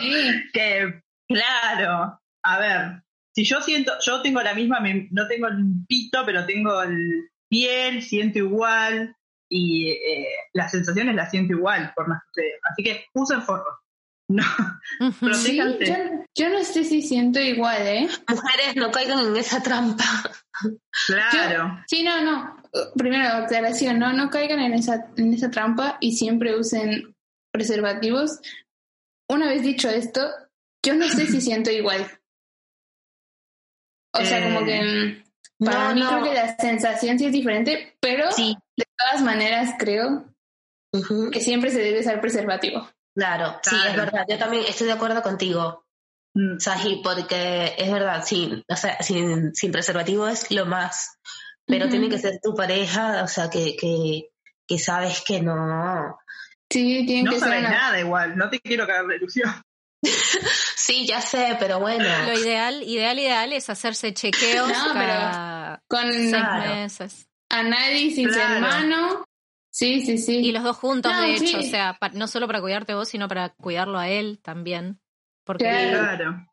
Sí. 0.00 0.42
que, 0.52 1.02
claro, 1.28 2.20
a 2.44 2.58
ver, 2.58 3.02
si 3.34 3.44
yo 3.44 3.60
siento, 3.60 3.92
yo 4.04 4.20
tengo 4.22 4.42
la 4.42 4.54
misma, 4.54 4.80
no 5.10 5.26
tengo 5.26 5.48
el 5.48 5.56
pito, 5.88 6.24
pero 6.26 6.44
tengo 6.46 6.82
el 6.82 7.30
piel, 7.48 8.02
siento 8.02 8.38
igual 8.38 9.16
y 9.48 9.90
eh, 9.90 10.26
las 10.54 10.70
sensaciones 10.70 11.14
las 11.14 11.30
siento 11.30 11.52
igual 11.54 11.92
por 11.94 12.08
más 12.08 12.20
que 12.22 12.28
ustedes. 12.40 12.60
Así 12.70 12.82
que 12.82 13.06
usen 13.14 13.42
forro. 13.42 13.81
No. 14.34 15.34
Sí, 15.34 15.56
yo, 15.56 15.64
yo 16.34 16.48
no 16.48 16.62
sé 16.64 16.84
si 16.84 17.02
siento 17.02 17.40
igual, 17.40 17.86
¿eh? 17.86 18.08
Mujeres, 18.28 18.76
no 18.76 18.90
caigan 18.90 19.18
en 19.26 19.36
esa 19.36 19.62
trampa. 19.62 20.04
Claro. 21.06 21.82
Sí, 21.88 22.02
no, 22.02 22.22
no. 22.22 22.56
Primero, 22.96 23.28
aclaración, 23.44 23.98
no, 23.98 24.12
no 24.12 24.30
caigan 24.30 24.60
en 24.60 24.74
esa, 24.74 25.08
en 25.16 25.34
esa 25.34 25.50
trampa 25.50 25.98
y 26.00 26.12
siempre 26.16 26.56
usen 26.58 27.14
preservativos. 27.52 28.38
Una 29.28 29.48
vez 29.48 29.62
dicho 29.62 29.88
esto, 29.90 30.30
yo 30.84 30.94
no 30.94 31.08
sé 31.08 31.26
si 31.26 31.40
siento 31.42 31.70
igual. 31.70 32.06
O 34.14 34.24
sea, 34.24 34.38
Eh, 34.40 34.44
como 34.54 34.64
que 34.66 35.22
mm, 35.58 35.64
para 35.64 35.88
no, 35.88 35.94
mí 35.94 36.00
no. 36.00 36.08
creo 36.10 36.24
que 36.24 36.34
la 36.34 36.56
sensación 36.56 37.18
sí 37.18 37.26
es 37.26 37.32
diferente, 37.32 37.96
pero 38.00 38.30
Sí. 38.32 38.56
de 38.76 38.84
todas 38.96 39.22
maneras 39.22 39.74
creo 39.78 40.26
que 41.32 41.40
siempre 41.40 41.70
se 41.70 41.80
debe 41.80 42.00
usar 42.00 42.20
preservativo. 42.20 42.88
Claro, 43.14 43.58
sí, 43.62 43.76
es 43.88 43.96
verdad. 43.96 44.24
Yo 44.28 44.38
también 44.38 44.64
estoy 44.66 44.86
de 44.86 44.92
acuerdo 44.94 45.22
contigo, 45.22 45.84
Mm, 46.34 46.58
Saji, 46.58 47.02
porque 47.04 47.74
es 47.76 47.92
verdad, 47.92 48.24
sí, 48.24 48.64
o 48.66 48.74
sea, 48.74 49.02
sin, 49.02 49.54
sin 49.54 49.70
preservativo 49.70 50.26
es 50.26 50.50
lo 50.50 50.64
más, 50.64 51.18
pero 51.66 51.90
tiene 51.90 52.08
que 52.08 52.16
ser 52.18 52.40
tu 52.42 52.54
pareja, 52.54 53.22
o 53.22 53.28
sea, 53.28 53.50
que, 53.50 53.76
que, 53.76 54.30
que 54.66 54.78
sabes 54.78 55.20
que 55.26 55.42
no. 55.42 56.18
Sí, 56.70 57.04
tiene 57.06 57.24
No 57.24 57.32
que 57.32 57.38
ser 57.38 57.48
sabes 57.50 57.60
una- 57.60 57.70
nada 57.70 58.00
igual, 58.00 58.38
no 58.38 58.48
te 58.48 58.60
quiero 58.60 58.86
cagar 58.86 59.04
la 59.04 59.16
ilusión. 59.16 59.52
Sí, 60.74 61.06
ya 61.06 61.20
sé, 61.20 61.56
pero 61.60 61.78
bueno. 61.80 62.04
Lo 62.26 62.32
ideal, 62.32 62.82
ideal, 62.82 63.18
ideal 63.18 63.52
es 63.52 63.68
hacerse 63.70 64.14
chequeos 64.14 64.68
No, 64.68 64.84
pero 64.94 65.12
cada 65.12 65.82
con 65.86 66.10
seis 66.12 66.30
Claro. 66.30 66.74
meses. 66.74 67.26
análisis 67.50 68.26
Claro. 68.28 68.54
hermano. 68.54 69.24
Sí, 69.72 70.02
sí, 70.02 70.18
sí. 70.18 70.36
Y 70.36 70.52
los 70.52 70.62
dos 70.62 70.76
juntos, 70.76 71.10
No, 71.10 71.22
de 71.22 71.34
hecho, 71.34 71.46
sí. 71.46 71.56
o 71.56 71.62
sea, 71.62 71.98
no 72.12 72.28
solo 72.28 72.46
para 72.46 72.60
cuidarte 72.60 72.94
vos, 72.94 73.08
sino 73.08 73.26
para 73.26 73.48
cuidarlo 73.54 73.98
a 73.98 74.08
él 74.08 74.38
también. 74.42 75.00
Porque 75.44 75.64
Claro. 75.64 75.98
Claro. 75.98 76.46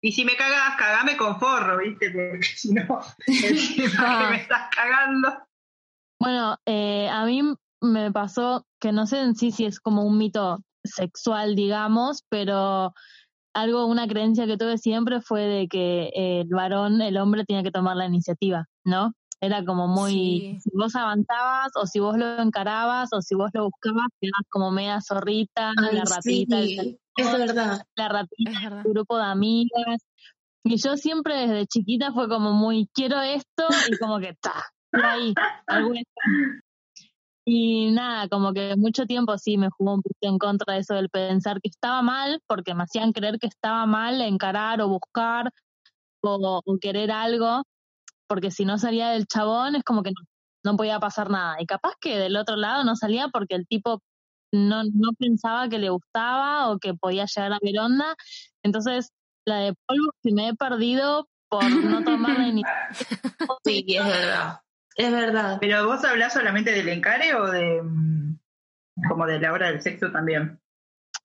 Y 0.00 0.12
si 0.12 0.24
me 0.24 0.34
cagas, 0.34 0.74
cagame 0.76 1.16
con 1.16 1.38
forro, 1.38 1.78
¿viste? 1.78 2.10
Porque 2.10 2.42
si 2.42 2.72
no, 2.72 2.82
encima 3.26 4.24
que 4.24 4.30
me 4.30 4.36
estás 4.36 4.68
cagando. 4.74 5.28
Bueno, 6.18 6.56
eh, 6.66 7.08
a 7.08 7.24
mí 7.26 7.42
me 7.82 8.10
pasó 8.10 8.66
que 8.80 8.90
no 8.90 9.06
sé 9.06 9.20
en 9.20 9.36
sí 9.36 9.52
si 9.52 9.66
es 9.66 9.78
como 9.78 10.04
un 10.04 10.18
mito 10.18 10.64
sexual, 10.82 11.54
digamos, 11.54 12.24
pero 12.28 12.94
algo, 13.54 13.86
una 13.86 14.08
creencia 14.08 14.46
que 14.46 14.56
tuve 14.56 14.78
siempre 14.78 15.20
fue 15.20 15.42
de 15.42 15.68
que 15.68 16.10
eh, 16.14 16.40
el 16.40 16.48
varón, 16.48 17.02
el 17.02 17.18
hombre, 17.18 17.44
tenía 17.44 17.62
que 17.62 17.70
tomar 17.70 17.96
la 17.96 18.06
iniciativa, 18.06 18.66
¿no? 18.84 19.12
Era 19.44 19.64
como 19.64 19.88
muy, 19.88 20.12
Sí. 20.12 20.60
si 20.60 20.70
vos 20.72 20.94
avanzabas 20.94 21.72
o 21.74 21.84
si 21.86 21.98
vos 21.98 22.16
lo 22.16 22.38
encarabas 22.40 23.12
o 23.12 23.20
si 23.20 23.34
vos 23.34 23.50
lo 23.52 23.64
buscabas, 23.64 24.06
quedabas 24.20 24.46
como 24.48 24.70
media 24.70 25.00
zorrita, 25.00 25.72
Ay, 25.76 25.96
la 25.96 26.04
ratita, 26.04 26.62
sí, 26.62 26.78
el- 26.78 26.98
es 27.16 27.32
verdad. 27.32 27.82
la 27.96 28.08
ratita 28.08 28.82
tu 28.84 28.90
grupo 28.90 29.18
de 29.18 29.24
amigas. 29.24 30.00
Y 30.64 30.76
yo 30.76 30.96
siempre 30.96 31.34
desde 31.34 31.66
chiquita 31.66 32.12
fue 32.12 32.28
como 32.28 32.52
muy, 32.52 32.88
quiero 32.94 33.20
esto 33.20 33.66
y 33.90 33.98
como 33.98 34.20
que, 34.20 34.34
ta, 34.40 34.54
ahí. 34.92 35.34
Y 37.44 37.90
nada, 37.90 38.28
como 38.28 38.52
que 38.52 38.76
mucho 38.76 39.04
tiempo 39.06 39.36
sí 39.36 39.58
me 39.58 39.68
jugó 39.70 39.94
un 39.94 40.02
poquito 40.02 40.28
en 40.28 40.38
contra 40.38 40.74
de 40.74 40.80
eso 40.80 40.94
del 40.94 41.08
pensar 41.10 41.60
que 41.60 41.68
estaba 41.68 42.00
mal, 42.02 42.40
porque 42.46 42.74
me 42.74 42.84
hacían 42.84 43.12
creer 43.12 43.38
que 43.40 43.48
estaba 43.48 43.84
mal 43.86 44.20
encarar 44.20 44.80
o 44.80 44.88
buscar 44.88 45.50
o, 46.22 46.62
o 46.64 46.78
querer 46.78 47.10
algo, 47.10 47.64
porque 48.32 48.50
si 48.50 48.64
no 48.64 48.78
salía 48.78 49.10
del 49.10 49.26
chabón 49.26 49.76
es 49.76 49.84
como 49.84 50.02
que 50.02 50.08
no, 50.10 50.24
no 50.64 50.76
podía 50.78 50.98
pasar 50.98 51.28
nada. 51.28 51.56
Y 51.60 51.66
capaz 51.66 51.92
que 52.00 52.18
del 52.18 52.34
otro 52.38 52.56
lado 52.56 52.82
no 52.82 52.96
salía 52.96 53.28
porque 53.28 53.54
el 53.54 53.66
tipo 53.66 54.00
no, 54.54 54.84
no 54.84 55.12
pensaba 55.18 55.68
que 55.68 55.78
le 55.78 55.90
gustaba 55.90 56.70
o 56.70 56.78
que 56.78 56.94
podía 56.94 57.26
llegar 57.26 57.52
a 57.52 57.58
ver 57.60 57.78
onda. 57.78 58.16
Entonces, 58.62 59.10
la 59.44 59.56
de 59.56 59.74
polvo 59.86 60.12
que 60.22 60.32
me 60.32 60.48
he 60.48 60.54
perdido 60.54 61.28
por 61.50 61.70
no 61.70 62.02
tomar 62.04 62.38
la 62.38 62.48
iniciativa. 62.48 62.88
Sí, 63.66 63.84
es 63.86 64.06
verdad. 64.06 64.60
Es 64.96 65.12
verdad. 65.12 65.58
Pero 65.60 65.86
vos 65.86 66.02
hablás 66.02 66.32
solamente 66.32 66.72
del 66.72 66.88
encare 66.88 67.34
o 67.34 67.50
de 67.50 67.82
mm, 67.82 68.38
como 69.10 69.26
de 69.26 69.40
la 69.40 69.52
hora 69.52 69.66
del 69.66 69.82
sexo 69.82 70.10
también. 70.10 70.58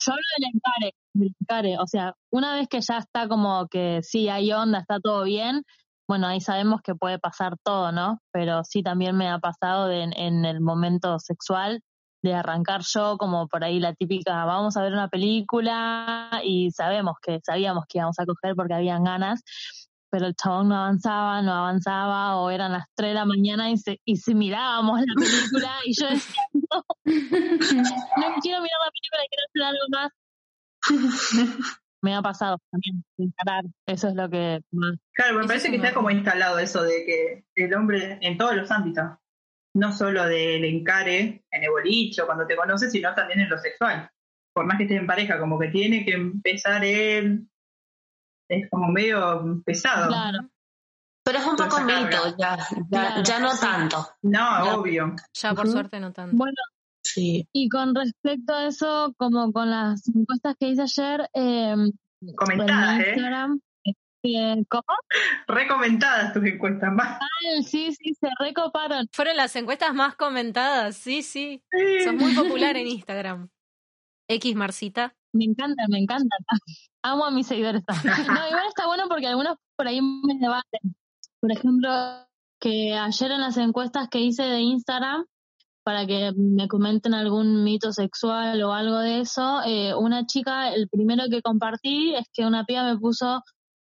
Yo 0.05 0.11
hablo 0.11 0.25
del 0.37 0.49
encare, 0.53 0.95
del 1.13 1.35
encare. 1.39 1.77
O 1.79 1.87
sea, 1.87 2.15
una 2.33 2.53
vez 2.55 2.67
que 2.67 2.81
ya 2.81 2.97
está 2.97 3.29
como 3.29 3.69
que 3.69 4.01
sí 4.03 4.27
hay 4.27 4.51
onda, 4.51 4.79
está 4.79 4.99
todo 4.99 5.23
bien, 5.23 5.63
bueno, 6.07 6.27
ahí 6.27 6.39
sabemos 6.41 6.81
que 6.81 6.95
puede 6.95 7.19
pasar 7.19 7.57
todo, 7.63 7.91
¿no? 7.91 8.19
Pero 8.31 8.63
sí 8.63 8.81
también 8.81 9.17
me 9.17 9.29
ha 9.29 9.39
pasado 9.39 9.87
de- 9.87 10.03
en 10.03 10.45
el 10.45 10.61
momento 10.61 11.19
sexual 11.19 11.81
de 12.23 12.33
arrancar 12.33 12.81
yo 12.83 13.17
como 13.17 13.47
por 13.47 13.63
ahí 13.63 13.79
la 13.79 13.93
típica, 13.93 14.45
vamos 14.45 14.75
a 14.77 14.81
ver 14.81 14.93
una 14.93 15.07
película 15.09 16.29
y 16.43 16.71
sabemos 16.71 17.15
que, 17.21 17.39
sabíamos 17.43 17.85
que 17.87 17.99
íbamos 17.99 18.17
a 18.19 18.25
coger 18.25 18.55
porque 18.55 18.73
habían 18.73 19.03
ganas, 19.03 19.43
pero 20.09 20.25
el 20.25 20.35
chabón 20.35 20.69
no 20.69 20.75
avanzaba, 20.77 21.41
no 21.41 21.53
avanzaba, 21.53 22.37
o 22.37 22.49
eran 22.49 22.71
las 22.71 22.85
3 22.95 23.09
de 23.11 23.15
la 23.15 23.25
mañana 23.25 23.69
y 23.69 23.77
se, 23.77 23.99
y 24.05 24.15
si 24.17 24.33
mirábamos 24.33 25.01
la 25.01 25.13
película 25.15 25.71
y 25.85 25.93
yo 25.93 26.07
decía, 26.09 26.41
no, 26.53 26.83
no 27.05 28.35
quiero 28.41 28.61
mirar 28.61 28.79
la 28.85 28.91
película, 28.91 29.23
quiero 29.29 29.43
hacer 29.47 29.63
algo 29.63 29.85
más. 29.91 30.11
Me 32.01 32.13
ha 32.15 32.21
pasado 32.21 32.59
también, 32.71 33.03
encarar, 33.17 33.63
eso 33.87 34.07
es 34.09 34.15
lo 34.15 34.29
que 34.29 34.61
más. 34.71 34.95
Claro, 35.13 35.39
me 35.39 35.47
parece 35.47 35.69
que 35.69 35.77
está 35.77 35.93
como 35.93 36.11
instalado 36.11 36.59
eso 36.59 36.83
de 36.83 37.05
que 37.05 37.45
el 37.55 37.73
hombre 37.73 38.19
en 38.21 38.37
todos 38.37 38.55
los 38.55 38.69
ámbitos, 38.71 39.05
no 39.73 39.91
solo 39.91 40.25
del 40.25 40.63
encare 40.65 41.43
en 41.51 41.63
el 41.63 41.69
boliche 41.71 42.21
o 42.21 42.25
cuando 42.25 42.45
te 42.45 42.55
conoces, 42.55 42.91
sino 42.91 43.13
también 43.15 43.39
en 43.41 43.49
lo 43.49 43.57
sexual. 43.57 44.09
Por 44.53 44.65
más 44.65 44.77
que 44.77 44.83
estés 44.83 44.99
en 44.99 45.07
pareja, 45.07 45.39
como 45.39 45.59
que 45.59 45.67
tiene 45.69 46.05
que 46.05 46.13
empezar 46.13 46.83
él. 46.85 47.47
Es 48.49 48.69
como 48.69 48.87
medio 48.91 49.61
pesado. 49.65 50.07
Claro, 50.07 50.49
Pero 51.23 51.39
es 51.39 51.45
un 51.45 51.55
poco 51.57 51.81
mito, 51.81 52.35
ya, 52.37 52.57
ya, 52.57 52.65
Claro, 52.89 53.23
ya 53.23 53.39
no 53.39 53.51
sí. 53.51 53.59
tanto. 53.59 54.07
No, 54.21 54.65
Ya. 54.65 54.75
obvio. 54.77 55.15
Ya 55.33 55.53
por 55.53 55.67
suerte 55.67 55.99
no 55.99 56.13
tanto. 56.13 56.37
bueno, 56.37 56.55
Sí. 57.17 57.47
y 57.51 57.67
con 57.67 57.95
respecto 57.95 58.53
a 58.53 58.67
eso, 58.67 59.13
como 59.17 59.51
con 59.51 59.71
las 59.71 60.07
encuestas 60.07 60.55
que 60.59 60.69
hice 60.69 60.83
ayer, 60.83 61.27
eh, 61.33 61.75
Comentadas, 62.35 62.95
en 62.95 63.01
¿eh? 63.01 63.09
Instagram, 63.09 63.59
eh, 64.23 64.63
¿cómo? 64.69 64.83
Recomentadas 65.47 66.33
tus 66.33 66.43
encuestas 66.45 66.93
más. 66.93 67.19
Ay, 67.21 67.63
Sí, 67.63 67.91
sí, 67.93 68.13
se 68.19 68.29
recoparon. 68.39 69.07
Fueron 69.11 69.37
las 69.37 69.55
encuestas 69.55 69.93
más 69.93 70.15
comentadas, 70.15 70.95
sí, 70.95 71.23
sí. 71.23 71.63
Sos 72.03 72.13
muy 72.13 72.35
popular 72.35 72.77
en 72.77 72.87
Instagram. 72.87 73.49
X 74.27 74.55
Marcita. 74.55 75.15
Me 75.33 75.45
encanta, 75.45 75.83
me 75.89 75.99
encanta. 75.99 76.35
Amo 77.03 77.25
a 77.25 77.31
mis 77.31 77.47
seguidores 77.47 77.83
también. 77.85 78.15
No, 78.27 78.47
igual 78.47 78.67
está 78.67 78.85
bueno 78.85 79.05
porque 79.07 79.27
algunos 79.27 79.57
por 79.75 79.87
ahí 79.87 80.01
me 80.01 80.35
debaten. 80.39 80.95
Por 81.39 81.51
ejemplo, 81.51 81.89
que 82.59 82.93
ayer 82.95 83.31
en 83.31 83.41
las 83.41 83.57
encuestas 83.57 84.09
que 84.09 84.19
hice 84.19 84.43
de 84.43 84.59
Instagram, 84.59 85.25
para 85.87 86.05
que 86.05 86.33
me 86.35 86.67
comenten 86.67 87.13
algún 87.13 87.63
mito 87.63 87.93
sexual 87.93 88.61
o 88.61 88.73
algo 88.73 88.99
de 88.99 89.21
eso, 89.21 89.61
eh, 89.65 89.95
una 89.95 90.25
chica, 90.25 90.73
el 90.73 90.89
primero 90.89 91.23
que 91.31 91.41
compartí 91.41 92.13
es 92.13 92.25
que 92.33 92.45
una 92.45 92.65
piba 92.65 92.83
me 92.83 92.99
puso 92.99 93.41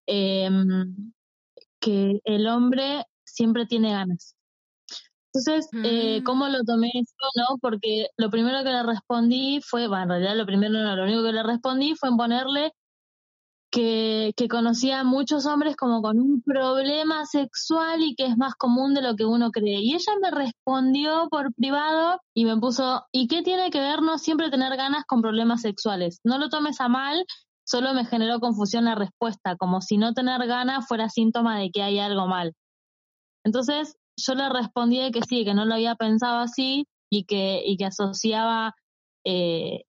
eh, 0.07 0.49
que 1.79 2.19
el 2.25 2.47
hombre 2.47 3.05
siempre 3.27 3.67
tiene 3.67 3.93
ganas. 3.93 4.35
Entonces, 5.35 5.69
eh, 5.85 6.21
Mm. 6.21 6.25
¿cómo 6.25 6.49
lo 6.49 6.65
tomé 6.65 6.91
eso, 6.95 7.15
no? 7.37 7.59
Porque 7.61 8.07
lo 8.17 8.31
primero 8.31 8.65
que 8.65 8.71
le 8.71 8.85
respondí 8.85 9.61
fue, 9.61 9.87
bueno, 9.87 10.05
en 10.05 10.09
realidad 10.09 10.37
lo 10.37 10.47
primero 10.47 10.73
no, 10.73 10.97
lo 10.97 11.05
único 11.05 11.23
que 11.23 11.33
le 11.33 11.43
respondí 11.43 11.95
fue 11.95 12.09
en 12.09 12.17
ponerle 12.17 12.73
que, 13.73 14.35
conocía 14.51 15.01
a 15.01 15.05
muchos 15.05 15.47
hombres 15.47 15.77
como 15.77 16.03
con 16.03 16.21
un 16.21 16.43
problema 16.43 17.25
sexual 17.25 18.03
y 18.03 18.15
que 18.15 18.27
es 18.27 18.37
más 18.37 18.55
común 18.55 18.93
de 18.93 19.01
lo 19.01 19.17
que 19.17 19.25
uno 19.25 19.51
cree. 19.51 19.81
Y 19.81 19.95
ella 19.95 20.13
me 20.21 20.31
respondió 20.31 21.29
por 21.31 21.55
privado 21.55 22.21
y 22.35 22.45
me 22.45 22.57
puso, 22.59 23.07
¿y 23.13 23.29
qué 23.29 23.43
tiene 23.43 23.71
que 23.71 23.81
ver 23.81 24.03
no 24.03 24.19
siempre 24.19 24.51
tener 24.51 24.77
ganas 24.77 25.05
con 25.07 25.23
problemas 25.23 25.63
sexuales? 25.63 26.21
No 26.23 26.39
lo 26.39 26.51
tomes 26.51 26.81
a 26.81 26.89
mal, 26.89 27.25
solo 27.65 27.95
me 27.95 28.05
generó 28.05 28.41
confusión 28.41 28.85
la 28.85 28.95
respuesta, 28.95 29.57
como 29.57 29.81
si 29.81 29.97
no 29.97 30.13
tener 30.13 30.47
ganas 30.47 30.87
fuera 30.87 31.09
síntoma 31.09 31.59
de 31.59 31.71
que 31.71 31.83
hay 31.83 31.99
algo 31.99 32.27
mal. 32.27 32.53
Entonces 33.43 33.97
yo 34.17 34.35
le 34.35 34.51
respondí 34.51 35.11
que 35.13 35.23
sí, 35.23 35.45
que 35.45 35.55
no 35.55 35.65
lo 35.65 35.75
había 35.75 35.95
pensado 35.95 36.41
así 36.41 36.87
y 37.11 37.25
que, 37.25 37.63
y 37.65 37.79
que 37.79 37.87
asociaba 37.87 38.75
eh, 39.25 39.85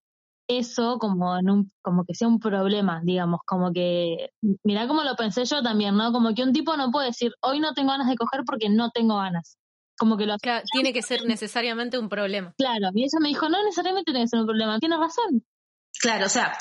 eso 0.59 0.97
como 0.99 1.37
en 1.37 1.49
un, 1.49 1.71
como 1.81 2.05
que 2.05 2.15
sea 2.15 2.27
un 2.27 2.39
problema, 2.39 3.01
digamos, 3.03 3.41
como 3.45 3.71
que, 3.71 4.31
mirá 4.63 4.87
cómo 4.87 5.03
lo 5.03 5.15
pensé 5.15 5.45
yo 5.45 5.61
también, 5.61 5.95
¿no? 5.95 6.11
Como 6.11 6.33
que 6.33 6.43
un 6.43 6.53
tipo 6.53 6.75
no 6.77 6.91
puede 6.91 7.07
decir, 7.07 7.33
hoy 7.41 7.59
no 7.59 7.73
tengo 7.73 7.91
ganas 7.91 8.07
de 8.07 8.15
coger 8.15 8.41
porque 8.45 8.69
no 8.69 8.91
tengo 8.91 9.17
ganas. 9.17 9.57
Como 9.97 10.17
que 10.17 10.25
lo 10.25 10.37
Claro, 10.37 10.65
tiene 10.71 10.91
que 10.91 11.01
ser 11.01 11.23
necesariamente 11.25 11.97
un 11.97 12.09
problema. 12.09 12.53
Claro, 12.57 12.89
y 12.93 13.03
ella 13.03 13.19
me 13.21 13.29
dijo, 13.29 13.47
no 13.49 13.63
necesariamente 13.63 14.11
tiene 14.11 14.25
que 14.25 14.29
ser 14.29 14.39
un 14.39 14.47
problema, 14.47 14.79
tiene 14.79 14.97
razón. 14.97 15.45
Claro, 15.99 16.25
o 16.25 16.29
sea, 16.29 16.57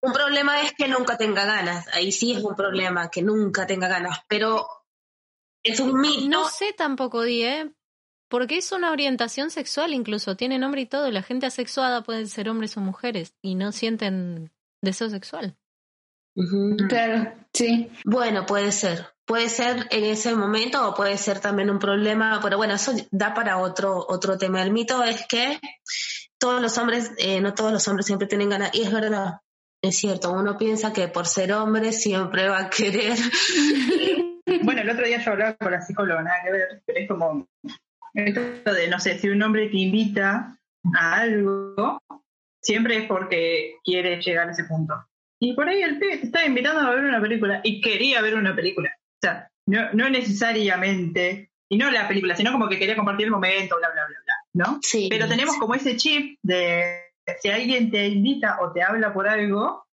un 0.00 0.12
problema 0.12 0.60
es 0.62 0.72
que 0.72 0.88
nunca 0.88 1.16
tenga 1.16 1.44
ganas. 1.44 1.86
Ahí 1.94 2.12
sí 2.12 2.32
es 2.32 2.42
un 2.42 2.54
problema, 2.54 3.08
que 3.08 3.22
nunca 3.22 3.66
tenga 3.66 3.88
ganas. 3.88 4.18
Pero 4.28 4.66
es 5.62 5.78
un 5.80 6.00
mito. 6.00 6.28
No 6.28 6.48
sé 6.48 6.72
tampoco, 6.72 7.22
Di, 7.22 7.42
¿eh? 7.42 7.72
Porque 8.32 8.56
es 8.56 8.72
una 8.72 8.92
orientación 8.92 9.50
sexual 9.50 9.92
incluso, 9.92 10.36
tiene 10.36 10.58
nombre 10.58 10.80
y 10.80 10.86
todo. 10.86 11.10
La 11.10 11.22
gente 11.22 11.44
asexuada 11.44 12.02
pueden 12.02 12.26
ser 12.26 12.48
hombres 12.48 12.74
o 12.78 12.80
mujeres 12.80 13.34
y 13.42 13.56
no 13.56 13.72
sienten 13.72 14.50
deseo 14.80 15.10
sexual. 15.10 15.54
Claro, 16.88 17.30
sí. 17.52 17.90
Bueno, 18.06 18.46
puede 18.46 18.72
ser. 18.72 19.04
Puede 19.26 19.50
ser 19.50 19.86
en 19.90 20.04
ese 20.04 20.34
momento 20.34 20.88
o 20.88 20.94
puede 20.94 21.18
ser 21.18 21.40
también 21.40 21.68
un 21.68 21.78
problema, 21.78 22.40
pero 22.42 22.56
bueno, 22.56 22.72
eso 22.72 22.92
da 23.10 23.34
para 23.34 23.58
otro, 23.58 24.02
otro 24.08 24.38
tema. 24.38 24.62
El 24.62 24.72
mito 24.72 25.04
es 25.04 25.26
que 25.26 25.60
todos 26.38 26.62
los 26.62 26.78
hombres, 26.78 27.12
eh, 27.18 27.42
no 27.42 27.52
todos 27.52 27.70
los 27.70 27.86
hombres 27.86 28.06
siempre 28.06 28.28
tienen 28.28 28.48
ganas, 28.48 28.70
y 28.72 28.80
es 28.80 28.90
verdad, 28.90 29.40
es 29.82 29.94
cierto, 29.94 30.32
uno 30.32 30.56
piensa 30.56 30.94
que 30.94 31.06
por 31.06 31.26
ser 31.26 31.52
hombre 31.52 31.92
siempre 31.92 32.48
va 32.48 32.60
a 32.60 32.70
querer. 32.70 33.18
Bueno, 34.64 34.82
el 34.82 34.90
otro 34.90 35.06
día 35.06 35.22
yo 35.24 35.30
hablaba 35.30 35.54
con 35.54 35.70
la 35.70 35.80
psicóloga, 35.80 36.20
nada 36.20 36.42
que 36.44 36.50
ver, 36.50 36.82
pero 36.84 36.98
es 36.98 37.08
como 37.08 37.46
esto 38.14 38.74
de, 38.74 38.88
no 38.88 39.00
sé, 39.00 39.18
si 39.18 39.28
un 39.28 39.42
hombre 39.42 39.68
te 39.68 39.78
invita 39.78 40.58
a 40.94 41.14
algo, 41.20 42.00
siempre 42.60 42.98
es 42.98 43.06
porque 43.06 43.76
quiere 43.84 44.20
llegar 44.20 44.48
a 44.48 44.52
ese 44.52 44.64
punto. 44.64 44.94
Y 45.40 45.54
por 45.54 45.68
ahí 45.68 45.82
el 45.82 45.98
pibe 45.98 46.18
te 46.18 46.26
estaba 46.26 46.46
invitando 46.46 46.80
a 46.80 46.90
ver 46.94 47.04
una 47.04 47.20
película 47.20 47.60
y 47.64 47.80
quería 47.80 48.22
ver 48.22 48.36
una 48.36 48.54
película. 48.54 48.90
O 48.90 49.18
sea, 49.20 49.48
no, 49.66 49.92
no 49.92 50.08
necesariamente, 50.08 51.50
y 51.68 51.76
no 51.76 51.90
la 51.90 52.06
película, 52.06 52.36
sino 52.36 52.52
como 52.52 52.68
que 52.68 52.78
quería 52.78 52.96
compartir 52.96 53.26
el 53.26 53.32
momento, 53.32 53.76
bla, 53.78 53.90
bla, 53.90 54.06
bla, 54.06 54.16
bla, 54.24 54.34
¿no? 54.52 54.78
Sí. 54.82 55.08
Pero 55.10 55.26
tenemos 55.26 55.56
como 55.56 55.74
ese 55.74 55.96
chip 55.96 56.38
de 56.42 57.12
si 57.40 57.48
alguien 57.48 57.90
te 57.90 58.08
invita 58.08 58.58
o 58.60 58.72
te 58.72 58.82
habla 58.82 59.12
por 59.12 59.28
algo, 59.28 59.84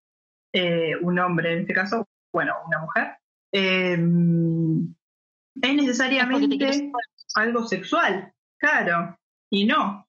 eh, 0.53 0.95
un 1.01 1.19
hombre 1.19 1.53
en 1.53 1.59
este 1.59 1.73
caso, 1.73 2.07
bueno, 2.33 2.53
una 2.67 2.79
mujer, 2.79 3.17
eh, 3.51 3.97
es 5.61 5.75
necesariamente 5.75 6.57
algo 7.35 7.67
sexual, 7.67 8.33
claro, 8.57 9.17
y 9.49 9.65
no. 9.65 10.05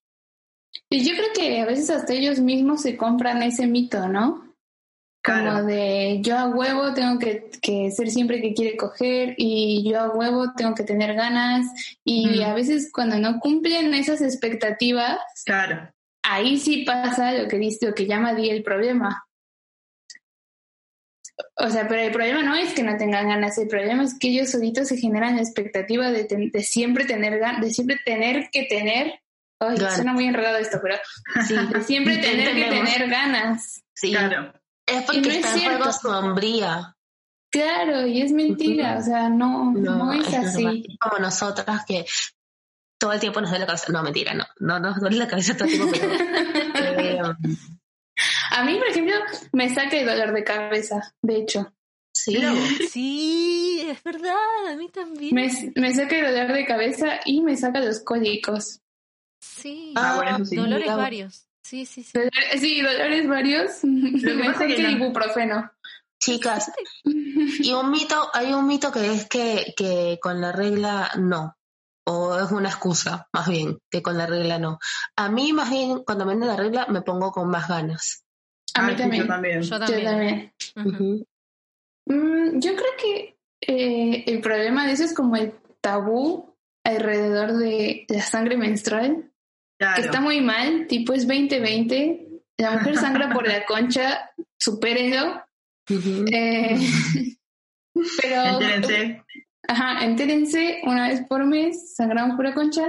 Y 0.89 1.05
yo 1.05 1.15
creo 1.17 1.33
que 1.35 1.61
a 1.61 1.67
veces 1.67 1.91
hasta 1.91 2.13
ellos 2.13 2.39
mismos 2.41 2.83
se 2.83 2.97
compran 2.97 3.43
ese 3.43 3.67
mito, 3.67 4.09
¿no? 4.09 4.47
Como 5.23 5.65
de 5.65 6.21
yo 6.23 6.39
a 6.39 6.47
huevo 6.49 6.95
tengo 6.95 7.19
que, 7.19 7.51
que 7.61 7.91
ser 7.91 8.11
siempre 8.11 8.41
que 8.41 8.55
quiere 8.55 8.77
coger 8.79 9.35
y 9.37 9.87
yo 9.87 10.01
a 10.01 10.09
huevo 10.09 10.55
tengo 10.57 10.75
que 10.75 10.83
tener 10.83 11.15
ganas 11.15 11.67
y 12.05 12.39
Mm. 12.41 12.45
a 12.45 12.55
veces 12.55 12.91
cuando 12.91 13.19
no 13.19 13.39
cumplen 13.39 13.93
esas 13.93 14.23
expectativas, 14.23 15.19
Claro, 15.45 15.93
ahí 16.23 16.57
sí 16.57 16.85
pasa 16.85 17.35
lo 17.35 17.49
que 17.49 17.59
dice, 17.59 17.87
lo 17.87 17.95
que 17.95 18.07
llama 18.07 18.33
Di 18.35 18.49
el 18.49 18.63
problema. 18.63 19.27
O 21.57 21.71
sea, 21.71 21.87
pero 21.89 22.01
el 22.03 22.13
problema 22.13 22.43
no 22.43 22.55
es 22.55 22.73
que 22.75 22.83
no 22.83 22.97
tengan 22.97 23.29
ganas, 23.29 23.57
el 23.59 23.69
problema 23.69 24.03
es 24.05 24.19
que 24.19 24.29
ellos 24.29 24.51
solitos 24.51 24.89
se 24.89 24.97
generan 24.97 25.37
la 25.37 25.43
expectativa 25.43 26.11
de, 26.11 26.25
ten- 26.25 26.51
de 26.51 26.63
siempre 26.63 27.05
tener 27.05 27.39
ganas, 27.39 27.61
de 27.61 27.71
siempre 27.71 27.99
tener 28.05 28.49
que 28.51 28.65
tener. 28.65 29.21
Ay, 29.63 29.77
Ganas. 29.77 29.97
suena 29.97 30.13
muy 30.15 30.25
enredado 30.27 30.57
esto, 30.57 30.79
pero 30.83 30.97
Sí, 31.47 31.55
de 31.55 31.83
siempre 31.85 32.17
tener 32.19 32.55
que 32.55 32.65
tener 32.65 33.09
ganas. 33.11 33.83
Sí. 33.95 34.11
claro. 34.11 34.55
Es 34.87 35.03
Y 35.03 35.05
porque 35.07 35.21
no 35.21 35.29
es 35.29 35.35
está 35.37 35.53
en 35.53 35.59
cierto. 35.59 35.77
juego 35.79 35.93
su 35.93 36.09
hombría. 36.09 36.97
Claro, 37.53 38.07
y 38.07 38.23
es 38.23 38.33
mentira, 38.33 38.97
o 38.99 39.03
sea, 39.03 39.29
no, 39.29 39.73
no, 39.73 40.13
es 40.13 40.31
normal. 40.31 40.47
así. 40.47 40.87
Como 41.01 41.19
nosotras 41.19 41.85
que 41.87 42.07
todo 42.99 43.13
el 43.13 43.21
tiempo 43.21 43.41
nos 43.41 43.51
duele 43.51 43.65
la 43.65 43.67
cabeza. 43.67 43.93
No, 43.93 44.03
mentira, 44.03 44.35
no. 44.35 44.45
No 44.61 44.79
nos 44.81 45.01
duele 45.01 45.17
la 45.17 45.27
cabeza 45.29 45.57
todo 45.57 45.69
el 45.69 45.75
tiempo, 45.93 45.97
pero. 46.73 47.31
eh, 47.45 47.57
A 48.51 48.65
mí, 48.65 48.77
por 48.77 48.89
ejemplo, 48.89 49.15
me 49.53 49.73
saca 49.75 49.97
el 49.97 50.07
dolor 50.07 50.33
de 50.33 50.45
cabeza, 50.45 51.15
de 51.23 51.37
hecho. 51.37 51.73
sí. 52.15 52.37
Sí, 52.91 53.87
es 53.89 54.03
verdad, 54.03 54.35
a 54.69 54.77
mí 54.77 54.89
también. 54.91 55.35
Me, 55.35 55.51
me 55.77 55.95
saca 55.95 56.17
el 56.19 56.27
dolor 56.35 56.53
de 56.53 56.67
cabeza 56.67 57.21
y 57.25 57.41
me 57.43 57.57
saca 57.57 57.81
los 57.81 58.01
cólicos. 58.01 58.81
Sí, 59.43 59.95
Ah, 59.97 60.17
bueno, 60.17 60.37
eso 60.37 60.45
sí. 60.47 60.57
dolores 60.57 60.83
mira. 60.85 60.97
varios. 60.97 61.47
Sí, 61.63 61.87
sí, 61.87 62.03
sí. 62.03 62.13
Dolor- 62.15 62.59
Sí, 62.59 62.81
dolores 62.81 63.29
varios. 63.29 63.71
que, 63.83 64.67
que 64.67 64.77
el 64.77 64.83
no- 64.83 64.91
ibuprofeno. 64.91 65.71
Chicas, 66.23 66.71
y 67.05 67.73
un 67.73 67.91
mito, 67.91 68.29
hay 68.35 68.53
un 68.53 68.67
mito 68.67 68.93
que 68.93 69.11
es 69.15 69.27
que, 69.27 69.73
que 69.75 70.19
con 70.21 70.39
la 70.43 70.53
regla 70.53 71.11
no. 71.19 71.57
O 72.13 72.37
es 72.41 72.51
una 72.51 72.69
excusa, 72.71 73.29
más 73.33 73.49
bien, 73.49 73.79
que 73.89 74.03
con 74.03 74.19
la 74.19 74.27
regla 74.27 74.59
no. 74.59 74.81
A 75.17 75.31
mí, 75.31 75.53
más 75.53 75.71
bien, 75.71 76.03
cuando 76.05 76.27
me 76.27 76.33
viene 76.33 76.47
la 76.47 76.57
regla, 76.57 76.87
me 76.89 77.03
pongo 77.03 77.31
con 77.31 77.49
más 77.49 77.69
ganas. 77.69 78.25
A 78.75 78.83
mí 78.83 78.89
Ay, 78.91 78.97
sí, 78.97 79.03
también. 79.03 79.23
Yo 79.23 79.29
también. 79.29 79.63
Yo 79.63 79.69
Yo 79.71 79.79
también. 79.79 80.05
también. 80.05 80.53
Ujú. 80.77 80.89
Ujú. 81.05 81.27
Mm, 82.07 82.59
yo 82.61 82.73
creo 82.75 82.93
que 83.01 83.37
eh, 83.61 84.25
el 84.27 84.41
problema 84.41 84.87
de 84.87 84.93
eso 84.93 85.05
es 85.05 85.15
como 85.15 85.37
el 85.37 85.55
tabú 85.81 86.57
alrededor 86.85 87.53
de 87.59 88.07
la 88.09 88.23
sangre 88.23 88.57
menstrual, 88.57 89.31
Claro. 89.79 89.95
que 89.95 90.03
está 90.03 90.21
muy 90.21 90.41
mal, 90.41 90.87
tipo 90.89 91.13
es 91.13 91.27
2020, 91.29 92.43
la 92.59 92.73
mujer 92.73 92.97
sangra 92.97 93.33
por 93.33 93.47
la 93.47 93.65
concha, 93.65 94.31
supérenlo. 94.59 95.45
Ujú. 95.89 96.25
Eh, 96.33 96.77
pero, 98.21 98.43
Entérense. 98.61 99.23
Ajá, 99.69 100.05
entérense 100.05 100.81
una 100.85 101.09
vez 101.09 101.23
por 101.27 101.45
mes, 101.45 101.95
sangramos 101.95 102.37
por 102.37 102.45
la 102.45 102.55
concha. 102.55 102.87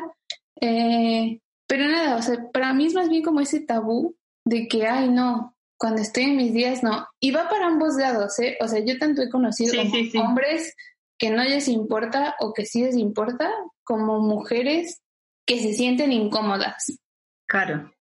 Eh, 0.60 1.40
pero 1.68 1.88
nada, 1.88 2.18
o 2.18 2.22
sea, 2.22 2.52
para 2.52 2.74
mí 2.74 2.86
es 2.88 2.94
más 2.94 3.10
bien 3.10 3.24
como 3.24 3.40
ese 3.40 3.62
tabú 3.62 4.16
de 4.46 4.68
que, 4.68 4.88
ay, 4.88 5.10
no, 5.10 5.56
cuando 5.78 6.02
estoy 6.02 6.24
en 6.24 6.38
mis 6.38 6.54
días, 6.54 6.84
no. 6.84 7.08
Y 7.20 7.32
va 7.32 7.50
para 7.50 7.68
ambos 7.68 7.96
lados, 7.96 8.38
¿eh? 8.40 8.58
O 8.62 8.68
sea, 8.68 8.80
yo 8.86 8.98
tanto 9.00 9.22
he 9.22 9.30
conocido 9.30 9.72
Sí, 9.72 9.78
como 9.78 9.90
sí, 9.92 10.10
sí. 10.12 10.18
hombres 10.18 10.76
que 11.18 11.30
no 11.30 11.44
les 11.44 11.68
importa 11.68 12.36
o 12.40 12.54
que 12.54 12.66
sí 12.66 12.84
les 12.84 12.96
importa, 12.96 13.52
como 13.84 14.20
mujeres 14.20 15.02
que 15.46 15.60
se 15.60 15.74
sienten 15.74 16.12
incómodas. 16.12 17.00
Claro. 17.48 17.94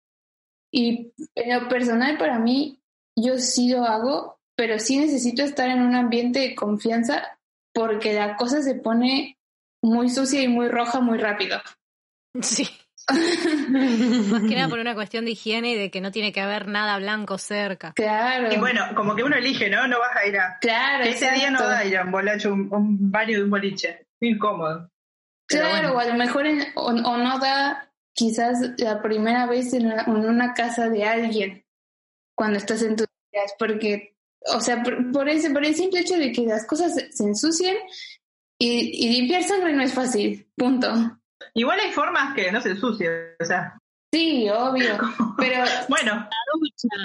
Y 0.72 1.12
en 1.34 1.54
lo 1.54 1.68
personal, 1.68 2.18
para 2.18 2.38
mí, 2.38 2.80
yo 3.16 3.38
sí 3.38 3.70
lo 3.70 3.84
hago, 3.84 4.38
pero 4.54 4.78
sí 4.78 4.98
necesito 4.98 5.42
estar 5.42 5.68
en 5.68 5.82
un 5.82 5.94
ambiente 5.94 6.40
de 6.40 6.54
confianza 6.54 7.37
porque 7.78 8.12
la 8.12 8.36
cosa 8.36 8.62
se 8.62 8.74
pone 8.74 9.38
muy 9.82 10.10
sucia 10.10 10.42
y 10.42 10.48
muy 10.48 10.68
roja 10.68 11.00
muy 11.00 11.18
rápido. 11.18 11.60
Sí. 12.42 12.68
Más 13.08 14.42
que 14.42 14.54
nada 14.54 14.68
por 14.68 14.78
una 14.80 14.94
cuestión 14.94 15.24
de 15.24 15.30
higiene 15.30 15.70
y 15.70 15.74
de 15.76 15.90
que 15.90 16.00
no 16.00 16.10
tiene 16.10 16.32
que 16.32 16.40
haber 16.40 16.68
nada 16.68 16.98
blanco 16.98 17.38
cerca. 17.38 17.92
Claro. 17.94 18.52
Y 18.52 18.58
bueno, 18.58 18.82
como 18.94 19.14
que 19.16 19.22
uno 19.22 19.36
elige, 19.36 19.70
¿no? 19.70 19.86
No 19.88 19.98
vas 19.98 20.16
a 20.16 20.26
ir 20.26 20.36
a. 20.38 20.58
claro. 20.60 21.04
que 21.04 21.10
ese 21.10 21.30
día 21.32 21.50
no 21.50 21.58
exacto. 21.58 21.64
vas 21.72 21.80
a 21.80 21.84
ir 21.86 21.96
a 21.96 22.04
un 22.04 22.10
bolacho, 22.10 22.52
un, 22.52 22.68
un 22.72 23.10
baño 23.10 23.38
de 23.38 23.44
un 23.44 23.50
boliche. 23.50 24.06
Incómodo. 24.20 24.90
Pero 25.48 25.62
Claro, 25.64 25.94
bueno. 25.94 25.96
o 25.96 26.00
a 26.00 26.12
lo 26.12 26.18
mejor 26.18 26.46
en- 26.46 26.66
o, 26.74 26.86
o 26.88 27.16
no 27.16 27.38
da 27.38 27.90
quizás 28.14 28.58
la 28.78 29.00
primera 29.00 29.46
vez 29.46 29.72
en 29.72 29.86
una, 29.86 30.02
en 30.02 30.16
una 30.16 30.52
casa 30.52 30.88
de 30.90 31.04
alguien 31.04 31.64
cuando 32.36 32.58
estás 32.58 32.82
en 32.82 32.96
tus 32.96 33.06
días, 33.32 33.54
porque, 33.58 34.16
o 34.54 34.60
sea, 34.60 34.82
por, 34.82 35.10
por 35.12 35.28
ese, 35.28 35.50
por 35.50 35.64
el 35.64 35.74
simple 35.74 36.00
hecho 36.00 36.16
de 36.16 36.32
que 36.32 36.42
las 36.42 36.66
cosas 36.66 36.94
se, 36.94 37.12
se 37.12 37.24
ensucien 37.24 37.76
y, 38.58 39.06
y 39.06 39.12
limpiar 39.20 39.42
sangre 39.44 39.72
no 39.72 39.82
es 39.82 39.92
fácil, 39.92 40.46
punto. 40.56 40.88
Igual 41.54 41.80
hay 41.80 41.92
formas 41.92 42.34
que 42.34 42.50
no 42.52 42.60
se 42.60 42.70
ensucien. 42.70 43.12
O 43.40 43.44
sea, 43.44 43.78
Sí, 44.12 44.48
obvio, 44.48 44.98
pero, 45.36 45.64
bueno, 45.88 46.28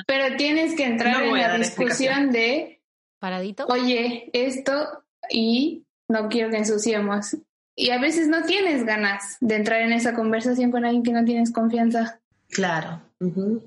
pero 0.07 0.37
tienes 0.37 0.73
que 0.75 0.85
entrar 0.85 1.25
No 1.25 1.35
en 1.35 1.41
la 1.41 1.57
discusión 1.57 2.31
de, 2.31 2.81
¿Paradito? 3.19 3.65
oye, 3.67 4.29
esto 4.31 5.03
y 5.29 5.85
no 6.07 6.29
quiero 6.29 6.49
que 6.49 6.57
ensuciemos. 6.57 7.35
Y 7.75 7.89
a 7.89 7.99
veces 7.99 8.27
no 8.27 8.43
tienes 8.43 8.85
ganas 8.85 9.37
de 9.41 9.55
entrar 9.55 9.81
en 9.81 9.91
esa 9.93 10.13
conversación 10.13 10.71
con 10.71 10.85
alguien 10.85 11.03
que 11.03 11.11
no 11.11 11.25
tienes 11.25 11.51
confianza. 11.51 12.19
Claro. 12.49 13.01
Ujú. 13.19 13.63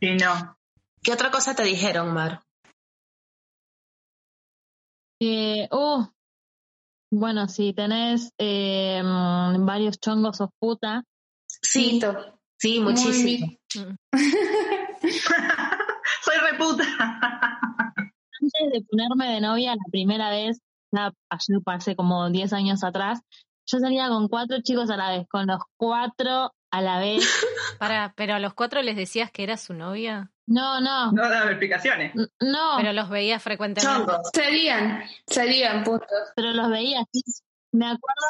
y 0.00 0.14
no. 0.16 0.56
¿Qué 1.02 1.12
otra 1.12 1.30
cosa 1.30 1.54
te 1.54 1.62
dijeron, 1.62 2.12
Mar? 2.14 2.40
Eh, 5.26 5.68
oh, 5.70 6.06
bueno, 7.10 7.48
si 7.48 7.72
tenés 7.72 8.30
eh, 8.36 9.02
mm, 9.02 9.64
varios 9.64 9.98
chongos 9.98 10.42
o 10.42 10.50
puta, 10.58 11.02
Sí, 11.62 11.98
sí, 12.58 12.80
muchísimo. 12.80 13.56
Soy 16.22 16.36
reputa. 16.50 16.84
antes 18.42 18.70
de 18.70 18.82
ponerme 18.82 19.32
de 19.32 19.40
novia 19.40 19.74
la 19.74 19.90
primera 19.90 20.28
vez, 20.28 20.60
ya 20.92 21.10
ayer 21.30 21.62
pasé 21.64 21.96
como 21.96 22.28
10 22.28 22.52
años 22.52 22.84
atrás, 22.84 23.20
yo 23.66 23.78
salía 23.78 24.08
con 24.08 24.28
cuatro 24.28 24.60
chicos 24.60 24.90
a 24.90 24.98
la 24.98 25.08
vez, 25.08 25.26
con 25.30 25.46
los 25.46 25.62
cuatro 25.78 26.52
a 26.76 26.82
la 26.82 26.98
vez. 26.98 27.24
Para, 27.78 28.12
pero 28.16 28.34
a 28.34 28.38
los 28.38 28.54
cuatro 28.54 28.82
les 28.82 28.96
decías 28.96 29.30
que 29.30 29.42
era 29.42 29.56
su 29.56 29.74
novia. 29.74 30.30
No, 30.46 30.80
no, 30.80 31.10
No 31.12 31.28
daba 31.28 31.50
explicaciones. 31.50 32.12
no, 32.14 32.74
Pero 32.76 32.92
los 32.92 33.08
veías 33.08 33.42
frecuentemente. 33.42 33.96
Chongos. 34.06 34.28
Salían, 34.34 35.02
salían, 35.26 35.82
punto. 35.84 36.06
pero 36.36 36.52
los 36.52 36.70
veía 36.70 37.00
así. 37.00 37.22
Me 37.72 37.86
acuerdo 37.86 38.26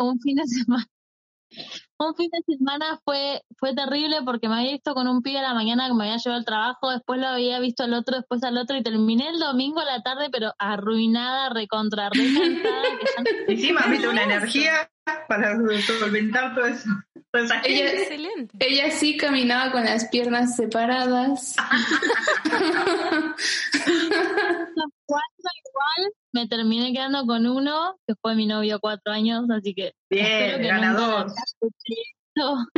un 0.00 0.18
fin 0.20 0.36
de 0.36 0.44
semana. 0.46 0.86
Un 1.98 2.14
fin 2.16 2.30
de 2.32 2.56
semana 2.56 2.98
fue, 3.04 3.42
fue 3.58 3.74
terrible 3.74 4.16
porque 4.24 4.48
me 4.48 4.56
había 4.58 4.72
visto 4.72 4.94
con 4.94 5.06
un 5.06 5.20
pibe 5.22 5.38
a 5.38 5.42
la 5.42 5.54
mañana 5.54 5.86
que 5.86 5.92
me 5.94 6.04
había 6.04 6.16
llevado 6.16 6.38
al 6.38 6.44
trabajo, 6.46 6.90
después 6.90 7.20
lo 7.20 7.28
había 7.28 7.60
visto 7.60 7.84
al 7.84 7.92
otro, 7.94 8.16
después 8.16 8.42
al 8.42 8.56
otro, 8.56 8.76
y 8.76 8.82
terminé 8.82 9.28
el 9.28 9.38
domingo 9.38 9.78
a 9.80 9.84
la 9.84 10.02
tarde, 10.02 10.28
pero 10.32 10.52
arruinada, 10.58 11.50
recontra, 11.50 12.08
re 12.08 12.14
cansada, 12.34 12.82
que 12.98 13.06
ya 13.06 13.22
no- 13.22 13.52
Encima, 13.52 13.86
viste, 13.88 14.08
una 14.08 14.24
energía 14.24 14.90
para 15.28 15.56
solventar 15.86 16.54
todo 16.54 16.66
eso. 16.66 16.88
Gente. 17.34 17.54
Ella, 17.64 17.92
Excelente. 17.92 18.56
ella 18.60 18.90
sí 18.90 19.16
caminaba 19.16 19.72
con 19.72 19.84
las 19.84 20.06
piernas 20.08 20.54
separadas. 20.56 21.56
Cuando 25.06 25.48
igual 25.64 26.12
me 26.32 26.46
terminé 26.48 26.92
quedando 26.92 27.24
con 27.26 27.46
uno, 27.46 27.96
que 28.06 28.14
fue 28.20 28.34
mi 28.34 28.46
novio 28.46 28.78
cuatro 28.80 29.12
años, 29.12 29.44
así 29.50 29.74
que 29.74 29.92
Bien, 30.10 30.60
que 30.60 30.66
ganador. 30.68 31.32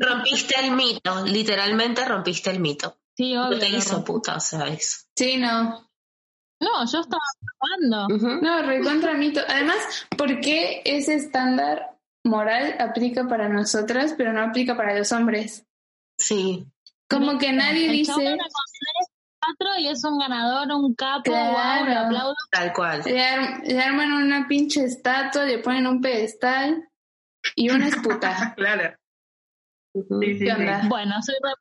Rompiste 0.00 0.54
el 0.64 0.72
mito, 0.72 1.24
literalmente 1.26 2.04
rompiste 2.04 2.50
el 2.50 2.58
mito. 2.60 2.96
Sí, 3.16 3.34
No 3.34 3.48
obvio. 3.48 3.58
te 3.58 3.68
lo 3.68 3.76
hizo 3.78 4.04
puta, 4.04 4.36
o 4.36 4.40
sea, 4.40 4.66
eso. 4.68 5.04
Sí, 5.16 5.36
no. 5.36 5.88
No, 6.60 6.84
yo 6.90 7.00
estaba. 7.00 7.22
Ujú. 8.14 8.28
No, 8.42 8.62
recontra 8.62 9.14
mito. 9.14 9.40
Además, 9.48 10.06
¿por 10.16 10.40
qué 10.40 10.82
ese 10.84 11.14
estándar 11.14 11.96
moral 12.24 12.76
aplica 12.78 13.26
para 13.28 13.48
nosotras, 13.48 14.14
pero 14.16 14.32
no 14.32 14.42
aplica 14.42 14.76
para 14.76 14.96
los 14.96 15.10
hombres? 15.12 15.64
Sí. 16.18 16.66
Como 17.08 17.38
que 17.38 17.52
nadie 17.52 17.86
El 17.86 17.92
dice, 17.92 18.12
era 18.22 18.36
con 18.44 19.80
y 19.80 19.88
es 19.88 20.04
un 20.04 20.18
ganador, 20.18 20.70
un 20.72 20.94
capo, 20.94 21.22
Claro. 21.24 21.52
wow, 21.52 21.86
le 21.88 21.94
aplaudo. 21.96 22.34
Tal 22.50 22.72
cual. 22.74 23.02
le, 23.04 23.24
ar- 23.26 23.62
le 23.64 23.80
arman 23.80 24.12
una 24.12 24.46
pinche 24.46 24.84
estatua, 24.84 25.44
le 25.44 25.58
ponen 25.58 25.86
un 25.86 26.00
pedestal 26.00 26.88
y 27.56 27.70
una 27.70 27.88
es 27.88 27.96
puta. 27.96 28.54
Claro. 28.56 28.94
Ujú. 29.94 30.20
Sí, 30.20 30.34
sí, 30.34 30.38
¿Qué 30.40 30.44
sí. 30.44 30.50
onda? 30.50 30.82
Bueno, 30.88 31.14
soy 31.22 31.34
re- 31.42 31.54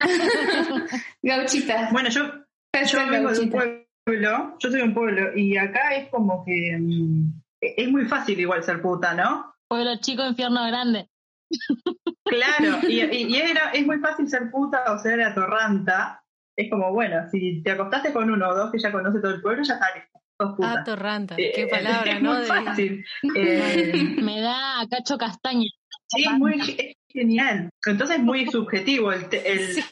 Gauchita. 1.22 1.88
Bueno, 1.92 2.08
yo, 2.08 2.22
yo 2.24 3.06
vengo 3.10 3.30
de 3.32 3.40
un 3.40 3.50
gauchita. 3.50 3.83
Pueblo, 4.04 4.56
yo 4.58 4.70
soy 4.70 4.78
de 4.80 4.84
un 4.84 4.94
pueblo, 4.94 5.36
y 5.36 5.56
acá 5.56 5.94
es 5.94 6.08
como 6.10 6.44
que 6.44 6.76
mm, 6.78 7.32
es 7.60 7.88
muy 7.90 8.04
fácil 8.06 8.38
igual 8.38 8.62
ser 8.62 8.80
puta, 8.82 9.14
¿no? 9.14 9.52
pueblo 9.68 9.96
chico, 10.00 10.24
infierno 10.26 10.66
grande. 10.66 11.08
Claro, 12.26 12.78
y, 12.88 13.00
y- 13.02 13.26
y 13.28 13.36
era, 13.36 13.70
es 13.72 13.84
muy 13.86 13.98
fácil 13.98 14.28
ser 14.28 14.50
puta 14.50 14.90
o 14.92 14.98
ser 14.98 15.20
atorranta. 15.20 16.24
Es 16.56 16.70
como, 16.70 16.90
bueno, 16.92 17.28
si 17.30 17.62
te 17.62 17.72
acostaste 17.72 18.12
con 18.14 18.30
uno 18.30 18.48
o 18.48 18.54
dos 18.54 18.72
que 18.72 18.78
ya 18.78 18.90
conoce 18.90 19.20
todo 19.20 19.34
el 19.34 19.42
pueblo, 19.42 19.62
ya 19.62 19.74
está 19.74 19.94
listo, 19.94 20.20
sos 20.40 20.56
puta. 20.56 20.72
Ah, 20.80 20.84
torranta. 20.84 21.34
Eh, 21.38 21.52
Qué 21.54 21.66
palabra, 21.66 22.12
es 22.12 22.22
¿no? 22.22 22.34
muy 22.34 22.44
fácil. 22.44 23.04
Eh, 23.36 24.16
Me 24.22 24.40
da 24.40 24.80
a 24.80 24.88
cacho 24.88 25.18
castaña. 25.18 25.68
sí, 26.08 26.24
es 26.24 26.32
muy 26.32 26.54
es 26.78 26.94
genial. 27.08 27.68
Entonces 27.86 28.16
es 28.16 28.22
muy 28.22 28.46
subjetivo 28.46 29.12
el... 29.12 29.28
te- 29.28 29.52
el- 29.52 29.74
Sí. 29.74 29.84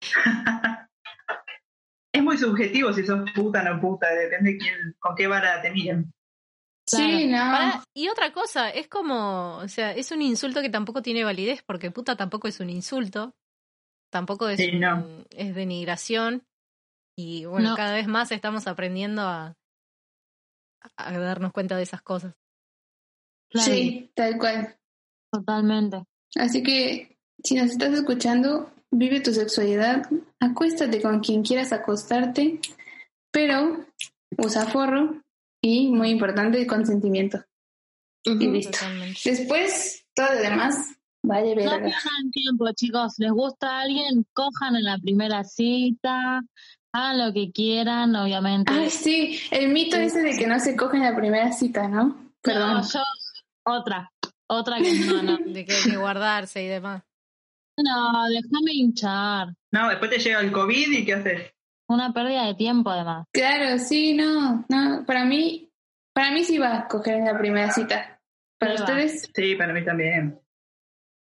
muy 2.28 2.38
subjetivo 2.38 2.92
si 2.92 3.04
sos 3.04 3.30
puta 3.34 3.60
o 3.62 3.74
no 3.74 3.80
puta, 3.80 4.08
depende 4.14 4.56
quién, 4.58 4.94
con 4.98 5.14
qué 5.16 5.26
vara 5.26 5.60
te 5.62 5.70
miren. 5.70 6.12
Sí, 6.86 7.26
no. 7.26 7.82
Y 7.94 8.08
otra 8.08 8.32
cosa, 8.32 8.70
es 8.70 8.88
como, 8.88 9.56
o 9.58 9.68
sea, 9.68 9.92
es 9.92 10.10
un 10.10 10.22
insulto 10.22 10.62
que 10.62 10.70
tampoco 10.70 11.02
tiene 11.02 11.24
validez, 11.24 11.62
porque 11.66 11.90
puta 11.90 12.16
tampoco 12.16 12.48
es 12.48 12.60
un 12.60 12.70
insulto, 12.70 13.34
tampoco 14.10 14.48
es, 14.48 14.58
Sí, 14.58 14.70
un- 14.72 14.80
no. 14.80 15.24
es 15.30 15.54
denigración, 15.54 16.46
y 17.16 17.44
bueno, 17.44 17.70
No. 17.70 17.76
cada 17.76 17.92
vez 17.94 18.06
más 18.06 18.30
estamos 18.32 18.66
aprendiendo 18.66 19.22
a, 19.22 19.54
a 20.96 21.18
darnos 21.18 21.52
cuenta 21.52 21.76
de 21.76 21.82
esas 21.82 22.00
cosas. 22.00 22.34
Claro, 23.50 23.70
Sí, 23.72 24.10
tal 24.14 24.38
cual. 24.38 24.76
totalmente. 25.32 26.04
Así 26.36 26.62
que 26.62 27.18
si 27.42 27.54
nos 27.56 27.70
estás 27.70 27.92
escuchando, 27.92 28.72
vive 28.90 29.20
tu 29.20 29.32
sexualidad, 29.32 30.08
acuéstate 30.40 31.00
con 31.00 31.20
quien 31.20 31.42
quieras 31.42 31.72
acostarte, 31.72 32.60
pero 33.30 33.84
usa 34.36 34.66
forro 34.66 35.22
y, 35.62 35.88
muy 35.88 36.10
importante, 36.10 36.66
consentimiento. 36.66 37.44
Y 38.24 38.32
Ujú. 38.32 38.52
listo. 38.52 38.72
Totalmente. 38.72 39.20
Después, 39.24 40.04
todo 40.14 40.34
lo 40.34 40.40
demás, 40.40 40.96
vale 41.22 41.54
No 41.54 41.54
pierdan 41.54 42.30
tiempo, 42.32 42.72
chicos. 42.72 43.14
¿Les 43.18 43.30
gusta 43.30 43.78
a 43.78 43.80
alguien? 43.82 44.26
Cojan 44.32 44.76
en 44.76 44.84
la 44.84 44.98
primera 44.98 45.44
cita. 45.44 46.42
Hagan 46.92 47.18
lo 47.18 47.32
que 47.32 47.52
quieran, 47.52 48.16
obviamente. 48.16 48.72
Ay, 48.72 48.90
sí, 48.90 49.38
el 49.50 49.68
mito 49.68 49.96
ese 49.96 50.22
de 50.22 50.36
que 50.36 50.46
no 50.46 50.58
se 50.58 50.74
coge 50.74 50.96
en 50.96 51.02
la 51.04 51.14
primera 51.14 51.52
cita, 51.52 51.86
¿no? 51.86 52.32
Perdón. 52.40 52.74
No, 52.74 52.82
yo, 52.82 53.00
otra. 53.64 54.10
Otra 54.46 54.78
que 54.78 54.94
no, 54.94 55.22
no. 55.22 55.36
De 55.38 55.66
que 55.66 55.74
hay 55.74 55.82
que 55.90 55.96
guardarse 55.96 56.62
y 56.62 56.66
demás. 56.66 57.02
No, 57.82 58.26
déjame 58.28 58.72
hinchar. 58.72 59.48
No, 59.72 59.88
después 59.88 60.10
te 60.10 60.18
llega 60.18 60.40
el 60.40 60.52
COVID 60.52 60.90
y 60.92 61.04
¿qué 61.04 61.14
haces? 61.14 61.52
Una 61.88 62.12
pérdida 62.12 62.44
de 62.46 62.54
tiempo, 62.54 62.90
además. 62.90 63.26
Claro, 63.32 63.78
sí, 63.78 64.14
no, 64.14 64.64
no, 64.68 65.04
para 65.06 65.24
mí, 65.24 65.70
para 66.12 66.32
mí 66.32 66.44
sí 66.44 66.58
va 66.58 66.76
a 66.76 66.88
coger 66.88 67.14
en 67.14 67.24
la 67.26 67.38
primera 67.38 67.70
cita. 67.70 68.20
Para 68.58 68.74
ustedes, 68.74 69.30
Sí, 69.34 69.54
para 69.54 69.72
mí 69.72 69.84
también. 69.84 70.40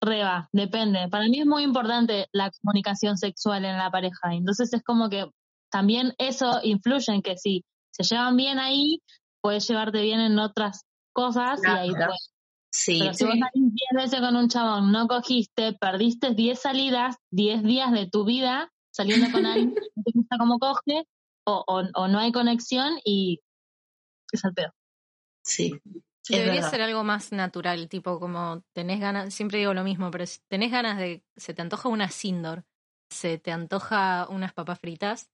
Reba, 0.03 0.49
depende. 0.51 1.07
Para 1.09 1.25
mí 1.25 1.39
es 1.39 1.45
muy 1.45 1.63
importante 1.63 2.27
la 2.33 2.51
comunicación 2.51 3.17
sexual 3.17 3.63
en 3.65 3.77
la 3.77 3.89
pareja. 3.91 4.33
Entonces 4.33 4.73
es 4.73 4.83
como 4.83 5.09
que 5.09 5.29
también 5.71 6.13
eso 6.17 6.59
influye 6.63 7.13
en 7.13 7.21
que 7.21 7.37
si 7.37 7.63
se 7.91 8.03
llevan 8.03 8.35
bien 8.35 8.59
ahí, 8.59 9.01
puedes 9.41 9.67
llevarte 9.67 10.01
bien 10.01 10.19
en 10.19 10.37
otras 10.39 10.83
cosas 11.13 11.61
y 11.63 11.67
ahí 11.69 11.89
Claro. 11.89 12.07
pues. 12.11 12.30
Sí. 12.72 12.99
Pero 12.99 13.13
si 13.13 13.26
vos 13.26 13.34
Sí. 13.34 13.39
salís 13.39 13.74
10 13.74 14.03
veces 14.03 14.19
con 14.22 14.36
un 14.36 14.47
chabón, 14.47 14.91
no 14.91 15.07
cogiste, 15.07 15.74
perdiste 15.74 16.34
10 16.34 16.59
salidas, 16.59 17.17
10 17.30 17.63
días 17.63 17.91
de 17.91 18.07
tu 18.09 18.26
vida 18.26 18.72
saliendo 18.93 19.32
con 19.32 19.45
alguien 19.45 19.74
que 19.76 19.82
no 19.95 20.03
te 20.03 20.11
gusta 20.13 20.38
cómo 20.38 20.59
coge, 20.59 21.07
o, 21.45 21.63
o, 21.67 21.84
o 21.93 22.07
no 22.07 22.19
hay 22.19 22.32
conexión 22.32 22.93
y 23.03 23.41
es 24.32 24.45
al 24.45 24.53
pedo. 24.53 24.74
Sí. 25.43 25.80
Debería 26.30 26.53
verdad. 26.53 26.69
ser 26.69 26.82
algo 26.82 27.03
más 27.03 27.32
natural, 27.32 27.89
tipo 27.89 28.19
como 28.19 28.63
tenés 28.74 28.99
ganas, 28.99 29.34
siempre 29.34 29.57
digo 29.57 29.74
lo 29.74 29.84
mismo, 29.84 30.11
pero 30.11 30.26
si 30.26 30.39
tenés 30.47 30.72
ganas 30.72 30.97
de, 30.97 31.26
se 31.36 31.53
te 31.53 31.61
antoja 31.61 31.89
una 31.89 32.09
Sindor, 32.09 32.63
se 33.09 33.38
te 33.38 33.51
antoja 33.51 34.28
unas 34.30 34.53
papas 34.53 34.80
fritas, 34.80 35.32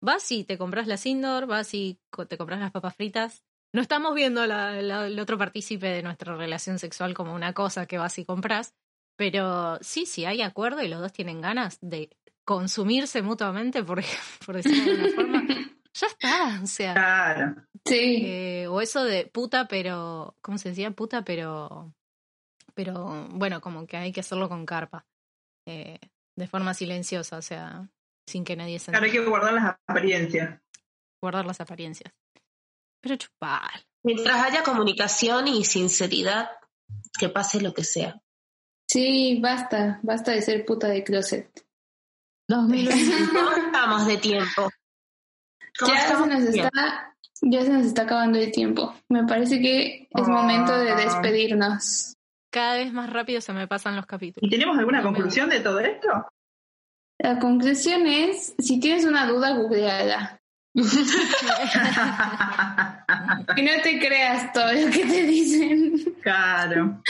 vas 0.00 0.30
y 0.30 0.44
te 0.44 0.58
compras 0.58 0.86
la 0.86 0.96
Sindor, 0.96 1.46
vas 1.46 1.72
y 1.74 1.98
te 2.28 2.36
compras 2.36 2.60
las 2.60 2.70
papas 2.70 2.94
fritas. 2.94 3.42
No 3.72 3.80
estamos 3.82 4.14
viendo 4.14 4.46
la- 4.46 4.80
la- 4.82 5.06
el 5.06 5.18
otro 5.20 5.36
partícipe 5.38 5.86
de 5.88 6.02
nuestra 6.02 6.36
relación 6.36 6.78
sexual 6.78 7.14
como 7.14 7.34
una 7.34 7.52
cosa 7.52 7.86
que 7.86 7.98
vas 7.98 8.18
y 8.18 8.24
compras, 8.24 8.74
pero 9.16 9.78
sí, 9.82 10.06
sí 10.06 10.24
hay 10.24 10.42
acuerdo 10.42 10.82
y 10.82 10.88
los 10.88 11.00
dos 11.00 11.12
tienen 11.12 11.40
ganas 11.40 11.78
de 11.80 12.10
consumirse 12.44 13.20
mutuamente, 13.22 13.84
por, 13.84 14.00
por 14.46 14.56
decirlo 14.56 14.84
de 14.84 14.94
una 15.04 15.14
forma, 15.14 15.42
ya 15.92 16.06
está, 16.06 16.60
o 16.62 16.66
sea. 16.66 16.94
Claro. 16.94 17.54
sí, 17.84 18.22
Eh, 18.24 18.66
o 18.68 18.80
eso 18.80 19.04
de 19.04 19.26
puta, 19.26 19.68
pero. 19.68 20.34
¿Cómo 20.40 20.56
se 20.58 20.70
decía? 20.70 20.90
Puta, 20.92 21.22
pero. 21.24 21.92
Pero 22.74 23.26
bueno, 23.32 23.60
como 23.60 23.86
que 23.86 23.96
hay 23.96 24.12
que 24.12 24.20
hacerlo 24.20 24.48
con 24.48 24.64
carpa. 24.64 25.04
eh, 25.66 25.98
de 26.36 26.46
forma 26.46 26.72
silenciosa, 26.72 27.36
o 27.36 27.42
sea, 27.42 27.90
sin 28.26 28.44
que 28.44 28.54
nadie 28.56 28.78
se 28.78 28.92
Claro, 28.92 29.04
hay 29.06 29.12
que 29.12 29.24
guardar 29.26 29.52
las 29.52 29.76
apariencias. 29.86 30.60
Guardar 31.20 31.44
las 31.44 31.60
apariencias. 31.60 32.14
Pero 33.00 33.16
chupar. 33.16 33.70
Mientras 34.02 34.42
haya 34.44 34.62
comunicación 34.62 35.48
y 35.48 35.64
sinceridad, 35.64 36.50
que 37.18 37.28
pase 37.28 37.60
lo 37.60 37.74
que 37.74 37.84
sea. 37.84 38.20
sí, 38.90 39.38
basta, 39.40 40.00
basta 40.02 40.32
de 40.32 40.42
ser 40.42 40.64
puta 40.64 40.88
de 40.88 41.04
closet. 41.04 41.64
2020. 42.48 43.28
¿Cómo 43.34 43.50
estamos 43.66 44.06
de 44.06 44.16
tiempo? 44.16 44.70
¿Cómo 45.78 45.92
Ya 45.94 46.06
se 46.06 46.26
nos 46.26 46.42
está, 46.54 47.14
ya 47.42 47.62
se 47.62 47.68
nos 47.70 47.84
está 47.86 48.02
acabando 48.02 48.38
el 48.38 48.50
tiempo. 48.50 48.94
Me 49.08 49.24
parece 49.24 49.60
que 49.60 50.02
es 50.10 50.26
Ah. 50.26 50.30
momento 50.30 50.72
de 50.76 50.94
despedirnos. 50.94 52.14
Cada 52.50 52.76
vez 52.76 52.92
más 52.92 53.10
rápido 53.10 53.40
se 53.42 53.52
me 53.52 53.68
pasan 53.68 53.94
los 53.96 54.04
¿Y 54.06 54.08
capítulos. 54.08 54.50
tenemos 54.50 54.78
alguna 54.78 55.02
No 55.02 55.10
me 55.10 55.14
conclusión 55.16 55.50
de 55.50 55.60
todo 55.60 55.80
esto? 55.80 56.08
La 57.20 57.38
conclusión 57.38 58.06
es, 58.06 58.54
si 58.58 58.80
tienes 58.80 59.04
una 59.04 59.26
duda, 59.26 59.50
googleala. 59.54 60.37
Y 63.56 63.62
no 63.62 63.72
te 63.82 63.98
creas 63.98 64.52
todo 64.52 64.72
lo 64.72 64.90
que 64.90 65.04
te 65.04 65.22
dicen. 65.24 66.14
claro. 66.22 67.00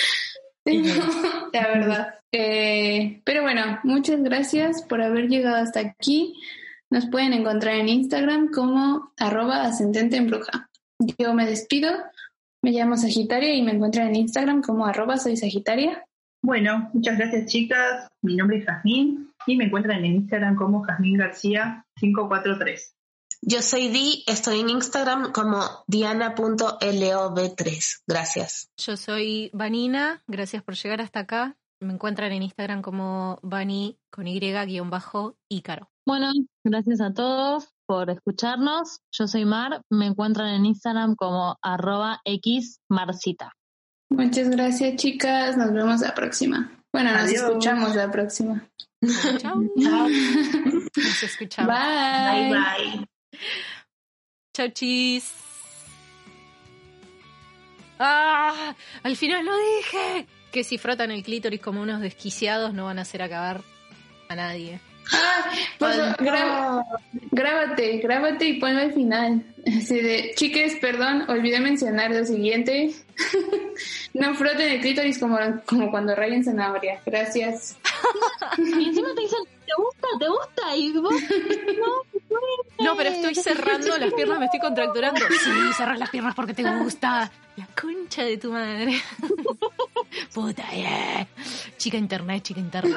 La 1.52 1.68
verdad. 1.68 2.14
Eh, 2.32 3.20
pero 3.24 3.42
bueno, 3.42 3.80
muchas 3.84 4.22
gracias 4.22 4.82
por 4.82 5.02
haber 5.02 5.28
llegado 5.28 5.56
hasta 5.56 5.80
aquí. 5.80 6.34
Nos 6.90 7.06
pueden 7.06 7.32
encontrar 7.32 7.74
en 7.74 7.88
Instagram 7.88 8.50
como 8.50 9.12
arroba 9.18 9.64
ascendente 9.64 10.16
en 10.16 10.28
bruja. 10.28 10.68
Yo 11.18 11.34
me 11.34 11.46
despido, 11.46 11.90
me 12.62 12.72
llamo 12.72 12.96
Sagitaria 12.96 13.54
y 13.54 13.62
me 13.62 13.72
encuentran 13.72 14.08
en 14.08 14.16
Instagram 14.16 14.62
como 14.62 14.86
arroba 14.86 15.16
soy 15.16 15.36
Sagitaria. 15.36 16.04
Bueno, 16.42 16.90
muchas 16.92 17.18
gracias 17.18 17.46
chicas. 17.46 18.08
Mi 18.22 18.36
nombre 18.36 18.58
es 18.58 18.64
Jazmín 18.64 19.30
y 19.46 19.56
me 19.56 19.64
encuentran 19.64 20.04
en 20.04 20.16
Instagram 20.16 20.56
como 20.56 20.82
Jazmín 20.82 21.18
García 21.18 21.84
543. 21.96 22.97
Yo 23.40 23.62
soy 23.62 23.88
Di, 23.88 24.24
estoy 24.26 24.60
en 24.60 24.68
Instagram 24.68 25.32
como 25.32 25.62
diana.lov3. 25.86 28.02
Gracias. 28.06 28.70
Yo 28.76 28.96
soy 28.96 29.50
Vanina, 29.52 30.22
gracias 30.26 30.62
por 30.62 30.74
llegar 30.74 31.00
hasta 31.00 31.20
acá. 31.20 31.56
Me 31.80 31.92
encuentran 31.92 32.32
en 32.32 32.42
Instagram 32.42 32.82
como 32.82 33.38
Vani 33.42 33.98
con 34.10 34.26
Y-Ícaro. 34.26 35.90
Bueno, 36.04 36.32
gracias 36.64 37.00
a 37.00 37.12
todos 37.12 37.72
por 37.86 38.10
escucharnos. 38.10 39.00
Yo 39.12 39.28
soy 39.28 39.44
Mar, 39.44 39.82
me 39.88 40.06
encuentran 40.06 40.54
en 40.54 40.66
Instagram 40.66 41.14
como 41.14 41.56
arroba 41.62 42.20
xmarcita. 42.26 43.52
Muchas 44.10 44.50
gracias 44.50 44.96
chicas, 44.96 45.56
nos 45.56 45.72
vemos 45.72 46.00
la 46.00 46.14
próxima. 46.14 46.82
Bueno, 46.92 47.12
nos 47.12 47.30
escuchamos 47.30 47.94
la 47.94 48.10
próxima. 48.10 48.68
Chao. 49.38 49.56
Nos 49.56 51.22
escuchamos. 51.22 51.72
Bye. 51.72 52.48
Bye 52.48 52.50
bye. 52.50 53.17
Chau, 54.54 54.68
chis. 54.72 55.32
¡Ah! 57.98 58.74
Al 59.02 59.16
final 59.16 59.44
lo 59.44 59.52
dije. 59.56 60.26
Que 60.52 60.64
si 60.64 60.78
frotan 60.78 61.10
el 61.10 61.22
clítoris 61.22 61.60
como 61.60 61.82
unos 61.82 62.00
desquiciados 62.00 62.72
no 62.72 62.86
van 62.86 62.98
a 62.98 63.02
hacer 63.02 63.22
acabar 63.22 63.60
a 64.28 64.34
nadie. 64.34 64.80
Favor, 65.78 66.16
gra- 66.18 66.84
grábate, 67.30 67.98
grábate 67.98 68.46
y 68.46 68.60
ponlo 68.60 68.80
al 68.80 68.92
final. 68.92 69.42
Así 69.66 70.00
de, 70.00 70.32
chiques, 70.36 70.76
perdón, 70.80 71.24
olvidé 71.28 71.60
mencionar 71.60 72.10
lo 72.10 72.24
siguiente. 72.24 72.92
no 74.14 74.34
froten 74.34 74.70
el 74.72 74.80
clítoris 74.80 75.18
como, 75.18 75.38
como 75.66 75.90
cuando 75.90 76.14
rayen 76.14 76.44
zanahoria. 76.44 77.00
Gracias. 77.06 77.76
Y 78.58 78.88
encima 78.88 79.08
te 79.14 79.20
dicen, 79.22 79.38
¿te 79.66 79.72
gusta? 79.76 80.08
¿Te 80.18 80.28
gusta? 80.28 80.76
Y 80.76 80.92
vos, 80.92 81.14
no, 81.78 82.17
No, 82.78 82.96
pero 82.96 83.10
estoy 83.10 83.34
cerrando 83.34 83.96
las 83.98 84.12
piernas, 84.14 84.38
me 84.38 84.44
estoy 84.46 84.60
contracturando. 84.60 85.20
Sí, 85.28 85.72
cerrar 85.76 85.98
las 85.98 86.10
piernas 86.10 86.34
porque 86.34 86.54
te 86.54 86.62
gusta. 86.62 87.30
La 87.56 87.66
concha 87.80 88.22
de 88.22 88.36
tu 88.38 88.52
madre. 88.52 89.00
Puta, 90.34 90.64
yeah. 90.70 91.26
Chica 91.76 91.96
internet, 91.96 92.42
chica 92.42 92.60
internet. 92.60 92.96